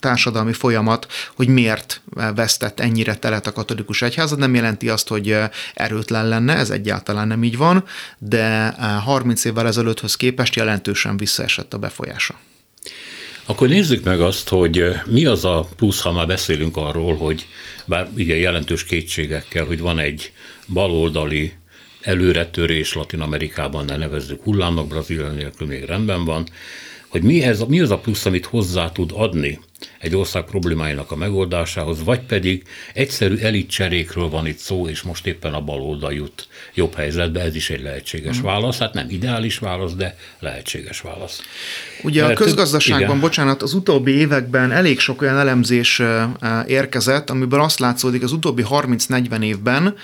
társadalmi 0.00 0.52
folyamat, 0.52 1.06
hogy 1.36 1.48
miért 1.48 2.02
vesztett 2.34 2.80
ennyire 2.80 3.14
telet 3.14 3.46
a 3.46 3.52
katolikus 3.52 4.02
egyházat. 4.02 4.38
Nem 4.38 4.54
jelenti 4.54 4.88
azt, 4.88 5.08
hogy 5.08 5.36
erőtlen 5.74 6.28
lenne, 6.28 6.56
ez 6.56 6.70
egyáltalán 6.70 7.26
nem 7.26 7.44
így 7.44 7.56
van, 7.56 7.84
de 8.18 8.74
30 9.04 9.44
évvel 9.44 9.66
ezelőtthöz 9.66 10.16
képest 10.16 10.56
jelentősen 10.56 11.16
visszaesett 11.16 11.74
a 11.74 11.78
befolyása. 11.78 12.34
Akkor 13.46 13.68
nézzük 13.68 14.04
meg 14.04 14.20
azt, 14.20 14.48
hogy 14.48 14.84
mi 15.06 15.24
az 15.24 15.44
a 15.44 15.68
plusz, 15.76 16.00
ha 16.00 16.12
már 16.12 16.26
beszélünk 16.26 16.76
arról, 16.76 17.16
hogy 17.16 17.46
bár 17.84 18.08
ugye 18.16 18.36
jelentős 18.36 18.84
kétségekkel, 18.84 19.64
hogy 19.64 19.80
van 19.80 19.98
egy 19.98 20.32
baloldali 20.66 21.52
előretörés 22.00 22.94
Latin 22.94 23.20
Amerikában, 23.20 23.84
ne 23.84 23.96
nevezzük 23.96 24.42
hullámnak, 24.42 24.88
Brazília 24.88 25.30
nélkül 25.30 25.66
még 25.66 25.84
rendben 25.84 26.24
van, 26.24 26.46
hogy 27.08 27.22
mi, 27.22 27.42
ez, 27.42 27.60
mi 27.60 27.80
az 27.80 27.90
a 27.90 27.98
plusz, 27.98 28.26
amit 28.26 28.46
hozzá 28.46 28.92
tud 28.92 29.10
adni 29.14 29.60
egy 29.98 30.16
ország 30.16 30.44
problémáinak 30.44 31.10
a 31.10 31.16
megoldásához, 31.16 32.04
vagy 32.04 32.20
pedig 32.20 32.62
egyszerű 32.94 33.36
elitcserékről 33.36 34.28
van 34.28 34.46
itt 34.46 34.58
szó, 34.58 34.88
és 34.88 35.02
most 35.02 35.26
éppen 35.26 35.54
a 35.54 35.60
baloldal 35.60 36.12
jut 36.12 36.48
jobb 36.74 36.94
helyzetbe, 36.94 37.40
ez 37.40 37.54
is 37.54 37.70
egy 37.70 37.82
lehetséges 37.82 38.40
mm. 38.40 38.42
válasz. 38.42 38.78
Hát 38.78 38.94
nem 38.94 39.06
ideális 39.10 39.58
válasz, 39.58 39.92
de 39.92 40.16
lehetséges 40.38 41.00
válasz. 41.00 41.42
Ugye 42.02 42.26
Mert 42.26 42.40
a 42.40 42.42
közgazdaságban, 42.44 43.08
igen. 43.08 43.20
bocsánat, 43.20 43.62
az 43.62 43.74
utóbbi 43.74 44.12
években 44.12 44.72
elég 44.72 44.98
sok 44.98 45.22
olyan 45.22 45.38
elemzés 45.38 46.02
érkezett, 46.66 47.30
amiből 47.30 47.60
azt 47.60 47.78
látszódik, 47.78 48.22
az 48.22 48.32
utóbbi 48.32 48.64
30-40 48.68 49.42
évben 49.42 49.94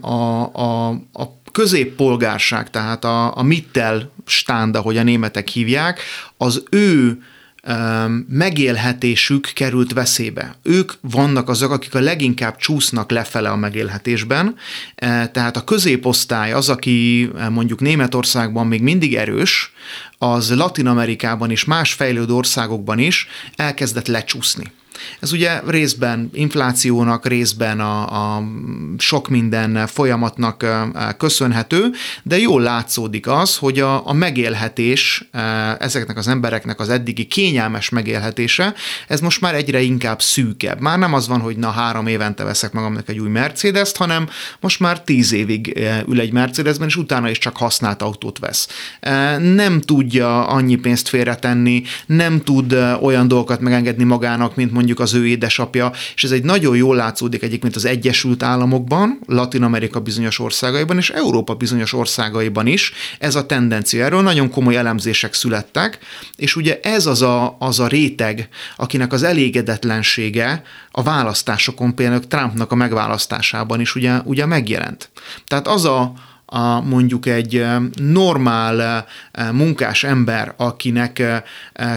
a, 0.00 0.10
a, 0.52 0.88
a 1.12 1.38
középpolgárság, 1.52 2.70
tehát 2.70 3.04
a, 3.04 3.36
a 3.36 3.42
Mittel 3.42 4.10
stand, 4.26 4.76
ahogy 4.76 4.96
a 4.96 5.02
németek 5.02 5.48
hívják, 5.48 6.00
az 6.36 6.62
ő 6.70 7.18
megélhetésük 8.28 9.50
került 9.54 9.92
veszélybe. 9.92 10.54
Ők 10.62 10.92
vannak 11.00 11.48
azok, 11.48 11.70
akik 11.70 11.94
a 11.94 12.00
leginkább 12.00 12.56
csúsznak 12.56 13.10
lefele 13.10 13.50
a 13.50 13.56
megélhetésben, 13.56 14.54
tehát 15.32 15.56
a 15.56 15.64
középosztály 15.64 16.52
az, 16.52 16.68
aki 16.68 17.30
mondjuk 17.50 17.80
Németországban 17.80 18.66
még 18.66 18.82
mindig 18.82 19.14
erős, 19.14 19.72
az 20.18 20.54
Latin 20.54 20.86
Amerikában 20.86 21.50
és 21.50 21.64
más 21.64 21.92
fejlődő 21.92 22.32
országokban 22.32 22.98
is 22.98 23.26
elkezdett 23.56 24.06
lecsúszni. 24.06 24.72
Ez 25.20 25.32
ugye 25.32 25.60
részben 25.66 26.30
inflációnak, 26.32 27.26
részben 27.26 27.80
a, 27.80 28.36
a 28.36 28.42
sok 28.98 29.28
minden 29.28 29.86
folyamatnak 29.86 30.66
köszönhető, 31.18 31.90
de 32.22 32.38
jól 32.38 32.62
látszódik 32.62 33.26
az, 33.26 33.56
hogy 33.56 33.80
a, 33.80 34.06
a 34.06 34.12
megélhetés 34.12 35.28
ezeknek 35.78 36.16
az 36.16 36.28
embereknek 36.28 36.80
az 36.80 36.88
eddigi 36.88 37.24
kényelmes 37.24 37.88
megélhetése, 37.88 38.74
ez 39.08 39.20
most 39.20 39.40
már 39.40 39.54
egyre 39.54 39.80
inkább 39.80 40.22
szűkebb. 40.22 40.80
Már 40.80 40.98
nem 40.98 41.14
az 41.14 41.28
van, 41.28 41.40
hogy 41.40 41.56
na 41.56 41.70
három 41.70 42.06
évente 42.06 42.44
veszek 42.44 42.72
magamnak 42.72 43.08
egy 43.08 43.18
új 43.18 43.28
Mercedes-t, 43.28 43.96
hanem 43.96 44.28
most 44.60 44.80
már 44.80 45.02
tíz 45.02 45.32
évig 45.32 45.80
ül 46.08 46.20
egy 46.20 46.32
Mercedesben, 46.32 46.88
és 46.88 46.96
utána 46.96 47.30
is 47.30 47.38
csak 47.38 47.56
használt 47.56 48.02
autót 48.02 48.38
vesz. 48.38 48.68
Nem 49.38 49.80
tudja 49.80 50.46
annyi 50.46 50.76
pénzt 50.76 51.08
félretenni, 51.08 51.82
nem 52.06 52.40
tud 52.40 52.72
olyan 53.00 53.28
dolgokat 53.28 53.60
megengedni 53.60 54.04
magának, 54.04 54.56
mint 54.56 54.72
mondjuk 54.72 54.87
mondjuk 54.88 55.08
az 55.08 55.14
ő 55.14 55.26
édesapja, 55.26 55.92
és 56.14 56.24
ez 56.24 56.30
egy 56.30 56.42
nagyon 56.42 56.76
jól 56.76 56.96
látszódik 56.96 57.42
egyébként 57.42 57.76
az 57.76 57.84
Egyesült 57.84 58.42
Államokban, 58.42 59.18
Latin 59.26 59.62
Amerika 59.62 60.00
bizonyos 60.00 60.38
országaiban, 60.38 60.96
és 60.96 61.10
Európa 61.10 61.54
bizonyos 61.54 61.92
országaiban 61.92 62.66
is 62.66 62.92
ez 63.18 63.34
a 63.34 63.46
tendencia. 63.46 64.04
Erről 64.04 64.22
nagyon 64.22 64.50
komoly 64.50 64.76
elemzések 64.76 65.34
születtek, 65.34 65.98
és 66.36 66.56
ugye 66.56 66.80
ez 66.82 67.06
az 67.06 67.22
a, 67.22 67.56
az 67.58 67.80
a 67.80 67.86
réteg, 67.86 68.48
akinek 68.76 69.12
az 69.12 69.22
elégedetlensége 69.22 70.62
a 70.90 71.02
választásokon, 71.02 71.94
például 71.94 72.26
Trumpnak 72.26 72.72
a 72.72 72.74
megválasztásában 72.74 73.80
is 73.80 73.94
ugye, 73.94 74.18
ugye 74.24 74.46
megjelent. 74.46 75.10
Tehát 75.46 75.68
az 75.68 75.84
a, 75.84 76.12
a 76.50 76.80
mondjuk 76.80 77.26
egy 77.26 77.64
normál 77.94 79.06
munkás 79.52 80.04
ember, 80.04 80.54
akinek 80.56 81.42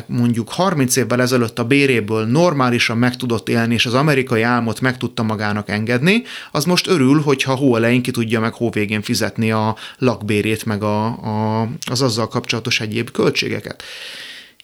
mondjuk 0.05 0.49
30 0.49 0.95
évvel 0.95 1.21
ezelőtt 1.21 1.59
a 1.59 1.65
béréből 1.65 2.25
normálisan 2.25 2.97
meg 2.97 3.15
tudott 3.15 3.49
élni, 3.49 3.73
és 3.73 3.85
az 3.85 3.93
amerikai 3.93 4.41
álmot 4.41 4.81
meg 4.81 4.97
tudta 4.97 5.23
magának 5.23 5.69
engedni, 5.69 6.23
az 6.51 6.65
most 6.65 6.87
örül, 6.87 7.21
hogyha 7.21 7.55
hó 7.55 7.75
elején 7.75 8.01
ki 8.01 8.11
tudja 8.11 8.39
meg 8.39 8.53
hó 8.53 8.69
végén 8.69 9.01
fizetni 9.01 9.51
a 9.51 9.75
lakbérét, 9.97 10.65
meg 10.65 10.83
a, 10.83 11.05
a, 11.05 11.67
az 11.91 12.01
azzal 12.01 12.27
kapcsolatos 12.27 12.79
egyéb 12.79 13.11
költségeket. 13.11 13.83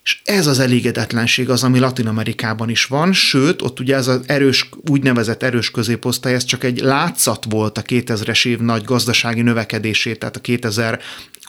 És 0.08 0.20
ez 0.24 0.48
az 0.48 0.60
elégedetlenség 0.60 1.50
az, 1.50 1.64
ami 1.64 1.80
Latin 1.80 2.08
Amerikában 2.08 2.70
is 2.70 2.86
van, 2.86 3.14
sőt, 3.14 3.62
ott 3.62 3.80
ugye 3.80 3.96
ez 3.96 4.08
az 4.08 4.20
erős, 4.26 4.70
úgynevezett 4.90 5.44
erős 5.44 5.72
középosztály, 5.72 6.34
ez 6.34 6.44
csak 6.44 6.64
egy 6.64 6.80
látszat 6.80 7.46
volt 7.50 7.78
a 7.78 7.82
2000-es 7.82 8.46
év 8.46 8.60
nagy 8.60 8.84
gazdasági 8.84 9.42
növekedését, 9.42 10.20
tehát 10.20 10.36
a 10.36 10.40
2000 10.40 11.00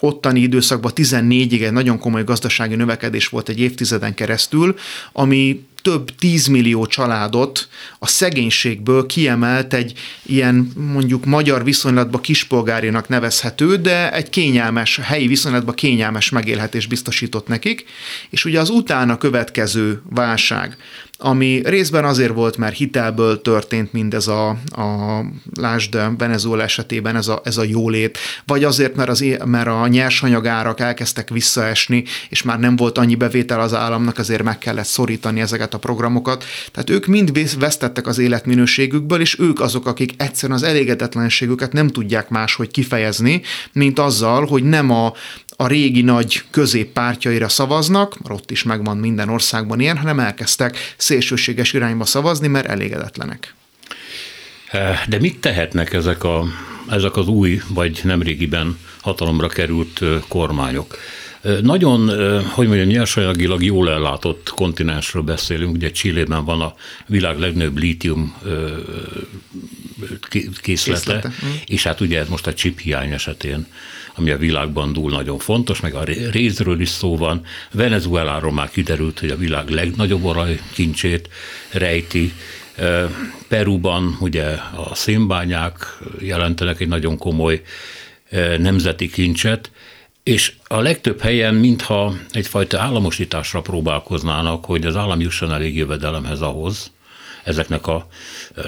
ottani 0.01 0.41
időszakban 0.41 0.93
14-ig 0.95 1.65
egy 1.65 1.73
nagyon 1.73 1.99
komoly 1.99 2.25
gazdasági 2.25 2.75
növekedés 2.75 3.29
volt 3.29 3.49
egy 3.49 3.61
évtizeden 3.61 4.15
keresztül, 4.15 4.77
ami 5.13 5.67
több 5.83 6.15
tízmillió 6.19 6.87
családot 6.87 7.69
a 7.99 8.07
szegénységből 8.07 9.07
kiemelt 9.07 9.75
egy 9.75 9.93
ilyen 10.23 10.73
mondjuk 10.77 11.25
magyar 11.25 11.65
viszonylatban 11.65 12.21
kispolgárinak 12.21 13.09
nevezhető, 13.09 13.77
de 13.77 14.13
egy 14.13 14.31
kényelmes, 14.31 15.01
helyi 15.03 15.27
viszonylatban 15.27 15.75
kényelmes 15.75 16.31
megélhetés 16.31 16.87
biztosított 16.87 17.49
nekik, 17.49 17.85
és 18.31 18.45
ugye 18.45 18.61
az 18.61 18.71
utána 18.71 19.19
következő 19.19 20.03
válság, 20.11 20.77
ami 21.21 21.61
részben 21.65 22.05
azért 22.05 22.33
volt, 22.33 22.57
mert 22.57 22.77
hitelből 22.77 23.43
történt 23.43 23.93
mindez 23.93 24.29
a, 24.29 24.49
a 24.71 25.25
lásd 25.55 25.99
Venezuela 26.19 26.63
esetében 26.63 27.17
ez 27.17 27.29
a, 27.29 27.41
ez 27.45 27.57
a 27.57 27.65
jólét, 27.65 28.19
vagy 28.47 28.65
azért, 28.65 28.97
mert, 28.97 29.09
az, 29.09 29.25
mert 29.45 29.67
a 29.67 29.87
nyersanyagárak 29.87 30.81
elkezdtek 30.81 31.29
visszaesni, 31.29 32.05
és 32.29 32.43
már 32.43 32.59
nem 32.59 32.77
volt 32.77 32.99
annyi 32.99 33.15
bevétel 33.15 33.61
az 33.61 33.75
államnak, 33.75 34.19
azért 34.19 34.43
meg 34.43 34.59
kellett 34.59 34.85
szorítani 34.85 35.41
ezeket 35.41 35.75
a 35.75 35.79
programokat. 35.79 36.45
Tehát 36.73 36.91
ők 36.91 37.07
mind 37.07 37.59
vesztettek 37.59 38.07
az 38.07 38.19
életminőségükből, 38.19 39.21
és 39.21 39.39
ők 39.39 39.61
azok, 39.61 39.87
akik 39.87 40.15
egyszerűen 40.17 40.59
az 40.59 40.65
elégedetlenségüket 40.65 41.73
nem 41.73 41.89
tudják 41.89 42.29
máshogy 42.29 42.71
kifejezni, 42.71 43.43
mint 43.73 43.99
azzal, 43.99 44.47
hogy 44.47 44.63
nem 44.65 44.91
a, 44.91 45.13
a 45.61 45.67
régi 45.67 46.03
nagy 46.03 46.43
középpártjaira 46.51 47.49
szavaznak, 47.49 48.17
ott 48.29 48.51
is 48.51 48.63
megvan 48.63 48.97
minden 48.97 49.29
országban 49.29 49.81
ilyen, 49.81 49.97
hanem 49.97 50.21
elkezdtek 50.21 50.95
szélsőséges 50.97 51.73
irányba 51.73 52.05
szavazni, 52.05 52.49
mert 52.49 52.67
elégedetlenek. 52.67 53.55
De 55.09 55.19
mit 55.21 55.41
tehetnek 55.41 55.93
ezek, 55.93 56.25
a, 56.25 56.45
ezek 56.91 57.17
az 57.17 57.29
új, 57.29 57.61
vagy 57.69 58.01
nemrégiben 58.05 58.79
hatalomra 59.01 59.49
került 59.49 60.01
kormányok? 60.29 60.99
Nagyon, 61.63 62.09
hogy 62.49 62.67
mondjam, 62.67 62.89
nyersanyagilag 62.89 63.63
jól 63.63 63.91
ellátott 63.91 64.51
kontinensről 64.55 65.23
beszélünk, 65.23 65.75
ugye 65.75 65.91
Csillében 65.91 66.45
van 66.45 66.61
a 66.61 66.75
világ 67.07 67.39
legnagyobb 67.39 67.79
lítium 67.79 68.35
készlete, 70.31 70.61
készlete. 70.63 71.29
Mm. 71.29 71.51
és 71.67 71.83
hát 71.83 72.01
ugye 72.01 72.19
ez 72.19 72.29
most 72.29 72.47
a 72.47 72.55
chip 72.55 72.81
hiány 72.81 73.13
esetén 73.13 73.67
ami 74.19 74.31
a 74.31 74.37
világban 74.37 74.93
túl 74.93 75.11
nagyon 75.11 75.39
fontos, 75.39 75.81
meg 75.81 75.95
a 75.95 76.05
rézről 76.31 76.81
is 76.81 76.89
szó 76.89 77.17
van. 77.17 77.45
Venezueláról 77.73 78.53
már 78.53 78.71
kiderült, 78.71 79.19
hogy 79.19 79.31
a 79.31 79.37
világ 79.37 79.69
legnagyobb 79.69 80.25
olajkincsét 80.25 81.29
rejti. 81.71 82.33
Peruban 83.49 84.17
ugye 84.21 84.45
a 84.77 84.95
szénbányák 84.95 85.99
jelentenek 86.21 86.81
egy 86.81 86.89
nagyon 86.89 87.19
komoly 87.19 87.63
nemzeti 88.59 89.11
kincset, 89.11 89.71
és 90.23 90.53
a 90.67 90.81
legtöbb 90.81 91.21
helyen 91.21 91.55
mintha 91.55 92.15
egyfajta 92.31 92.81
államosításra 92.81 93.61
próbálkoznának, 93.61 94.65
hogy 94.65 94.87
az 94.87 94.97
állam 94.97 95.21
jusson 95.21 95.53
elég 95.53 95.77
jövedelemhez 95.77 96.41
ahhoz, 96.41 96.93
ezeknek 97.45 97.87
a 97.87 98.07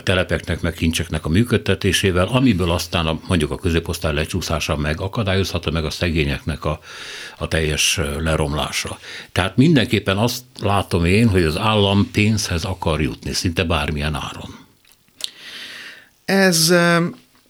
telepeknek, 0.03 0.61
meg 0.61 0.73
kincseknek 0.73 1.25
a 1.25 1.29
működtetésével, 1.29 2.27
amiből 2.27 2.71
aztán 2.71 3.07
a, 3.07 3.21
mondjuk 3.27 3.51
a 3.51 3.57
középosztály 3.57 4.15
lecsúszása 4.15 4.77
megakadályozható, 4.77 5.71
meg 5.71 5.85
a 5.85 5.91
szegényeknek 5.91 6.65
a, 6.65 6.81
a 7.39 7.49
teljes 7.49 8.01
leromlása. 8.19 8.99
Tehát 9.33 9.57
mindenképpen 9.57 10.19
azt 10.19 10.43
látom 10.63 11.05
én, 11.05 11.29
hogy 11.29 11.43
az 11.43 11.57
állam 11.57 12.09
pénzhez 12.13 12.65
akar 12.65 13.01
jutni, 13.01 13.33
szinte 13.33 13.65
bármilyen 13.65 14.15
áron. 14.15 14.59
Ez 16.25 16.75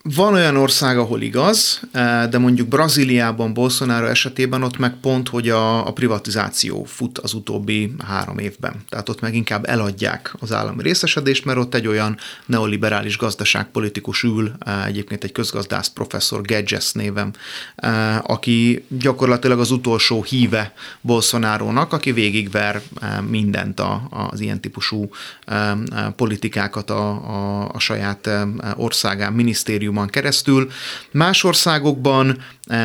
van 0.03 0.35
olyan 0.35 0.57
ország, 0.57 0.99
ahol 0.99 1.21
igaz, 1.21 1.81
eh, 1.93 2.27
de 2.27 2.39
mondjuk 2.39 2.69
Brazíliában, 2.69 3.55
Bolsonaro 3.55 4.07
esetében 4.07 4.63
ott 4.63 4.79
meg 4.79 4.95
pont, 5.01 5.29
hogy 5.29 5.49
a, 5.49 5.87
a 5.87 5.93
privatizáció 5.93 6.85
fut 6.85 7.19
az 7.19 7.35
utóbbi 7.35 7.95
három 8.07 8.39
évben. 8.39 8.73
Tehát 8.89 9.09
ott 9.09 9.21
meg 9.21 9.35
inkább 9.35 9.69
eladják 9.69 10.35
az 10.39 10.53
állami 10.53 10.83
részesedést, 10.83 11.45
mert 11.45 11.59
ott 11.59 11.75
egy 11.75 11.87
olyan 11.87 12.17
neoliberális 12.47 13.17
gazdaságpolitikus 13.17 14.23
ül, 14.23 14.53
eh, 14.59 14.87
egyébként 14.87 15.25
egy 15.25 15.33
közgazdász 15.33 15.89
professzor 15.89 16.43
Gedges 16.43 16.93
névem, 16.93 17.31
eh, 17.77 18.31
aki 18.31 18.85
gyakorlatilag 18.89 19.61
az 19.61 19.71
utolsó 19.71 20.23
híve 20.23 20.73
Bolsonarónak, 21.01 21.93
aki 21.93 22.13
végigver 22.13 22.83
mindent 23.29 23.83
az 24.11 24.41
ilyen 24.41 24.61
típusú 24.61 25.11
politikákat 26.17 26.91
a, 26.91 27.09
a, 27.09 27.69
a 27.73 27.79
saját 27.79 28.31
országán, 28.77 29.33
minisztérium 29.33 29.90
minisztériumon 29.91 30.09
keresztül. 30.09 30.71
Más 31.11 31.45
országokban 31.45 32.39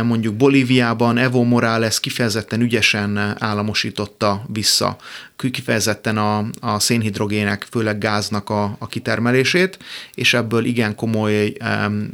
mondjuk 0.03 0.35
Bolíviában 0.35 1.17
Evo 1.17 1.43
Morales 1.43 1.99
kifejezetten 1.99 2.61
ügyesen 2.61 3.35
államosította 3.39 4.45
vissza 4.47 4.97
kifejezetten 5.35 6.17
a, 6.17 6.45
a 6.59 6.79
szénhidrogének, 6.79 7.67
főleg 7.71 7.97
gáznak 7.97 8.49
a, 8.49 8.75
a 8.79 8.87
kitermelését, 8.87 9.77
és 10.13 10.33
ebből 10.33 10.65
igen 10.65 10.95
komoly 10.95 11.53
um, 11.85 12.09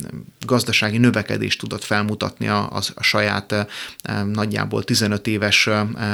gazdasági 0.46 0.98
növekedést 0.98 1.60
tudott 1.60 1.84
felmutatni 1.84 2.48
a, 2.48 2.58
a, 2.58 2.82
a 2.96 3.04
saját 3.04 3.68
um, 4.10 4.30
nagyjából 4.30 4.84
15 4.84 5.28
éves 5.28 5.70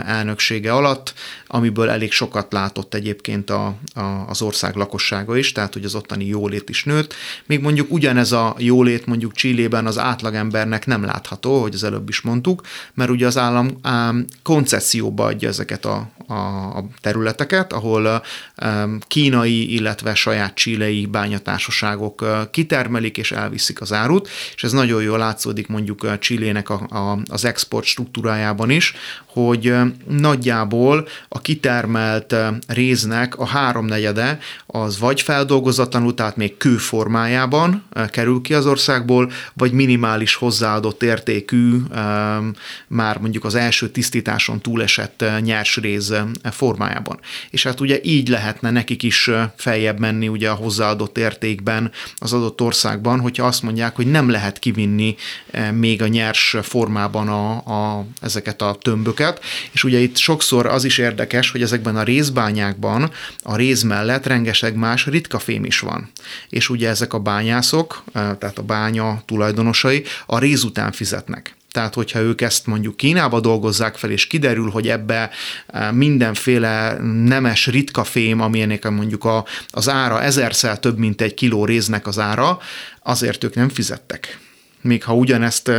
elnöksége 0.05 0.73
alatt, 0.73 1.13
amiből 1.47 1.89
elég 1.89 2.11
sokat 2.11 2.53
látott 2.53 2.93
egyébként 2.93 3.49
a, 3.49 3.75
a, 3.93 4.01
az 4.27 4.41
ország 4.41 4.75
lakossága 4.75 5.37
is, 5.37 5.51
tehát 5.51 5.73
hogy 5.73 5.85
az 5.85 5.95
ottani 5.95 6.25
jólét 6.25 6.69
is 6.69 6.83
nőtt. 6.83 7.13
Még 7.45 7.61
mondjuk 7.61 7.91
ugyanez 7.91 8.31
a 8.31 8.55
jólét 8.57 9.05
mondjuk 9.05 9.33
Csillében 9.33 9.85
az 9.85 9.97
átlagembernek 9.97 10.85
nem 10.85 11.03
látható, 11.03 11.46
várható, 11.47 11.61
hogy 11.61 11.73
az 11.73 11.83
előbb 11.83 12.09
is 12.09 12.21
mondtuk, 12.21 12.61
mert 12.93 13.09
ugye 13.09 13.25
az 13.25 13.37
állam 13.37 13.79
koncesszióba 14.43 15.25
adja 15.25 15.49
ezeket 15.49 15.85
a, 15.85 16.09
a, 16.27 16.33
a 16.77 16.87
területeket, 17.01 17.73
ahol 17.73 18.23
kínai, 19.07 19.73
illetve 19.73 20.15
saját 20.15 20.53
csilei 20.53 21.05
bányatársaságok 21.05 22.25
kitermelik 22.51 23.17
és 23.17 23.31
elviszik 23.31 23.81
az 23.81 23.93
árut, 23.93 24.29
és 24.55 24.63
ez 24.63 24.71
nagyon 24.71 25.01
jól 25.01 25.17
látszódik 25.17 25.67
mondjuk 25.67 26.19
Csillének 26.19 26.69
a, 26.69 26.87
a, 26.89 27.19
az 27.29 27.45
export 27.45 27.85
struktúrájában 27.85 28.69
is, 28.69 28.93
hogy 29.25 29.73
nagyjából 30.07 31.07
a 31.29 31.41
kitermelt 31.41 32.35
réznek 32.67 33.37
a 33.37 33.45
háromnegyede 33.45 34.39
az 34.65 34.99
vagy 34.99 35.21
feldolgozatlanul, 35.21 36.13
tehát 36.13 36.35
még 36.35 36.57
kő 36.57 36.77
formájában 36.77 37.83
kerül 38.09 38.41
ki 38.41 38.53
az 38.53 38.65
országból, 38.65 39.31
vagy 39.53 39.71
minimális 39.71 40.35
hozzáadott 40.35 41.03
értékű, 41.37 41.81
már 42.87 43.17
mondjuk 43.17 43.45
az 43.45 43.55
első 43.55 43.89
tisztításon 43.89 44.61
túlesett 44.61 45.23
nyers 45.39 45.77
réz 45.77 46.13
formájában. 46.43 47.19
És 47.49 47.63
hát 47.63 47.79
ugye 47.79 47.99
így 48.03 48.27
lehetne 48.27 48.71
nekik 48.71 49.03
is 49.03 49.29
feljebb 49.55 49.99
menni 49.99 50.27
ugye 50.27 50.49
a 50.49 50.53
hozzáadott 50.53 51.17
értékben 51.17 51.91
az 52.15 52.33
adott 52.33 52.61
országban, 52.61 53.19
hogyha 53.19 53.45
azt 53.45 53.61
mondják, 53.61 53.95
hogy 53.95 54.07
nem 54.07 54.29
lehet 54.29 54.59
kivinni 54.59 55.15
még 55.73 56.01
a 56.01 56.07
nyers 56.07 56.55
formában 56.61 57.27
a, 57.27 57.51
a, 57.55 58.05
ezeket 58.21 58.61
a 58.61 58.77
tömböket, 58.81 59.43
és 59.71 59.83
ugye 59.83 59.99
itt 59.99 60.17
sokszor 60.17 60.65
az 60.65 60.83
is 60.83 60.97
érdekes, 60.97 61.51
hogy 61.51 61.61
ezekben 61.61 61.95
a 61.95 62.03
részbányákban 62.03 63.11
a 63.43 63.55
réz 63.55 63.83
mellett 63.83 64.25
rengeteg 64.25 64.75
más 64.75 65.05
ritka 65.05 65.39
fém 65.39 65.65
is 65.65 65.79
van. 65.79 66.09
És 66.49 66.69
ugye 66.69 66.89
ezek 66.89 67.13
a 67.13 67.19
bányászok, 67.19 68.03
tehát 68.13 68.57
a 68.57 68.61
bánya 68.61 69.21
tulajdonosai 69.25 70.03
a 70.25 70.39
réz 70.39 70.63
után 70.63 70.91
fizetnek. 70.91 71.26
Tehát, 71.71 71.93
hogyha 71.93 72.19
ők 72.19 72.41
ezt 72.41 72.65
mondjuk 72.65 72.97
Kínába 72.97 73.39
dolgozzák 73.39 73.95
fel, 73.95 74.09
és 74.09 74.27
kiderül, 74.27 74.69
hogy 74.69 74.87
ebbe 74.87 75.29
e, 75.67 75.91
mindenféle 75.91 76.97
nemes 77.01 77.67
ritka 77.67 78.03
fém, 78.03 78.41
amilyenek 78.41 78.89
mondjuk 78.89 79.23
a, 79.23 79.45
az 79.69 79.89
ára 79.89 80.21
ezerszer 80.21 80.79
több, 80.79 80.97
mint 80.97 81.21
egy 81.21 81.33
kiló 81.33 81.65
réznek 81.65 82.07
az 82.07 82.19
ára, 82.19 82.59
azért 83.03 83.43
ők 83.43 83.55
nem 83.55 83.69
fizettek 83.69 84.39
még 84.81 85.03
ha 85.03 85.15
ugyanezt 85.15 85.71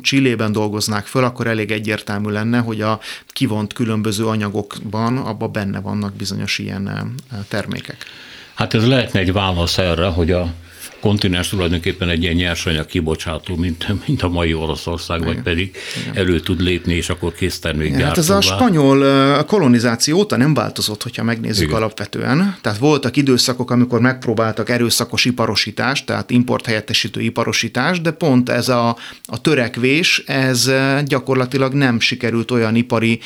Csillében 0.00 0.52
dolgoznák 0.52 1.06
föl, 1.06 1.24
akkor 1.24 1.46
elég 1.46 1.70
egyértelmű 1.70 2.30
lenne, 2.30 2.58
hogy 2.58 2.80
a 2.80 3.00
kivont 3.28 3.72
különböző 3.72 4.26
anyagokban 4.26 5.16
abban 5.16 5.52
benne 5.52 5.80
vannak 5.80 6.14
bizonyos 6.14 6.58
ilyen 6.58 7.14
termékek. 7.48 7.96
Hát 8.54 8.74
ez 8.74 8.86
lehetne 8.86 9.20
egy 9.20 9.32
válasz 9.32 9.78
erre, 9.78 10.06
hogy 10.06 10.30
a 10.30 10.52
kontinens 11.04 11.48
tulajdonképpen 11.48 12.08
egy 12.08 12.22
ilyen 12.22 12.34
nyersanyag 12.34 12.86
kibocsátó, 12.86 13.56
mint, 13.56 14.06
mint 14.06 14.22
a 14.22 14.28
mai 14.28 14.54
Oroszország, 14.54 15.20
Igen. 15.20 15.34
vagy 15.34 15.42
pedig 15.42 15.76
Igen. 16.02 16.16
elő 16.16 16.40
tud 16.40 16.60
lépni, 16.60 16.94
és 16.94 17.08
akkor 17.08 17.32
késztermék 17.32 17.94
Hát 17.94 18.18
ez 18.18 18.30
a 18.30 18.40
spanyol 18.40 19.44
kolonizáció 19.44 20.18
óta 20.18 20.36
nem 20.36 20.54
változott, 20.54 21.02
hogyha 21.02 21.22
megnézzük 21.22 21.64
Igen. 21.64 21.76
alapvetően. 21.76 22.56
Tehát 22.60 22.78
voltak 22.78 23.16
időszakok, 23.16 23.70
amikor 23.70 24.00
megpróbáltak 24.00 24.70
erőszakos 24.70 25.24
iparosítást, 25.24 26.06
tehát 26.06 26.30
importhelyettesítő 26.30 27.20
iparosítást, 27.20 28.02
de 28.02 28.10
pont 28.10 28.48
ez 28.48 28.68
a, 28.68 28.96
a 29.24 29.40
törekvés, 29.40 30.22
ez 30.26 30.70
gyakorlatilag 31.04 31.72
nem 31.72 32.00
sikerült 32.00 32.50
olyan 32.50 32.74
ipari 32.74 33.20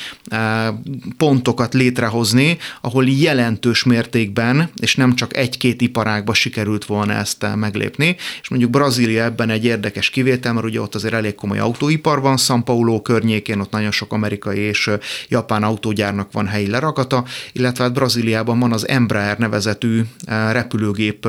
pontokat 1.16 1.74
létrehozni, 1.74 2.58
ahol 2.80 3.04
jelentős 3.08 3.84
mértékben, 3.84 4.70
és 4.80 4.96
nem 4.96 5.14
csak 5.14 5.36
egy-két 5.36 5.80
iparágba 5.80 6.34
sikerült 6.34 6.84
volna 6.84 7.12
ezt 7.12 7.46
meg 7.54 7.67
meglépni, 7.68 8.16
és 8.40 8.48
mondjuk 8.48 8.70
Brazília 8.70 9.24
ebben 9.24 9.50
egy 9.50 9.64
érdekes 9.64 10.10
kivétel, 10.10 10.52
mert 10.52 10.66
ugye 10.66 10.80
ott 10.80 10.94
azért 10.94 11.14
elég 11.14 11.34
komoly 11.34 11.58
autóipar 11.58 12.20
van, 12.20 12.36
São 12.36 12.60
Paulo 12.64 13.02
környékén 13.02 13.60
ott 13.60 13.70
nagyon 13.70 13.90
sok 13.90 14.12
amerikai 14.12 14.58
és 14.58 14.90
japán 15.28 15.62
autógyárnak 15.62 16.32
van 16.32 16.46
helyi 16.46 16.66
lerakata, 16.66 17.24
illetve 17.52 17.84
hát 17.84 17.92
Brazíliában 17.92 18.58
van 18.58 18.72
az 18.72 18.88
Embraer 18.88 19.38
nevezetű 19.38 20.02
repülőgép 20.26 21.28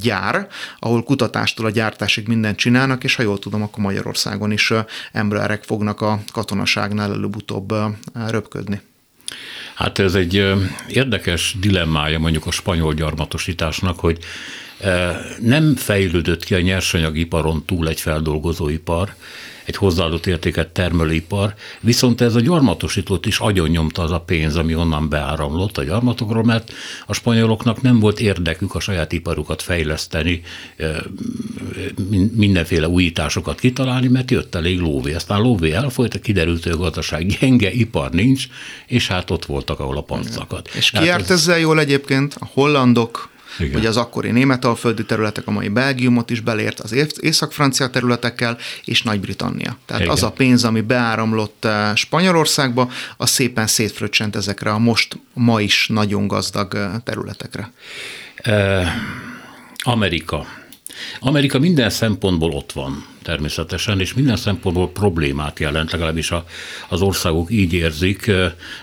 gyár, 0.00 0.48
ahol 0.78 1.02
kutatástól 1.02 1.66
a 1.66 1.70
gyártásig 1.70 2.26
mindent 2.26 2.56
csinálnak, 2.56 3.04
és 3.04 3.14
ha 3.14 3.22
jól 3.22 3.38
tudom, 3.38 3.62
akkor 3.62 3.84
Magyarországon 3.84 4.52
is 4.52 4.72
Embraerek 5.12 5.62
fognak 5.64 6.00
a 6.00 6.20
katonaságnál 6.32 7.12
előbb-utóbb 7.12 7.74
röpködni. 8.28 8.80
Hát 9.74 9.98
ez 9.98 10.14
egy 10.14 10.54
érdekes 10.88 11.56
dilemmája 11.60 12.18
mondjuk 12.18 12.46
a 12.46 12.50
spanyol 12.50 12.94
gyarmatosításnak, 12.94 14.00
hogy 14.00 14.18
nem 15.40 15.76
fejlődött 15.76 16.44
ki 16.44 16.54
a 16.54 16.60
nyersanyagiparon 16.60 17.64
túl 17.66 17.88
egy 17.88 18.00
feldolgozóipar, 18.00 19.14
egy 19.64 19.76
hozzáadott 19.76 20.26
értéket 20.26 20.68
termelőipar, 20.68 21.54
viszont 21.80 22.20
ez 22.20 22.34
a 22.34 22.40
gyarmatosítót 22.40 23.26
is 23.26 23.38
agyon 23.38 23.68
nyomta 23.68 24.02
az 24.02 24.10
a 24.10 24.20
pénz, 24.20 24.56
ami 24.56 24.74
onnan 24.74 25.08
beáramlott 25.08 25.78
a 25.78 25.82
gyarmatokról, 25.82 26.44
mert 26.44 26.72
a 27.06 27.12
spanyoloknak 27.12 27.82
nem 27.82 27.98
volt 28.00 28.20
érdekük 28.20 28.74
a 28.74 28.80
saját 28.80 29.12
iparukat 29.12 29.62
fejleszteni, 29.62 30.42
mindenféle 32.32 32.88
újításokat 32.88 33.60
kitalálni, 33.60 34.08
mert 34.08 34.30
jött 34.30 34.54
elég 34.54 34.80
lóvé. 34.80 35.14
Aztán 35.14 35.40
lóvé 35.40 35.72
elfolyt, 35.72 36.20
kiderült, 36.20 36.62
hogy 36.62 36.72
a 36.72 36.76
gazdaság 36.76 37.26
gyenge, 37.26 37.72
ipar 37.72 38.10
nincs, 38.10 38.46
és 38.86 39.06
hát 39.08 39.30
ott 39.30 39.44
voltak, 39.44 39.80
ahol 39.80 39.96
a 39.96 40.02
pancakat. 40.02 40.68
És 40.74 40.90
ki 40.90 41.04
járt 41.04 41.22
ez... 41.22 41.30
ezzel 41.30 41.58
jól 41.58 41.80
egyébként? 41.80 42.36
A 42.38 42.48
hollandok, 42.52 43.32
igen. 43.58 43.72
hogy 43.72 43.86
az 43.86 43.96
akkori 43.96 44.30
németalföldi 44.30 45.04
területek, 45.04 45.46
a 45.46 45.50
mai 45.50 45.68
Belgiumot 45.68 46.30
is 46.30 46.40
belért 46.40 46.80
az 46.80 47.16
észak-francia 47.20 47.88
területekkel, 47.88 48.58
és 48.84 49.02
Nagy-Britannia. 49.02 49.76
Tehát 49.86 50.02
Igen. 50.02 50.14
az 50.14 50.22
a 50.22 50.30
pénz, 50.30 50.64
ami 50.64 50.80
beáramlott 50.80 51.64
eh, 51.64 51.96
Spanyolországba, 51.96 52.90
az 53.16 53.30
szépen 53.30 53.66
szétfröccsent 53.66 54.36
ezekre 54.36 54.70
a 54.70 54.78
most 54.78 55.18
ma 55.32 55.60
is 55.60 55.88
nagyon 55.88 56.26
gazdag 56.26 56.74
eh, 56.74 56.90
területekre. 57.04 57.72
Eh, 58.34 58.88
Amerika. 59.82 60.46
Amerika 61.20 61.58
minden 61.58 61.90
szempontból 61.90 62.50
ott 62.52 62.72
van 62.72 63.06
természetesen, 63.24 64.00
és 64.00 64.14
minden 64.14 64.36
szempontból 64.36 64.90
problémát 64.90 65.58
jelent, 65.58 65.92
legalábbis 65.92 66.30
a, 66.30 66.44
az 66.88 67.00
országok 67.02 67.50
így 67.50 67.72
érzik, 67.72 68.30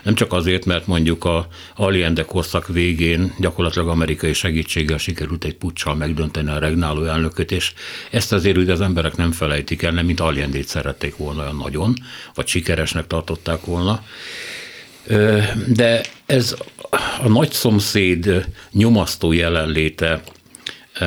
nem 0.02 0.14
csak 0.14 0.32
azért, 0.32 0.64
mert 0.64 0.86
mondjuk 0.86 1.24
a 1.24 1.46
Allende 1.74 2.24
korszak 2.24 2.68
végén 2.68 3.34
gyakorlatilag 3.38 3.88
amerikai 3.88 4.32
segítséggel 4.32 4.98
sikerült 4.98 5.44
egy 5.44 5.56
puccsal 5.56 5.94
megdönteni 5.94 6.50
a 6.50 6.58
regnáló 6.58 7.04
elnököt, 7.04 7.52
és 7.52 7.72
ezt 8.10 8.32
azért 8.32 8.56
ugye 8.56 8.72
az 8.72 8.80
emberek 8.80 9.16
nem 9.16 9.32
felejtik 9.32 9.82
el, 9.82 9.92
nem 9.92 10.06
mint 10.06 10.20
Allendét 10.20 10.68
szerették 10.68 11.16
volna 11.16 11.42
olyan 11.42 11.56
nagyon, 11.56 11.94
vagy 12.34 12.46
sikeresnek 12.46 13.06
tartották 13.06 13.64
volna. 13.64 14.02
De 15.66 16.00
ez 16.26 16.56
a 17.22 17.28
nagy 17.28 17.52
szomszéd 17.52 18.46
nyomasztó 18.72 19.32
jelenléte 19.32 20.22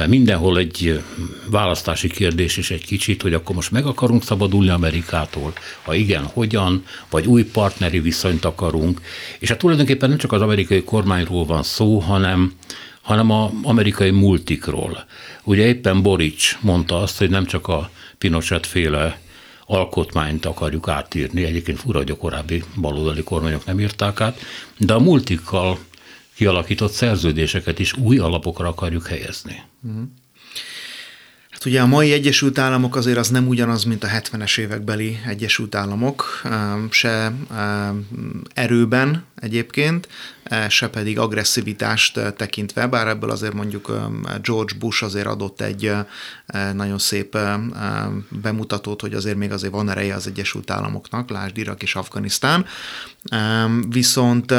mindenhol 0.08 0.58
egy 0.58 1.04
választási 1.50 2.08
kérdés 2.08 2.58
is 2.58 2.72
egy 2.72 2.86
kicsit, 2.86 3.22
hogy 3.22 3.34
akkor 3.34 3.56
most 3.56 3.72
meg 3.72 3.86
akarunk 3.86 4.24
szabadulni 4.24 4.70
Amerikától, 4.70 5.54
ha 5.82 5.93
igen, 5.93 6.24
hogyan, 6.24 6.84
vagy 7.10 7.26
új 7.26 7.43
partneri 7.43 8.00
viszonyt 8.00 8.46
akarunk, 8.46 9.02
és 9.39 9.50
hát 9.50 9.58
tulajdonképpen 9.58 10.10
nem 10.10 10.18
csak 10.18 10.32
az 10.32 10.41
amerikai 10.41 10.84
kormányról 10.84 11.46
van 11.46 11.64
szó, 11.64 12.00
hanem 12.00 12.54
hanem 13.06 13.32
az 13.32 13.50
amerikai 13.64 14.10
multikról. 14.10 15.06
Ugye 15.43 15.66
éppen 15.66 16.02
Borics 16.02 16.58
mondta 16.62 17.02
azt, 17.02 17.18
hogy 17.18 17.30
nem 17.30 17.46
csak 17.46 17.68
a 17.68 17.89
Pinochet 18.18 18.66
féle 18.66 19.20
alkotmányt 19.66 20.46
akarjuk 20.46 20.88
átírni, 20.88 21.43
egyébként 21.43 21.80
fura, 21.80 21.98
hogy 21.98 22.12
a 22.12 22.18
korábbi 22.18 22.64
baloldali 22.76 23.24
kormányok 23.24 23.66
nem 23.66 23.80
írták 23.80 24.22
át, 24.22 24.39
de 24.78 24.93
a 24.93 25.00
multikkal 25.00 25.80
kialakított 26.36 26.91
szerződéseket 26.91 27.79
is 27.79 27.93
új 27.93 28.17
alapokra 28.17 28.67
akarjuk 28.67 29.07
helyezni. 29.07 29.61
Uh-huh. 29.81 30.03
Hát 31.49 31.65
ugye 31.65 31.81
a 31.81 31.86
mai 31.86 32.11
Egyesült 32.11 32.57
Államok 32.57 32.95
azért 32.95 33.17
az 33.17 33.29
nem 33.29 33.47
ugyanaz, 33.47 33.83
mint 33.83 34.03
a 34.03 34.07
70-es 34.07 34.57
évekbeli 34.57 35.19
Egyesült 35.27 35.75
Államok, 35.75 36.41
se 36.89 37.33
erőben 38.53 39.23
egyébként, 39.36 40.07
se 40.70 40.89
pedig 40.89 41.20
agresszivitást 41.20 42.18
e, 42.18 42.32
tekintve, 42.32 42.88
bár 42.88 43.08
ebből 43.08 43.30
azért 43.30 43.54
mondjuk 43.54 43.89
e, 43.89 44.39
George 44.41 44.74
Bush 44.80 45.04
azért 45.04 45.28
adott 45.28 45.62
egy 45.62 45.91
nagyon 46.74 46.98
szép 46.98 47.38
bemutatót, 48.30 49.02
hogy 49.02 49.14
azért 49.14 49.38
még 49.38 49.52
azért 49.52 49.74
van 49.74 49.89
ereje 49.89 50.16
az 50.16 50.28
Egyesült 50.28 50.72
Államoknak, 50.72 51.30
lásd 51.30 51.58
Irak 51.58 51.82
és 51.82 51.96
Afganisztán, 51.96 52.66
viszont 53.89 54.52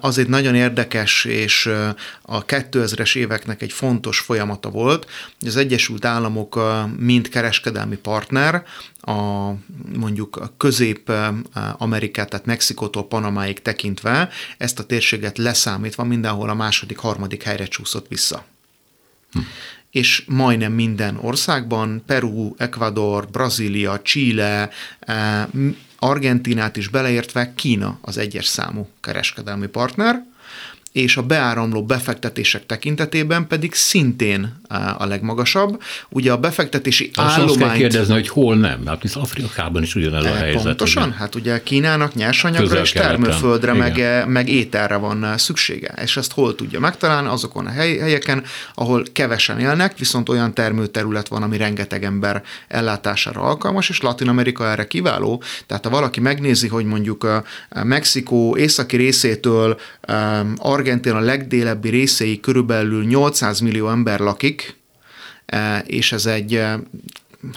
azért 0.00 0.28
nagyon 0.28 0.54
érdekes, 0.54 1.24
és 1.24 1.70
a 2.22 2.44
2000-es 2.44 3.16
éveknek 3.16 3.62
egy 3.62 3.72
fontos 3.72 4.18
folyamata 4.18 4.70
volt, 4.70 5.06
hogy 5.38 5.48
az 5.48 5.56
Egyesült 5.56 6.04
Államok 6.04 6.60
mind 6.96 7.28
kereskedelmi 7.28 7.96
partner, 7.96 8.64
a 9.02 9.50
mondjuk 9.98 10.36
a 10.36 10.52
közép-amerikát, 10.56 12.30
tehát 12.30 12.46
Mexikótól 12.46 13.08
Panamáig 13.08 13.62
tekintve 13.62 14.28
ezt 14.58 14.78
a 14.78 14.84
térséget 14.84 15.38
leszámítva 15.38 16.04
mindenhol 16.04 16.48
a 16.48 16.54
második, 16.54 16.98
harmadik 16.98 17.42
helyre 17.42 17.66
csúszott 17.66 18.08
vissza. 18.08 18.44
Hm. 19.32 19.38
És 19.90 20.24
majdnem 20.26 20.72
minden 20.72 21.18
országban, 21.20 22.02
Peru, 22.06 22.54
Ecuador, 22.56 23.28
Brazília, 23.30 24.00
Chile, 24.02 24.70
eh, 25.00 25.46
Argentinát 25.98 26.76
is 26.76 26.88
beleértve 26.88 27.54
Kína 27.54 27.98
az 28.00 28.16
egyes 28.18 28.46
számú 28.46 28.88
kereskedelmi 29.00 29.66
partner, 29.66 30.24
és 30.92 31.16
a 31.16 31.22
beáramló 31.22 31.84
befektetések 31.84 32.66
tekintetében 32.66 33.46
pedig 33.46 33.74
szintén 33.74 34.60
a 34.98 35.06
legmagasabb. 35.06 35.82
Ugye 36.08 36.32
a 36.32 36.36
befektetési 36.36 37.10
Azt 37.14 37.38
állományt... 37.38 37.50
Azt 37.50 37.58
kell 37.58 37.76
kérdezni, 37.76 38.14
hogy 38.14 38.28
hol 38.28 38.56
nem, 38.56 38.86
hát 38.86 39.02
hisz 39.02 39.16
Afrikában 39.16 39.82
is 39.82 39.94
ugyanez 39.94 40.24
a 40.24 40.28
e, 40.28 40.32
helyzet. 40.32 40.62
Pontosan, 40.62 41.08
ugye? 41.08 41.16
hát 41.16 41.34
ugye 41.34 41.62
Kínának 41.62 42.14
nyersanyagra 42.14 42.80
és 42.80 42.90
termőföldre, 42.90 43.72
meg, 43.72 44.24
meg 44.26 44.48
ételre 44.48 44.96
van 44.96 45.38
szüksége, 45.38 45.94
és 46.02 46.16
ezt 46.16 46.32
hol 46.32 46.54
tudja 46.54 46.80
megtalálni, 46.80 47.28
azokon 47.28 47.66
a 47.66 47.70
helyeken, 47.70 48.42
ahol 48.74 49.04
kevesen 49.12 49.60
élnek, 49.60 49.98
viszont 49.98 50.28
olyan 50.28 50.54
termőterület 50.54 51.28
van, 51.28 51.42
ami 51.42 51.56
rengeteg 51.56 52.04
ember 52.04 52.42
ellátására 52.68 53.40
alkalmas, 53.40 53.88
és 53.88 54.00
Latin 54.00 54.28
Amerika 54.28 54.70
erre 54.70 54.86
kiváló, 54.86 55.42
tehát 55.66 55.84
ha 55.84 55.90
valaki 55.90 56.20
megnézi, 56.20 56.68
hogy 56.68 56.84
mondjuk 56.84 57.42
Mexikó 57.82 58.56
északi 58.56 58.96
részétől 58.96 59.80
Argentina 60.56 61.20
legdélebbi 61.20 61.88
részei 61.88 62.40
körülbelül 62.40 63.04
800 63.04 63.60
millió 63.60 63.88
ember 63.88 64.20
lakik, 64.20 64.76
e, 65.46 65.78
és 65.78 66.12
ez 66.12 66.26
egy 66.26 66.54
e, 66.54 66.80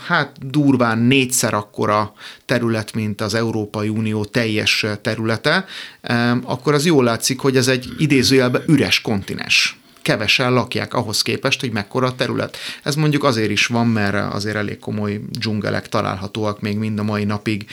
hát 0.08 0.50
durván 0.50 0.98
négyszer 0.98 1.54
akkora 1.54 2.14
terület, 2.46 2.94
mint 2.94 3.22
az 3.22 3.34
Európai 3.34 3.90
Unió 3.90 4.26
teljes 4.26 4.86
területe, 5.02 5.66
e, 6.02 6.32
akkor 6.44 6.74
az 6.74 6.86
jól 6.86 7.04
látszik, 7.04 7.40
hogy 7.40 7.58
ez 7.58 7.68
egy 7.68 7.88
idézőjelben 7.98 8.64
üres 8.68 9.02
kontinens. 9.02 9.80
Kevesen 10.06 10.54
lakják 10.54 10.94
ahhoz 10.94 11.22
képest, 11.22 11.60
hogy 11.60 11.72
mekkora 11.72 12.08
a 12.08 12.16
terület. 12.16 12.58
Ez 12.84 12.96
mondjuk 12.96 13.24
azért 13.24 13.50
is 13.50 13.66
van, 13.66 13.88
mert 13.88 14.34
azért 14.34 14.56
elég 14.56 14.80
komoly 14.80 15.22
dzsungelek 15.30 15.90
találhatóak 15.90 16.62
még 16.62 16.78
mind 16.78 17.00
a 17.00 17.04
mai 17.04 17.24
napig. 17.24 17.66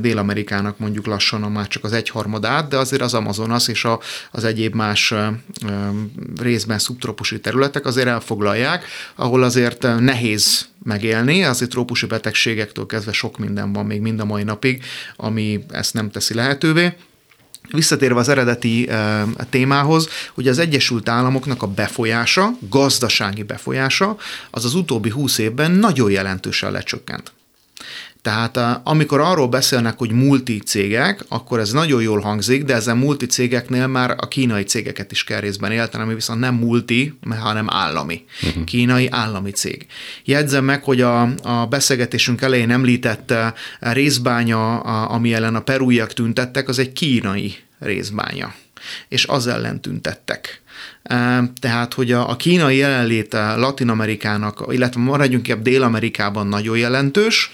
Dél-Amerikának 0.00 0.78
mondjuk 0.78 1.06
lassan 1.06 1.42
a 1.42 1.48
már 1.48 1.68
csak 1.68 1.84
az 1.84 1.92
egyharmadát, 1.92 2.68
de 2.68 2.76
azért 2.76 3.02
az 3.02 3.14
Amazonas 3.14 3.68
és 3.68 3.84
a, 3.84 4.00
az 4.30 4.44
egyéb 4.44 4.74
más 4.74 5.14
részben 6.40 6.78
szubtropusi 6.78 7.40
területek 7.40 7.86
azért 7.86 8.08
elfoglalják, 8.08 8.84
ahol 9.14 9.42
azért 9.42 9.82
nehéz 10.00 10.68
megélni, 10.82 11.44
azért 11.44 11.70
trópusi 11.70 12.06
betegségektől 12.06 12.86
kezdve 12.86 13.12
sok 13.12 13.38
minden 13.38 13.72
van 13.72 13.86
még 13.86 14.00
mind 14.00 14.20
a 14.20 14.24
mai 14.24 14.42
napig, 14.42 14.82
ami 15.16 15.64
ezt 15.70 15.94
nem 15.94 16.10
teszi 16.10 16.34
lehetővé. 16.34 16.92
Visszatérve 17.70 18.20
az 18.20 18.28
eredeti 18.28 18.88
témához, 19.50 20.08
hogy 20.34 20.48
az 20.48 20.58
Egyesült 20.58 21.08
Államoknak 21.08 21.62
a 21.62 21.66
befolyása, 21.66 22.50
gazdasági 22.68 23.42
befolyása, 23.42 24.16
az 24.50 24.64
az 24.64 24.74
utóbbi 24.74 25.10
húsz 25.10 25.38
évben 25.38 25.70
nagyon 25.70 26.10
jelentősen 26.10 26.72
lecsökkent. 26.72 27.32
Tehát 28.24 28.80
amikor 28.84 29.20
arról 29.20 29.48
beszélnek, 29.48 29.98
hogy 29.98 30.10
multicégek, 30.10 31.24
akkor 31.28 31.58
ez 31.58 31.72
nagyon 31.72 32.02
jól 32.02 32.20
hangzik, 32.20 32.64
de 32.64 32.74
ezen 32.74 32.96
multicégeknél 32.96 33.86
már 33.86 34.10
a 34.10 34.28
kínai 34.28 34.62
cégeket 34.62 35.12
is 35.12 35.24
kell 35.24 35.40
részben 35.40 35.72
élteni, 35.72 36.02
ami 36.02 36.14
viszont 36.14 36.40
nem 36.40 36.54
multi, 36.54 37.18
hanem 37.38 37.66
állami. 37.70 38.24
Uh-huh. 38.42 38.64
Kínai 38.64 39.08
állami 39.10 39.50
cég. 39.50 39.86
Jegyzem 40.24 40.64
meg, 40.64 40.84
hogy 40.84 41.00
a, 41.00 41.22
a 41.42 41.66
beszélgetésünk 41.66 42.42
elején 42.42 42.70
említett 42.70 43.34
részbánya, 43.78 44.78
ami 45.06 45.34
ellen 45.34 45.54
a 45.54 45.60
perújak 45.60 46.12
tüntettek, 46.12 46.68
az 46.68 46.78
egy 46.78 46.92
kínai 46.92 47.54
részbánya 47.78 48.54
és 49.08 49.26
az 49.26 49.46
ellen 49.46 49.80
tüntettek. 49.80 50.62
Tehát, 51.60 51.94
hogy 51.94 52.12
a, 52.12 52.30
a 52.30 52.36
kínai 52.36 52.76
jelenlét 52.76 53.32
Latin-Amerikának, 53.32 54.64
illetve 54.70 55.00
maradjunk 55.00 55.48
inkább 55.48 55.64
Dél-Amerikában 55.64 56.46
nagyon 56.46 56.78
jelentős, 56.78 57.50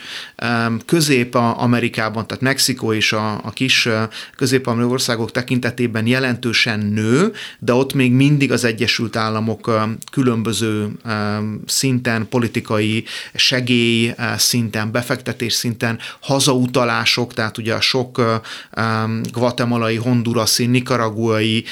Közép-Amerikában, 0.87 2.27
tehát 2.27 2.43
Mexikó 2.43 2.93
és 2.93 3.13
a, 3.13 3.33
a 3.33 3.51
kis 3.51 3.89
közép-amerikai 4.37 4.93
országok 4.93 5.31
tekintetében 5.31 6.07
jelentősen 6.07 6.81
nő, 6.81 7.33
de 7.59 7.73
ott 7.73 7.95
még 7.95 8.13
mindig 8.13 8.53
az 8.53 8.65
Egyesült 8.65 9.17
Államok 9.17 9.71
különböző 10.11 10.89
szinten, 11.67 12.29
politikai 12.29 13.05
segély 13.35 14.15
szinten, 14.37 14.93
befektetés 14.93 15.53
szinten, 15.53 15.99
hazautalások, 16.21 17.35
tehát 17.35 17.59
ugye 17.59 17.75
a 17.75 17.81
sok 17.81 18.41
guatemalai, 19.33 19.97
hondurasi, 19.97 20.67
nikaraguai 20.67 21.65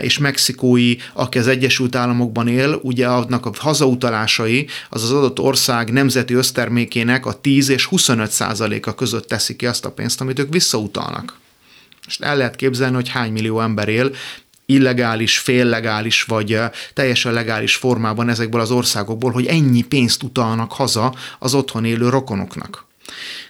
és 0.00 0.18
mexikói, 0.18 0.94
aki 1.26 1.38
az 1.38 1.46
Egyesült 1.46 1.96
Államokban 1.96 2.48
él, 2.48 2.78
ugye 2.82 3.06
annak 3.06 3.46
a 3.46 3.50
hazautalásai 3.58 4.66
az 4.90 5.02
az 5.02 5.12
adott 5.12 5.38
ország 5.38 5.92
nemzeti 5.92 6.34
össztermékének 6.34 7.26
a 7.26 7.40
10 7.40 7.68
és 7.68 7.84
25 7.84 8.30
százaléka 8.30 8.94
között 8.94 9.28
teszi 9.28 9.56
ki 9.56 9.66
azt 9.66 9.84
a 9.84 9.90
pénzt, 9.90 10.20
amit 10.20 10.38
ők 10.38 10.52
visszautalnak. 10.52 11.38
Most 12.04 12.22
el 12.22 12.36
lehet 12.36 12.56
képzelni, 12.56 12.94
hogy 12.94 13.08
hány 13.08 13.32
millió 13.32 13.60
ember 13.60 13.88
él 13.88 14.14
illegális, 14.66 15.38
féllegális 15.38 16.22
vagy 16.22 16.58
teljesen 16.94 17.32
legális 17.32 17.74
formában 17.74 18.28
ezekből 18.28 18.60
az 18.60 18.70
országokból, 18.70 19.30
hogy 19.30 19.46
ennyi 19.46 19.82
pénzt 19.82 20.22
utalnak 20.22 20.72
haza 20.72 21.14
az 21.38 21.54
otthon 21.54 21.84
élő 21.84 22.08
rokonoknak. 22.08 22.86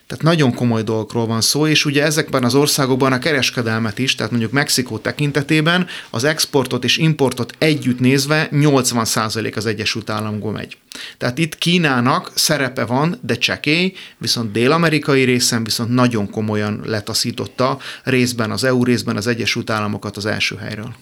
Tehát 0.07 0.25
nagyon 0.25 0.55
komoly 0.55 0.83
dolgokról 0.83 1.27
van 1.27 1.41
szó, 1.41 1.67
és 1.67 1.85
ugye 1.85 2.03
ezekben 2.03 2.45
az 2.45 2.55
országokban 2.55 3.13
a 3.13 3.19
kereskedelmet 3.19 3.99
is, 3.99 4.15
tehát 4.15 4.31
mondjuk 4.31 4.53
Mexikó 4.53 4.99
tekintetében 4.99 5.87
az 6.11 6.25
exportot 6.25 6.85
és 6.85 6.97
importot 6.97 7.55
együtt 7.59 8.01
nézve 8.01 8.49
80% 8.53 9.57
az 9.57 9.67
Egyesült 9.67 10.11
Államokból 10.11 10.53
megy. 10.53 10.77
Tehát 11.19 11.39
itt 11.39 11.59
Kínának 11.59 12.33
szerepe 12.35 12.85
van, 12.85 13.19
de 13.23 13.35
csekély, 13.35 13.93
viszont 14.19 14.53
dél-amerikai 14.53 15.23
részen 15.23 15.65
viszont 15.65 15.91
nagyon 15.91 16.31
komolyan 16.31 16.81
letaszította 16.85 17.79
részben 18.03 18.51
az 18.51 18.65
EU, 18.65 18.85
részben 18.85 19.17
az 19.17 19.27
Egyesült 19.27 19.71
Államokat 19.71 20.17
az 20.17 20.27
első 20.27 20.57
helyről. 20.57 20.95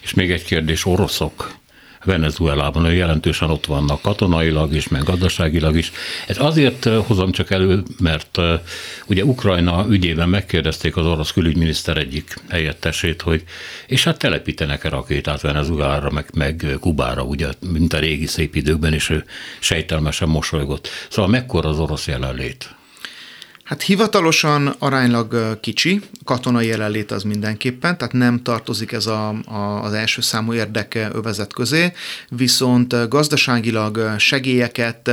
És 0.00 0.14
még 0.14 0.30
egy 0.30 0.44
kérdés, 0.44 0.86
oroszok 0.86 1.59
Venezuelában, 2.04 2.84
hogy 2.84 2.96
jelentősen 2.96 3.50
ott 3.50 3.66
vannak 3.66 4.02
katonailag 4.02 4.74
is, 4.74 4.88
meg 4.88 5.02
gazdaságilag 5.02 5.76
is. 5.76 5.92
Ez 6.26 6.38
azért 6.38 6.84
hozom 6.84 7.32
csak 7.32 7.50
elő, 7.50 7.82
mert 7.98 8.38
ugye 9.06 9.24
Ukrajna 9.24 9.86
ügyében 9.88 10.28
megkérdezték 10.28 10.96
az 10.96 11.06
orosz 11.06 11.32
külügyminiszter 11.32 11.96
egyik 11.96 12.34
helyettesét, 12.48 13.22
hogy 13.22 13.44
és 13.86 14.04
hát 14.04 14.18
telepítenek-e 14.18 14.88
rakétát 14.88 15.40
Venezuelára, 15.40 16.10
meg, 16.10 16.26
meg 16.34 16.76
Kubára, 16.80 17.22
ugye, 17.22 17.48
mint 17.72 17.92
a 17.92 17.98
régi 17.98 18.26
szép 18.26 18.54
időkben, 18.54 18.92
és 18.92 19.10
ő 19.10 19.24
sejtelmesen 19.58 20.28
mosolygott. 20.28 20.88
Szóval 21.08 21.30
mekkora 21.30 21.68
az 21.68 21.78
orosz 21.78 22.06
jelenlét? 22.06 22.74
Hát 23.70 23.82
hivatalosan 23.82 24.74
aránylag 24.78 25.60
kicsi, 25.60 26.00
katonai 26.24 26.66
jelenlét 26.66 27.10
az 27.10 27.22
mindenképpen, 27.22 27.98
tehát 27.98 28.12
nem 28.12 28.42
tartozik 28.42 28.92
ez 28.92 29.06
a, 29.06 29.28
a, 29.28 29.82
az 29.82 29.92
első 29.92 30.20
számú 30.20 30.52
érdeke 30.52 31.10
övezet 31.12 31.52
közé, 31.52 31.92
viszont 32.28 33.08
gazdaságilag 33.08 34.14
segélyeket, 34.18 35.10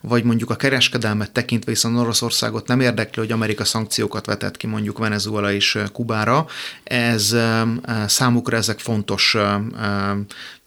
vagy 0.00 0.24
mondjuk 0.24 0.50
a 0.50 0.56
kereskedelmet 0.56 1.30
tekintve, 1.30 1.70
hiszen 1.70 1.96
Oroszországot 1.96 2.66
nem 2.66 2.80
érdekli, 2.80 3.22
hogy 3.22 3.32
Amerika 3.32 3.64
szankciókat 3.64 4.26
vetett 4.26 4.56
ki 4.56 4.66
mondjuk 4.66 4.98
Venezuela 4.98 5.52
és 5.52 5.78
Kubára, 5.92 6.46
ez 6.84 7.36
számukra 8.06 8.56
ezek 8.56 8.78
fontos 8.78 9.36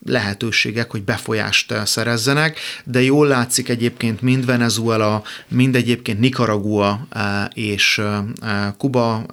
lehetőségek, 0.06 0.92
hogy 0.92 1.04
befolyást 1.04 1.74
szerezzenek, 1.86 2.60
de 2.84 3.02
jól 3.02 3.28
látszik 3.28 3.70
egyébként 3.70 4.22
mind 4.22 4.46
Venezuela, 4.46 5.24
mind 5.48 5.76
egyébként 5.76 6.20
Nicaragua 6.20 7.08
eh, 7.10 7.46
és 7.54 7.98
eh, 7.98 8.74
Kuba, 8.78 9.26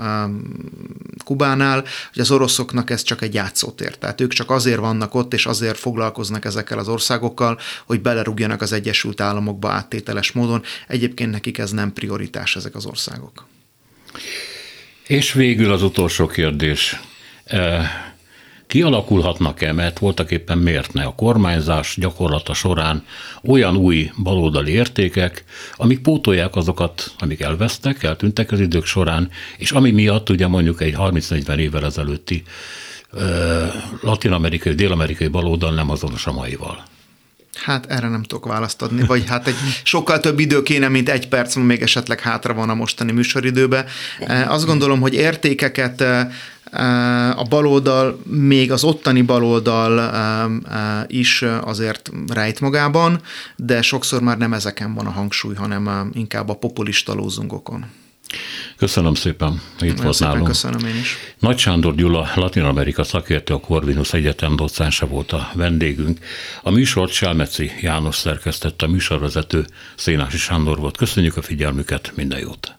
Kubánál, 1.24 1.84
hogy 2.12 2.22
az 2.22 2.30
oroszoknak 2.30 2.90
ez 2.90 3.02
csak 3.02 3.22
egy 3.22 3.34
játszótér. 3.34 3.96
Tehát 3.96 4.20
ők 4.20 4.32
csak 4.32 4.50
azért 4.50 4.78
vannak 4.78 5.14
ott, 5.14 5.34
és 5.34 5.46
azért 5.46 5.78
foglalkoznak 5.78 6.44
ezekkel 6.44 6.78
az 6.78 6.88
országokkal, 6.88 7.58
hogy 7.86 8.00
belerúgjanak 8.00 8.62
az 8.62 8.72
Egyesült 8.72 9.20
Államokba 9.20 9.68
áttételes 9.68 10.32
módon. 10.32 10.62
Egyébként 10.88 11.30
nekik 11.30 11.58
ez 11.58 11.70
nem 11.70 11.92
prioritás 11.92 12.56
ezek 12.56 12.74
az 12.74 12.86
országok. 12.86 13.46
És 15.06 15.32
végül 15.32 15.72
az 15.72 15.82
utolsó 15.82 16.26
kérdés 16.26 17.00
kialakulhatnak-e, 18.66 19.72
mert 19.72 19.98
voltak 19.98 20.30
éppen 20.30 20.58
miért 20.58 20.92
ne 20.92 21.04
a 21.04 21.14
kormányzás 21.14 21.96
gyakorlata 21.98 22.54
során 22.54 23.04
olyan 23.44 23.76
új 23.76 24.10
baloldali 24.22 24.72
értékek, 24.72 25.44
amik 25.76 25.98
pótolják 25.98 26.56
azokat, 26.56 27.14
amik 27.18 27.40
elvesztek, 27.40 28.02
eltűntek 28.02 28.52
az 28.52 28.60
idők 28.60 28.84
során, 28.84 29.30
és 29.56 29.70
ami 29.70 29.90
miatt 29.90 30.30
ugye 30.30 30.46
mondjuk 30.46 30.80
egy 30.80 30.94
30-40 30.98 31.56
évvel 31.56 31.84
ezelőtti 31.84 32.42
latin-amerikai, 34.00 34.74
dél-amerikai 34.74 35.28
baloldal 35.28 35.74
nem 35.74 35.90
azonos 35.90 36.26
a 36.26 36.32
maival. 36.32 36.84
Hát 37.64 37.86
erre 37.86 38.08
nem 38.08 38.22
tudok 38.22 38.46
választ 38.46 38.82
adni, 38.82 39.06
vagy 39.06 39.24
hát 39.28 39.46
egy 39.46 39.54
sokkal 39.82 40.20
több 40.20 40.38
idő 40.38 40.62
kéne, 40.62 40.88
mint 40.88 41.08
egy 41.08 41.28
perc, 41.28 41.54
még 41.54 41.82
esetleg 41.82 42.20
hátra 42.20 42.54
van 42.54 42.70
a 42.70 42.74
mostani 42.74 43.12
műsoridőbe. 43.12 43.84
Azt 44.46 44.66
gondolom, 44.66 45.00
hogy 45.00 45.14
értékeket 45.14 46.04
a 47.36 47.42
baloldal, 47.48 48.20
még 48.24 48.72
az 48.72 48.84
ottani 48.84 49.22
baloldal 49.22 50.12
is 51.06 51.44
azért 51.60 52.10
rejt 52.28 52.60
magában, 52.60 53.20
de 53.56 53.82
sokszor 53.82 54.22
már 54.22 54.38
nem 54.38 54.52
ezeken 54.52 54.94
van 54.94 55.06
a 55.06 55.10
hangsúly, 55.10 55.54
hanem 55.54 56.10
inkább 56.12 56.48
a 56.48 56.54
populista 56.54 57.14
lózungokon. 57.14 57.86
Köszönöm 58.76 59.14
szépen, 59.14 59.60
itt 59.80 60.00
volt 60.00 60.18
nálunk. 60.18 60.46
Köszönöm 60.46 60.86
én 60.86 60.96
is. 60.96 61.16
Nagy 61.38 61.58
Sándor 61.58 61.94
Gyula, 61.94 62.28
Latin 62.34 62.62
Amerika 62.62 63.04
szakértő, 63.04 63.54
a 63.54 63.60
Corvinus 63.60 64.12
Egyetem 64.12 64.56
docánsa 64.56 65.06
volt 65.06 65.32
a 65.32 65.50
vendégünk. 65.54 66.18
A 66.62 66.70
műsort 66.70 67.12
Sálmeci 67.12 67.70
János 67.80 68.16
szerkesztette, 68.16 68.86
a 68.86 68.88
műsorvezető 68.88 69.66
Szénási 69.96 70.36
Sándor 70.36 70.78
volt. 70.78 70.96
Köszönjük 70.96 71.36
a 71.36 71.42
figyelmüket, 71.42 72.12
minden 72.14 72.38
jót! 72.38 72.78